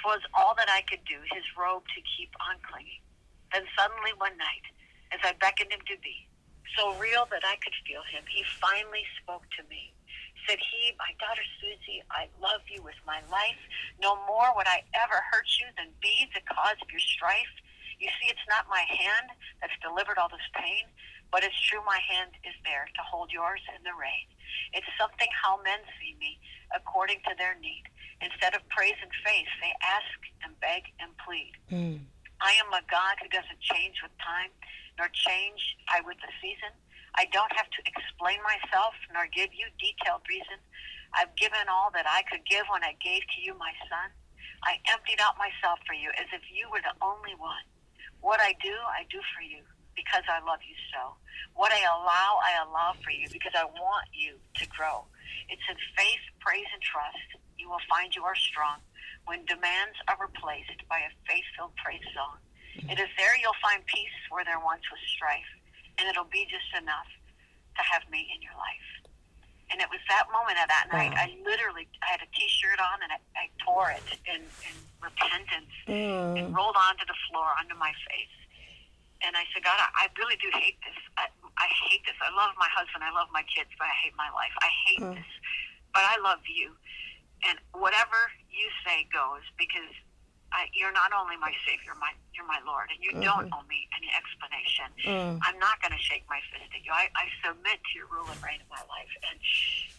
'Twas 0.01 0.23
all 0.33 0.55
that 0.55 0.69
I 0.69 0.81
could 0.87 1.03
do, 1.05 1.19
his 1.31 1.43
robe 1.57 1.83
to 1.95 2.01
keep 2.17 2.31
on 2.49 2.55
clinging. 2.63 3.03
Then 3.51 3.65
suddenly 3.77 4.13
one 4.17 4.37
night, 4.37 4.65
as 5.11 5.19
I 5.23 5.33
beckoned 5.39 5.71
him 5.71 5.83
to 5.87 5.97
be, 5.99 6.27
so 6.77 6.93
real 6.95 7.27
that 7.31 7.43
I 7.43 7.57
could 7.59 7.75
feel 7.85 8.03
him, 8.07 8.23
he 8.29 8.43
finally 8.61 9.03
spoke 9.19 9.43
to 9.57 9.63
me 9.67 9.93
said 10.47 10.57
he, 10.57 10.97
My 10.97 11.13
daughter 11.21 11.45
Susie, 11.61 12.01
I 12.09 12.25
love 12.41 12.65
you 12.65 12.81
with 12.81 12.97
my 13.05 13.21
life. 13.29 13.61
No 14.01 14.17
more 14.25 14.49
would 14.57 14.65
I 14.65 14.81
ever 14.97 15.21
hurt 15.29 15.45
you 15.61 15.69
than 15.77 15.93
be 16.01 16.25
the 16.33 16.41
cause 16.49 16.81
of 16.81 16.89
your 16.89 17.05
strife. 17.05 17.53
You 18.01 18.09
see, 18.17 18.33
it's 18.33 18.49
not 18.49 18.65
my 18.65 18.81
hand 18.87 19.35
that's 19.61 19.75
delivered 19.83 20.17
all 20.17 20.31
this 20.31 20.49
pain, 20.57 20.89
but 21.29 21.45
it's 21.45 21.57
true 21.69 21.85
my 21.85 22.01
hand 22.01 22.33
is 22.47 22.57
there 22.65 22.89
to 22.97 23.01
hold 23.05 23.29
yours 23.29 23.61
in 23.77 23.85
the 23.85 23.93
rain. 23.93 24.25
It's 24.73 24.89
something 24.97 25.29
how 25.29 25.61
men 25.61 25.85
see 26.01 26.17
me 26.17 26.41
according 26.73 27.21
to 27.29 27.37
their 27.37 27.53
need. 27.61 27.85
Instead 28.19 28.51
of 28.55 28.67
praise 28.67 28.99
and 28.99 29.11
faith, 29.23 29.47
they 29.63 29.71
ask 29.79 30.19
and 30.43 30.51
beg 30.59 30.91
and 30.99 31.11
plead. 31.23 31.55
Mm. 31.71 32.03
I 32.43 32.51
am 32.59 32.71
a 32.75 32.83
God 32.91 33.15
who 33.19 33.27
doesn't 33.31 33.59
change 33.63 33.99
with 34.03 34.11
time, 34.19 34.51
nor 34.99 35.07
change 35.11 35.59
I 35.87 36.03
with 36.03 36.19
the 36.19 36.31
season. 36.43 36.71
I 37.15 37.27
don't 37.31 37.51
have 37.55 37.67
to 37.71 37.81
explain 37.87 38.39
myself 38.43 38.95
nor 39.11 39.27
give 39.31 39.51
you 39.55 39.67
detailed 39.79 40.23
reason. 40.27 40.59
I've 41.15 41.31
given 41.35 41.67
all 41.71 41.91
that 41.95 42.05
I 42.07 42.23
could 42.27 42.43
give 42.45 42.67
when 42.69 42.83
I 42.83 42.95
gave 42.99 43.23
to 43.35 43.39
you 43.39 43.55
my 43.55 43.71
son. 43.87 44.11
I 44.63 44.79
emptied 44.91 45.23
out 45.23 45.39
myself 45.39 45.79
for 45.87 45.95
you 45.95 46.11
as 46.19 46.27
if 46.35 46.43
you 46.51 46.67
were 46.67 46.83
the 46.83 46.95
only 46.99 47.33
one. 47.39 47.63
What 48.19 48.43
I 48.43 48.55
do, 48.59 48.75
I 48.91 49.07
do 49.07 49.23
for 49.31 49.43
you 49.43 49.63
because 49.95 50.23
I 50.27 50.43
love 50.43 50.59
you 50.63 50.75
so. 50.91 51.15
What 51.55 51.71
I 51.71 51.83
allow, 51.87 52.39
I 52.43 52.59
allow 52.67 52.95
for 52.99 53.11
you 53.11 53.27
because 53.31 53.55
I 53.55 53.63
want 53.63 54.07
you 54.11 54.35
to 54.59 54.65
grow. 54.67 55.07
It's 55.47 55.63
in 55.67 55.79
faith, 55.95 56.23
praise, 56.39 56.67
and 56.71 56.83
trust 56.83 57.39
you 57.59 57.67
will 57.67 57.83
find 57.91 58.15
you 58.15 58.23
are 58.23 58.35
strong 58.39 58.79
when 59.27 59.43
demands 59.45 59.99
are 60.07 60.15
replaced 60.17 60.79
by 60.87 61.03
a 61.03 61.11
faith 61.27 61.43
filled 61.59 61.75
praise 61.75 62.03
song. 62.15 62.39
It 62.87 62.97
is 62.97 63.11
there 63.19 63.35
you'll 63.37 63.59
find 63.61 63.83
peace 63.85 64.15
where 64.31 64.47
there 64.47 64.63
once 64.63 64.81
was 64.87 65.03
strife 65.11 65.51
and 65.99 66.07
it'll 66.07 66.31
be 66.31 66.47
just 66.47 66.71
enough 66.79 67.05
to 67.75 67.81
have 67.83 68.07
me 68.07 68.23
in 68.31 68.39
your 68.41 68.55
life. 68.55 68.89
And 69.69 69.77
it 69.83 69.91
was 69.93 70.01
that 70.09 70.25
moment 70.33 70.57
of 70.57 70.65
that 70.71 70.89
night. 70.89 71.13
Wow. 71.13 71.29
I 71.29 71.37
literally 71.45 71.85
I 72.01 72.15
had 72.17 72.23
a 72.25 72.29
T-shirt 72.33 72.79
on 72.81 73.03
and 73.05 73.11
I, 73.13 73.19
I 73.37 73.45
tore 73.61 73.91
it 73.93 74.07
in, 74.25 74.47
in 74.65 74.75
repentance 75.03 75.75
Mm. 75.89 76.37
and 76.37 76.45
rolled 76.53 76.77
onto 76.77 77.01
the 77.09 77.17
floor 77.29 77.49
onto 77.57 77.73
my 77.73 77.89
face. 78.07 78.37
And 79.25 79.33
I 79.35 79.41
said, 79.51 79.65
God, 79.65 79.75
I, 79.77 80.05
I 80.05 80.13
really 80.21 80.37
do 80.37 80.47
hate 80.53 80.77
this. 80.85 80.95
I, 81.17 81.25
I 81.57 81.67
hate 81.89 82.05
this. 82.05 82.15
I 82.21 82.29
love 82.31 82.53
my 82.61 82.69
husband. 82.71 83.01
I 83.03 83.09
love 83.11 83.27
my 83.33 83.41
kids, 83.49 83.67
but 83.75 83.89
I 83.89 83.95
hate 84.05 84.13
my 84.15 84.29
life. 84.31 84.53
I 84.61 84.69
hate 84.87 85.01
Mm. 85.01 85.15
this. 85.17 85.31
But 85.97 86.05
I 86.05 86.21
love 86.21 86.39
you. 86.45 86.77
And 87.47 87.57
whatever 87.71 88.17
you 88.49 88.67
say 88.83 89.07
goes 89.13 89.45
because 89.55 89.93
I, 90.51 90.65
you're 90.73 90.93
not 90.93 91.13
only 91.13 91.37
my 91.37 91.53
Savior, 91.61 91.93
my 92.01 92.09
you're 92.33 92.47
my 92.47 92.57
Lord, 92.65 92.89
and 92.89 92.99
you 93.03 93.13
don't 93.21 93.51
owe 93.53 93.65
me 93.69 93.85
any 93.93 94.09
explanation. 94.09 94.89
Mm. 95.05 95.37
I'm 95.45 95.59
not 95.61 95.77
going 95.83 95.93
to 95.93 96.01
shake 96.01 96.25
my 96.25 96.41
fist 96.49 96.71
at 96.73 96.81
you. 96.81 96.89
I, 96.89 97.11
I 97.13 97.29
submit 97.45 97.77
to 97.77 97.91
your 97.93 98.09
rule 98.09 98.25
and 98.25 98.39
reign 98.41 98.57
in 98.57 98.69
my 98.71 98.81
life. 98.89 99.11
And 99.29 99.37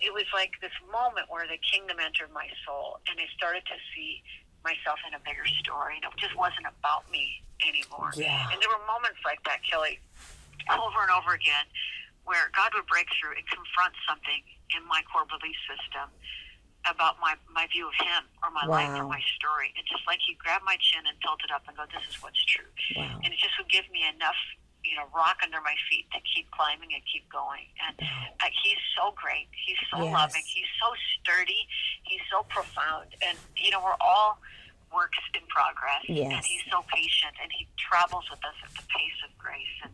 it 0.03 0.11
was 0.11 0.27
like 0.35 0.59
this 0.59 0.75
moment 0.91 1.31
where 1.31 1.47
the 1.47 1.61
kingdom 1.61 2.03
entered 2.03 2.35
my 2.35 2.51
soul, 2.67 2.99
and 3.07 3.21
I 3.21 3.31
started 3.37 3.63
to 3.71 3.77
see 3.95 4.25
myself 4.67 4.99
in 5.07 5.15
a 5.15 5.23
bigger 5.23 5.47
story. 5.63 6.03
And 6.03 6.09
it 6.09 6.17
just 6.19 6.35
wasn't 6.35 6.67
about 6.67 7.07
me 7.15 7.45
anymore. 7.63 8.11
Yeah. 8.17 8.51
And 8.51 8.59
there 8.59 8.73
were 8.73 8.83
moments 8.91 9.23
like 9.23 9.45
that, 9.47 9.63
Kelly, 9.63 10.03
over 10.67 11.05
and 11.05 11.13
over 11.15 11.37
again, 11.37 11.69
where 12.27 12.51
God 12.57 12.75
would 12.75 12.89
break 12.91 13.07
through 13.21 13.39
and 13.39 13.47
confront 13.47 13.95
something 14.03 14.43
in 14.75 14.83
my 14.91 15.05
core 15.07 15.29
belief 15.31 15.57
system 15.69 16.11
about 16.89 17.21
my, 17.21 17.37
my 17.53 17.69
view 17.69 17.85
of 17.89 17.97
him 18.01 18.25
or 18.41 18.49
my 18.57 18.65
life 18.65 18.89
or 18.97 19.05
my 19.05 19.21
story. 19.37 19.69
And 19.77 19.85
just 19.85 20.07
like 20.09 20.19
he 20.25 20.33
grabbed 20.41 20.65
my 20.65 20.81
chin 20.81 21.05
and 21.05 21.17
tilt 21.21 21.45
it 21.45 21.53
up 21.53 21.69
and 21.69 21.77
go, 21.77 21.85
this 21.93 22.01
is 22.09 22.17
what's 22.25 22.41
true. 22.49 22.69
Wow. 22.97 23.21
And 23.21 23.29
it 23.35 23.39
just 23.39 23.53
would 23.61 23.69
give 23.69 23.85
me 23.93 24.01
enough, 24.09 24.39
you 24.81 24.97
know, 24.97 25.05
rock 25.13 25.45
under 25.45 25.61
my 25.61 25.77
feet 25.93 26.09
to 26.17 26.21
keep 26.25 26.49
climbing 26.57 26.89
and 26.97 27.05
keep 27.05 27.29
going. 27.29 27.69
And 27.85 28.01
uh, 28.01 28.49
he's 28.65 28.81
so 28.97 29.13
great. 29.13 29.53
He's 29.53 29.77
so 29.93 30.01
Yes. 30.01 30.09
loving. 30.15 30.45
He's 30.49 30.71
so 30.81 30.89
sturdy. 31.21 31.69
He's 32.09 32.25
so 32.33 32.49
profound. 32.49 33.13
And, 33.21 33.37
you 33.61 33.69
know, 33.71 33.85
we're 33.85 34.01
all 34.01 34.41
works 34.89 35.21
in 35.37 35.45
progress. 35.53 36.03
Yes. 36.09 36.33
And 36.33 36.43
he's 36.49 36.65
so 36.73 36.81
patient 36.89 37.37
and 37.45 37.53
he 37.53 37.69
travels 37.77 38.25
with 38.33 38.41
us 38.41 38.57
at 38.65 38.73
the 38.75 38.83
pace 38.89 39.21
of 39.29 39.31
grace. 39.37 39.77
And 39.85 39.93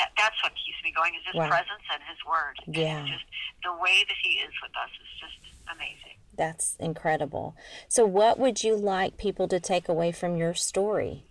that, 0.00 0.10
that's 0.18 0.40
what 0.42 0.56
keeps 0.58 0.80
me 0.82 0.90
going 0.90 1.14
is 1.14 1.22
his 1.28 1.36
Wow. 1.36 1.52
presence 1.52 1.84
and 1.92 2.00
his 2.08 2.18
word. 2.24 2.56
Yeah. 2.66 3.04
it's 3.04 3.12
just 3.20 3.28
the 3.62 3.76
way 3.78 4.02
that 4.08 4.18
he 4.24 4.40
is 4.42 4.50
with 4.64 4.72
us 4.74 4.90
is 4.98 5.12
just 5.20 5.38
amazing. 5.72 6.18
That's 6.36 6.76
incredible. 6.80 7.54
So, 7.88 8.04
what 8.04 8.38
would 8.38 8.64
you 8.64 8.76
like 8.76 9.16
people 9.16 9.48
to 9.48 9.60
take 9.60 9.88
away 9.88 10.12
from 10.12 10.36
your 10.36 10.54
story? 10.54 11.24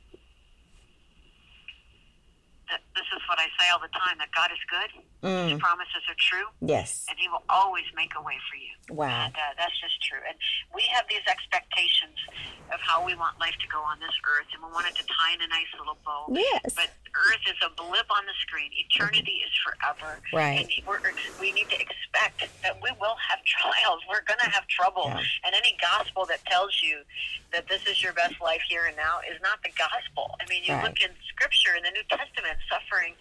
That 2.69 2.81
this 2.95 3.05
is 3.15 3.21
what 3.27 3.39
I 3.39 3.45
say 3.59 3.69
all 3.71 3.79
the 3.79 3.89
time 3.89 4.17
that 4.19 4.29
God 4.35 4.49
is 4.51 4.59
good, 4.69 5.03
His 5.23 5.55
Mm. 5.55 5.59
promises 5.59 6.03
are 6.09 6.15
true, 6.19 6.47
Yes. 6.59 7.05
and 7.09 7.17
He 7.17 7.29
will 7.29 7.43
always 7.47 7.85
make 7.95 8.13
a 8.15 8.21
way 8.21 8.37
for 8.49 8.57
you. 8.57 8.75
Wow. 8.89 9.07
And 9.25 9.33
uh, 9.35 9.39
that's 9.57 9.79
just 9.79 10.01
true. 10.03 10.19
And 10.27 10.35
we 10.75 10.81
have 10.91 11.07
these 11.07 11.23
expectations 11.27 12.19
of 12.73 12.81
how 12.81 13.03
we 13.05 13.15
want 13.15 13.39
life 13.39 13.55
to 13.61 13.67
go 13.67 13.79
on 13.79 13.99
this 14.01 14.11
earth, 14.27 14.47
and 14.53 14.61
we 14.61 14.69
want 14.71 14.87
it 14.87 14.95
to 14.95 15.03
tie 15.07 15.31
in 15.33 15.41
a 15.41 15.47
nice 15.47 15.71
little 15.79 15.97
bow. 16.03 16.27
Yes. 16.29 16.73
But 16.75 16.91
earth 17.15 17.39
is 17.47 17.55
a 17.63 17.69
blip 17.69 18.11
on 18.11 18.25
the 18.25 18.33
screen. 18.41 18.71
Eternity 18.73 19.39
is 19.47 19.51
forever. 19.63 20.19
Right. 20.33 20.67
And 20.67 20.87
we're, 20.87 20.99
we 21.39 21.53
need 21.53 21.69
to 21.69 21.79
expect 21.79 22.43
that 22.61 22.81
we 22.81 22.91
will 22.99 23.15
have 23.29 23.39
trials. 23.45 24.01
We're 24.09 24.23
going 24.27 24.39
to 24.43 24.49
have 24.49 24.67
trouble. 24.67 25.03
Yeah. 25.07 25.23
And 25.45 25.55
any 25.55 25.77
gospel 25.79 26.25
that 26.25 26.43
tells 26.45 26.81
you 26.83 26.99
that 27.53 27.67
this 27.69 27.85
is 27.87 28.01
your 28.03 28.11
best 28.13 28.41
life 28.41 28.61
here 28.67 28.85
and 28.85 28.97
now 28.97 29.19
is 29.23 29.39
not 29.41 29.61
the 29.63 29.71
gospel. 29.77 30.35
I 30.41 30.49
mean, 30.49 30.63
you 30.65 30.73
Right. 30.73 30.83
look 30.83 30.99
in 31.01 31.11
Scripture 31.29 31.75
in 31.77 31.83
the 31.83 31.91
New 31.91 32.03
Testament, 32.09 32.57
suffering 32.67 33.15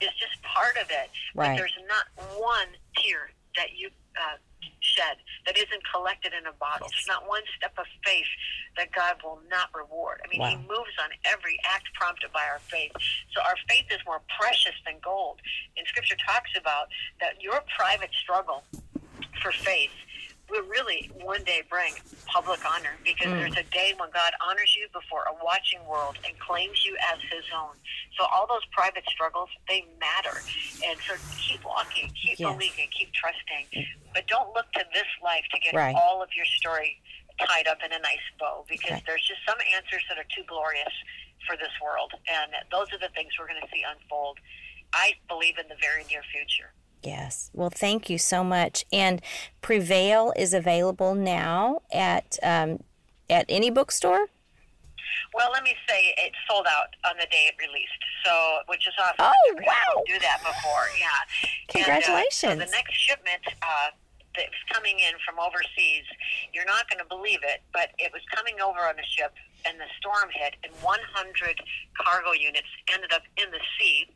is 0.00 0.10
just 0.20 0.40
part 0.42 0.76
of 0.76 0.90
it. 0.90 1.10
But 1.34 1.47
Right. 1.48 1.58
there's 1.58 1.78
not 1.88 2.06
one 2.38 2.68
tear 2.96 3.30
that 3.56 3.76
you 3.76 3.90
uh, 4.16 4.36
shed 4.80 5.16
that 5.46 5.56
isn't 5.56 5.82
collected 5.92 6.32
in 6.32 6.46
a 6.46 6.52
bottle. 6.52 6.88
Yes. 6.90 7.04
There's 7.06 7.18
not 7.18 7.28
one 7.28 7.42
step 7.56 7.72
of 7.78 7.86
faith 8.04 8.28
that 8.76 8.92
God 8.92 9.16
will 9.22 9.40
not 9.50 9.70
reward. 9.74 10.20
I 10.24 10.28
mean, 10.28 10.40
He 10.42 10.56
moves 10.56 10.94
on 11.02 11.10
every 11.24 11.58
act 11.64 11.90
prompted 11.94 12.32
by 12.32 12.44
our 12.50 12.58
faith. 12.58 12.92
So 13.32 13.40
our 13.42 13.56
faith 13.68 13.86
is 13.90 13.98
more 14.06 14.20
precious 14.38 14.74
than 14.84 14.96
gold. 15.02 15.40
And 15.76 15.86
Scripture 15.86 16.16
talks 16.26 16.50
about 16.56 16.88
that 17.20 17.42
your 17.42 17.62
private 17.76 18.10
struggle 18.14 18.62
for 19.42 19.52
faith 19.52 19.94
will 20.50 20.64
really 20.64 21.10
one 21.22 21.44
day 21.44 21.62
bring 21.68 21.92
public 22.26 22.60
honor 22.64 22.96
because 23.04 23.28
mm. 23.28 23.38
there's 23.38 23.56
a 23.56 23.68
day 23.70 23.92
when 23.98 24.10
God 24.10 24.32
honors 24.46 24.74
you 24.78 24.88
before 24.92 25.24
a 25.28 25.34
watching 25.44 25.80
world 25.86 26.16
and 26.26 26.38
claims 26.38 26.84
you 26.84 26.96
as 27.12 27.20
His 27.30 27.44
own. 27.54 27.76
So 28.18 28.24
all 28.24 28.46
those 28.48 28.64
private 28.72 29.04
struggles 29.06 29.48
they 29.68 29.86
matter, 30.00 30.36
and 30.84 30.98
so 31.06 31.14
keep 31.38 31.64
walking, 31.64 32.10
keep 32.16 32.38
yes. 32.38 32.48
believing, 32.48 32.88
keep 32.96 33.12
trusting, 33.12 33.86
but 34.14 34.26
don't 34.26 34.52
look 34.54 34.70
to 34.72 34.84
this 34.92 35.08
life 35.22 35.44
to 35.52 35.60
get 35.60 35.74
right. 35.74 35.94
all 35.94 36.22
of 36.22 36.28
your 36.34 36.46
story 36.58 37.00
tied 37.38 37.68
up 37.68 37.78
in 37.84 37.92
a 37.92 38.00
nice 38.00 38.26
bow 38.40 38.64
because 38.68 38.98
right. 38.98 39.02
there's 39.06 39.22
just 39.22 39.40
some 39.46 39.58
answers 39.74 40.02
that 40.08 40.18
are 40.18 40.26
too 40.34 40.42
glorious 40.48 40.92
for 41.46 41.56
this 41.56 41.72
world, 41.82 42.12
and 42.26 42.52
those 42.72 42.90
are 42.92 42.98
the 42.98 43.12
things 43.14 43.32
we're 43.38 43.46
going 43.46 43.60
to 43.60 43.70
see 43.72 43.84
unfold. 43.86 44.38
I 44.92 45.14
believe 45.28 45.58
in 45.58 45.68
the 45.68 45.78
very 45.80 46.04
near 46.10 46.24
future. 46.32 46.72
Yes. 47.02 47.50
Well, 47.54 47.70
thank 47.70 48.10
you 48.10 48.18
so 48.18 48.42
much. 48.42 48.84
And 48.92 49.22
Prevail 49.62 50.32
is 50.36 50.52
available 50.52 51.14
now 51.14 51.82
at 51.92 52.38
um, 52.42 52.82
at 53.30 53.46
any 53.48 53.70
bookstore. 53.70 54.26
Well, 55.34 55.50
let 55.52 55.62
me 55.62 55.74
say 55.88 56.14
it 56.16 56.32
sold 56.48 56.66
out 56.68 56.88
on 57.08 57.16
the 57.18 57.26
day 57.26 57.48
it 57.48 57.54
released, 57.60 58.02
so 58.24 58.58
which 58.66 58.86
is 58.86 58.94
awesome. 58.98 59.32
Oh 59.32 59.54
wow! 59.66 60.02
Do 60.06 60.18
that 60.20 60.38
before, 60.40 60.86
yeah. 60.98 61.20
Congratulations. 61.68 62.52
And, 62.52 62.62
uh, 62.62 62.64
so 62.64 62.70
the 62.70 62.76
next 62.76 62.94
shipment 62.94 63.42
uh, 63.62 63.90
that's 64.36 64.58
coming 64.72 64.98
in 64.98 65.14
from 65.26 65.38
overseas, 65.38 66.04
you're 66.52 66.66
not 66.66 66.88
going 66.88 66.98
to 66.98 67.08
believe 67.08 67.40
it, 67.42 67.62
but 67.72 67.90
it 67.98 68.12
was 68.12 68.22
coming 68.34 68.60
over 68.60 68.80
on 68.80 68.98
a 68.98 69.06
ship 69.16 69.34
and 69.66 69.78
the 69.80 69.90
storm 69.98 70.30
hit, 70.30 70.54
and 70.62 70.72
100 70.82 71.00
cargo 71.98 72.32
units 72.32 72.68
ended 72.92 73.12
up 73.12 73.22
in 73.36 73.50
the 73.50 73.62
sea. 73.78 74.06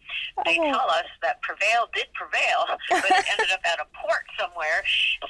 They 0.45 0.59
oh. 0.61 0.71
tell 0.71 0.89
us 0.91 1.09
that 1.23 1.43
Prevail 1.43 1.89
did 1.95 2.11
prevail, 2.15 2.79
but 2.91 3.11
it 3.11 3.25
ended 3.35 3.51
up 3.51 3.63
at 3.67 3.81
a 3.81 3.87
port 3.97 4.27
somewhere. 4.39 4.85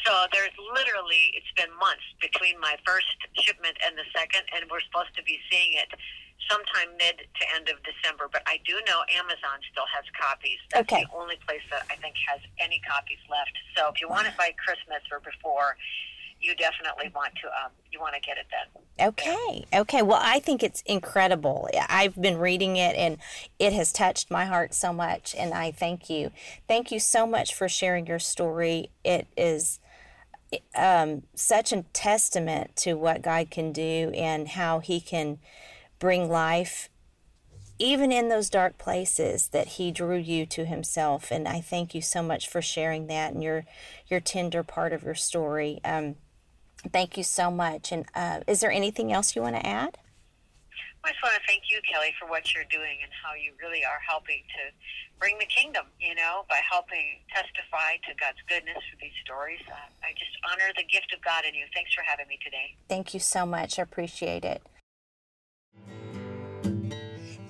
So 0.04 0.12
there's 0.32 0.54
literally, 0.74 1.32
it's 1.32 1.50
been 1.56 1.72
months 1.78 2.04
between 2.20 2.58
my 2.60 2.76
first 2.84 3.16
shipment 3.38 3.76
and 3.84 3.96
the 3.96 4.06
second, 4.12 4.44
and 4.54 4.68
we're 4.70 4.84
supposed 4.84 5.14
to 5.16 5.22
be 5.22 5.38
seeing 5.50 5.78
it 5.78 5.88
sometime 6.50 6.90
mid 6.98 7.22
to 7.22 7.42
end 7.54 7.70
of 7.70 7.78
December. 7.86 8.26
But 8.30 8.42
I 8.46 8.58
do 8.66 8.74
know 8.86 9.06
Amazon 9.14 9.62
still 9.70 9.86
has 9.94 10.04
copies. 10.14 10.58
That's 10.70 10.90
okay. 10.90 11.06
the 11.06 11.14
only 11.14 11.38
place 11.46 11.62
that 11.70 11.86
I 11.90 11.96
think 11.96 12.18
has 12.26 12.40
any 12.58 12.82
copies 12.82 13.22
left. 13.30 13.54
So 13.76 13.88
if 13.88 14.00
you 14.00 14.08
want 14.08 14.26
it 14.26 14.36
by 14.36 14.54
Christmas 14.58 15.02
or 15.10 15.20
before, 15.20 15.76
you 16.42 16.54
definitely 16.56 17.10
want 17.14 17.34
to 17.42 17.46
um, 17.48 17.70
you 17.90 18.00
want 18.00 18.14
to 18.14 18.20
get 18.20 18.36
it 18.36 18.46
then. 18.50 19.08
Okay. 19.08 19.64
Okay. 19.72 20.02
Well, 20.02 20.20
I 20.22 20.38
think 20.40 20.62
it's 20.62 20.82
incredible. 20.82 21.68
I've 21.88 22.20
been 22.20 22.38
reading 22.38 22.76
it 22.76 22.94
and 22.96 23.18
it 23.58 23.72
has 23.72 23.92
touched 23.92 24.30
my 24.30 24.44
heart 24.44 24.74
so 24.74 24.92
much 24.92 25.34
and 25.36 25.54
I 25.54 25.70
thank 25.70 26.10
you. 26.10 26.30
Thank 26.68 26.92
you 26.92 27.00
so 27.00 27.26
much 27.26 27.54
for 27.54 27.68
sharing 27.68 28.06
your 28.06 28.18
story. 28.18 28.90
It 29.04 29.26
is 29.36 29.80
um, 30.74 31.22
such 31.34 31.72
a 31.72 31.82
testament 31.92 32.76
to 32.76 32.94
what 32.94 33.22
God 33.22 33.50
can 33.50 33.72
do 33.72 34.12
and 34.14 34.48
how 34.48 34.80
he 34.80 35.00
can 35.00 35.38
bring 35.98 36.28
life 36.28 36.88
even 37.78 38.12
in 38.12 38.28
those 38.28 38.50
dark 38.50 38.78
places 38.78 39.48
that 39.48 39.66
he 39.66 39.90
drew 39.90 40.16
you 40.16 40.46
to 40.46 40.64
himself 40.64 41.30
and 41.30 41.48
i 41.48 41.60
thank 41.60 41.94
you 41.94 42.00
so 42.00 42.22
much 42.22 42.48
for 42.48 42.62
sharing 42.62 43.06
that 43.06 43.32
and 43.32 43.42
your 43.42 43.64
your 44.08 44.20
tender 44.20 44.62
part 44.62 44.92
of 44.92 45.02
your 45.02 45.14
story 45.14 45.80
um, 45.84 46.14
Thank 46.90 47.16
you 47.16 47.22
so 47.22 47.50
much. 47.50 47.92
And 47.92 48.06
uh, 48.14 48.40
is 48.46 48.60
there 48.60 48.72
anything 48.72 49.12
else 49.12 49.36
you 49.36 49.42
want 49.42 49.56
to 49.56 49.66
add? 49.66 49.98
I 51.04 51.10
just 51.10 51.22
want 51.22 51.34
to 51.34 51.40
thank 51.46 51.64
you, 51.70 51.80
Kelly, 51.90 52.14
for 52.18 52.28
what 52.28 52.54
you're 52.54 52.68
doing 52.70 52.98
and 53.02 53.10
how 53.24 53.34
you 53.34 53.52
really 53.60 53.84
are 53.84 53.98
helping 54.06 54.42
to 54.54 54.62
bring 55.18 55.36
the 55.38 55.46
kingdom, 55.46 55.86
you 56.00 56.14
know, 56.14 56.44
by 56.48 56.60
helping 56.68 57.18
testify 57.28 57.98
to 58.08 58.14
God's 58.20 58.38
goodness 58.48 58.78
through 58.88 58.98
these 59.02 59.18
stories. 59.24 59.58
Uh, 59.68 59.74
I 60.02 60.12
just 60.12 60.30
honor 60.50 60.70
the 60.76 60.84
gift 60.84 61.12
of 61.14 61.22
God 61.22 61.44
in 61.48 61.54
you. 61.54 61.64
Thanks 61.74 61.92
for 61.92 62.02
having 62.02 62.28
me 62.28 62.38
today. 62.44 62.76
Thank 62.88 63.14
you 63.14 63.20
so 63.20 63.44
much. 63.44 63.78
I 63.78 63.82
appreciate 63.82 64.44
it. 64.44 64.62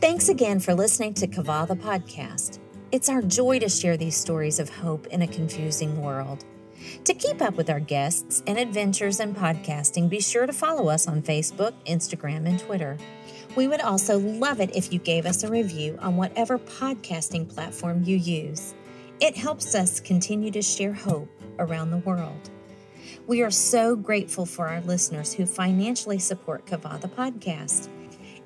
Thanks 0.01 0.28
again 0.28 0.59
for 0.59 0.74
listening 0.74 1.14
to 1.14 1.26
Qavah 1.26 1.68
the 1.68 1.76
podcast. 1.76 2.59
It's 2.91 3.09
our 3.09 3.22
joy 3.22 3.59
to 3.61 3.68
share 3.68 3.97
these 3.97 4.16
stories 4.16 4.59
of 4.59 4.68
hope 4.68 5.07
in 5.09 5.22
a 5.22 5.26
confusing 5.26 6.01
world. 6.03 6.45
To 7.05 7.14
keep 7.14 7.43
up 7.43 7.57
with 7.57 7.70
our 7.70 7.80
guests 7.80 8.43
and 8.47 8.59
adventures 8.59 9.20
in 9.20 9.35
podcasting, 9.35 10.09
be 10.09 10.20
sure 10.20 10.47
to 10.47 10.53
follow 10.53 10.89
us 10.89 11.09
on 11.09 11.22
Facebook, 11.22 11.72
Instagram, 11.87 12.47
and 12.47 12.59
Twitter. 12.59 12.97
We 13.57 13.68
would 13.68 13.80
also 13.80 14.18
love 14.18 14.61
it 14.61 14.74
if 14.74 14.93
you 14.93 14.99
gave 14.99 15.26
us 15.26 15.45
a 15.45 15.51
review 15.51 15.99
on 16.01 16.16
whatever 16.16 16.59
podcasting 16.59 17.53
platform 17.53 18.03
you 18.05 18.16
use. 18.16 18.74
It 19.20 19.37
helps 19.37 19.74
us 19.74 20.01
continue 20.01 20.51
to 20.51 20.62
share 20.62 20.95
hope 20.95 21.28
around 21.59 21.91
the 21.91 21.99
world. 21.99 22.51
We 23.26 23.43
are 23.43 23.51
so 23.51 23.95
grateful 23.95 24.47
for 24.47 24.68
our 24.68 24.80
listeners 24.80 25.33
who 25.33 25.47
financially 25.47 26.18
support 26.18 26.66
Qavah 26.66 27.01
the 27.01 27.09
podcast. 27.09 27.89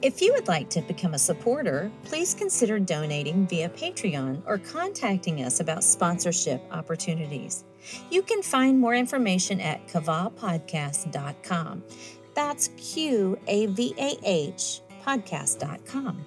If 0.03 0.21
you 0.21 0.35
would 0.35 0.49
like 0.49 0.69
to 0.71 0.83
become 0.83 1.15
a 1.15 1.19
supporter, 1.19 1.91
please 2.05 2.35
consider 2.35 2.79
donating 2.79 3.47
via 3.47 3.71
Patreon 3.71 4.43
or 4.47 4.59
contacting 4.59 5.43
us 5.43 5.61
about 5.61 5.83
sponsorship 5.83 6.63
opportunities. 6.71 7.65
You 8.11 8.23
can 8.23 8.43
find 8.43 8.79
more 8.79 8.95
information 8.95 9.61
at 9.61 9.87
qavahpodcast.com. 9.89 11.83
That's 12.35 12.69
Q 12.77 13.39
A 13.47 13.67
V 13.67 13.95
A 13.99 14.19
H 14.23 14.81
podcast.com. 15.05 16.27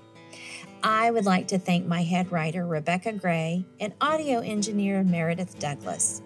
I 0.82 1.12
would 1.12 1.26
like 1.26 1.48
to 1.50 1.60
thank 1.60 1.86
my 1.86 2.04
head 2.04 2.32
writer, 2.32 2.66
Rebecca 2.66 3.12
Gray, 3.14 3.66
and 3.82 3.94
audio 4.00 4.40
engineer, 4.40 5.04
Meredith 5.04 5.60
Douglas. 5.60 6.22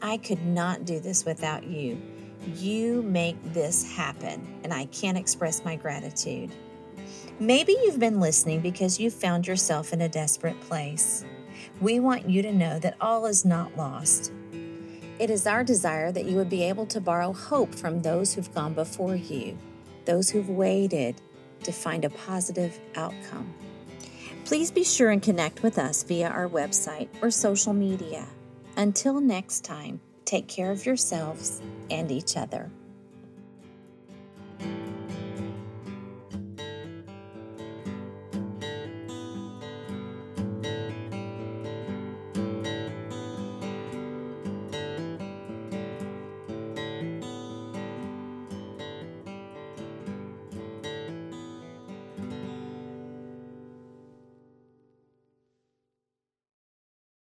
I 0.00 0.18
could 0.18 0.44
not 0.46 0.84
do 0.84 1.00
this 1.00 1.24
without 1.24 1.64
you. 1.64 2.00
You 2.54 3.02
make 3.02 3.36
this 3.52 3.96
happen, 3.96 4.60
and 4.62 4.72
I 4.72 4.84
can't 4.86 5.18
express 5.18 5.64
my 5.64 5.74
gratitude. 5.74 6.52
Maybe 7.40 7.72
you've 7.72 7.98
been 7.98 8.20
listening 8.20 8.60
because 8.60 9.00
you 9.00 9.10
found 9.10 9.46
yourself 9.46 9.92
in 9.92 10.00
a 10.00 10.08
desperate 10.08 10.60
place. 10.60 11.24
We 11.80 11.98
want 11.98 12.30
you 12.30 12.42
to 12.42 12.52
know 12.52 12.78
that 12.78 12.96
all 13.00 13.26
is 13.26 13.44
not 13.44 13.76
lost. 13.76 14.32
It 15.18 15.30
is 15.30 15.46
our 15.46 15.64
desire 15.64 16.12
that 16.12 16.26
you 16.26 16.36
would 16.36 16.50
be 16.50 16.64
able 16.64 16.84
to 16.86 17.00
borrow 17.00 17.32
hope 17.32 17.74
from 17.74 18.02
those 18.02 18.34
who've 18.34 18.52
gone 18.54 18.74
before 18.74 19.16
you, 19.16 19.56
those 20.04 20.28
who've 20.28 20.50
waited 20.50 21.22
to 21.62 21.72
find 21.72 22.04
a 22.04 22.10
positive 22.10 22.78
outcome. 22.96 23.54
Please 24.44 24.70
be 24.70 24.84
sure 24.84 25.10
and 25.10 25.22
connect 25.22 25.62
with 25.62 25.78
us 25.78 26.02
via 26.02 26.28
our 26.28 26.48
website 26.48 27.08
or 27.22 27.30
social 27.30 27.72
media. 27.72 28.26
Until 28.76 29.20
next 29.20 29.64
time, 29.64 30.00
take 30.26 30.48
care 30.48 30.70
of 30.70 30.84
yourselves 30.84 31.62
and 31.90 32.12
each 32.12 32.36
other. 32.36 32.70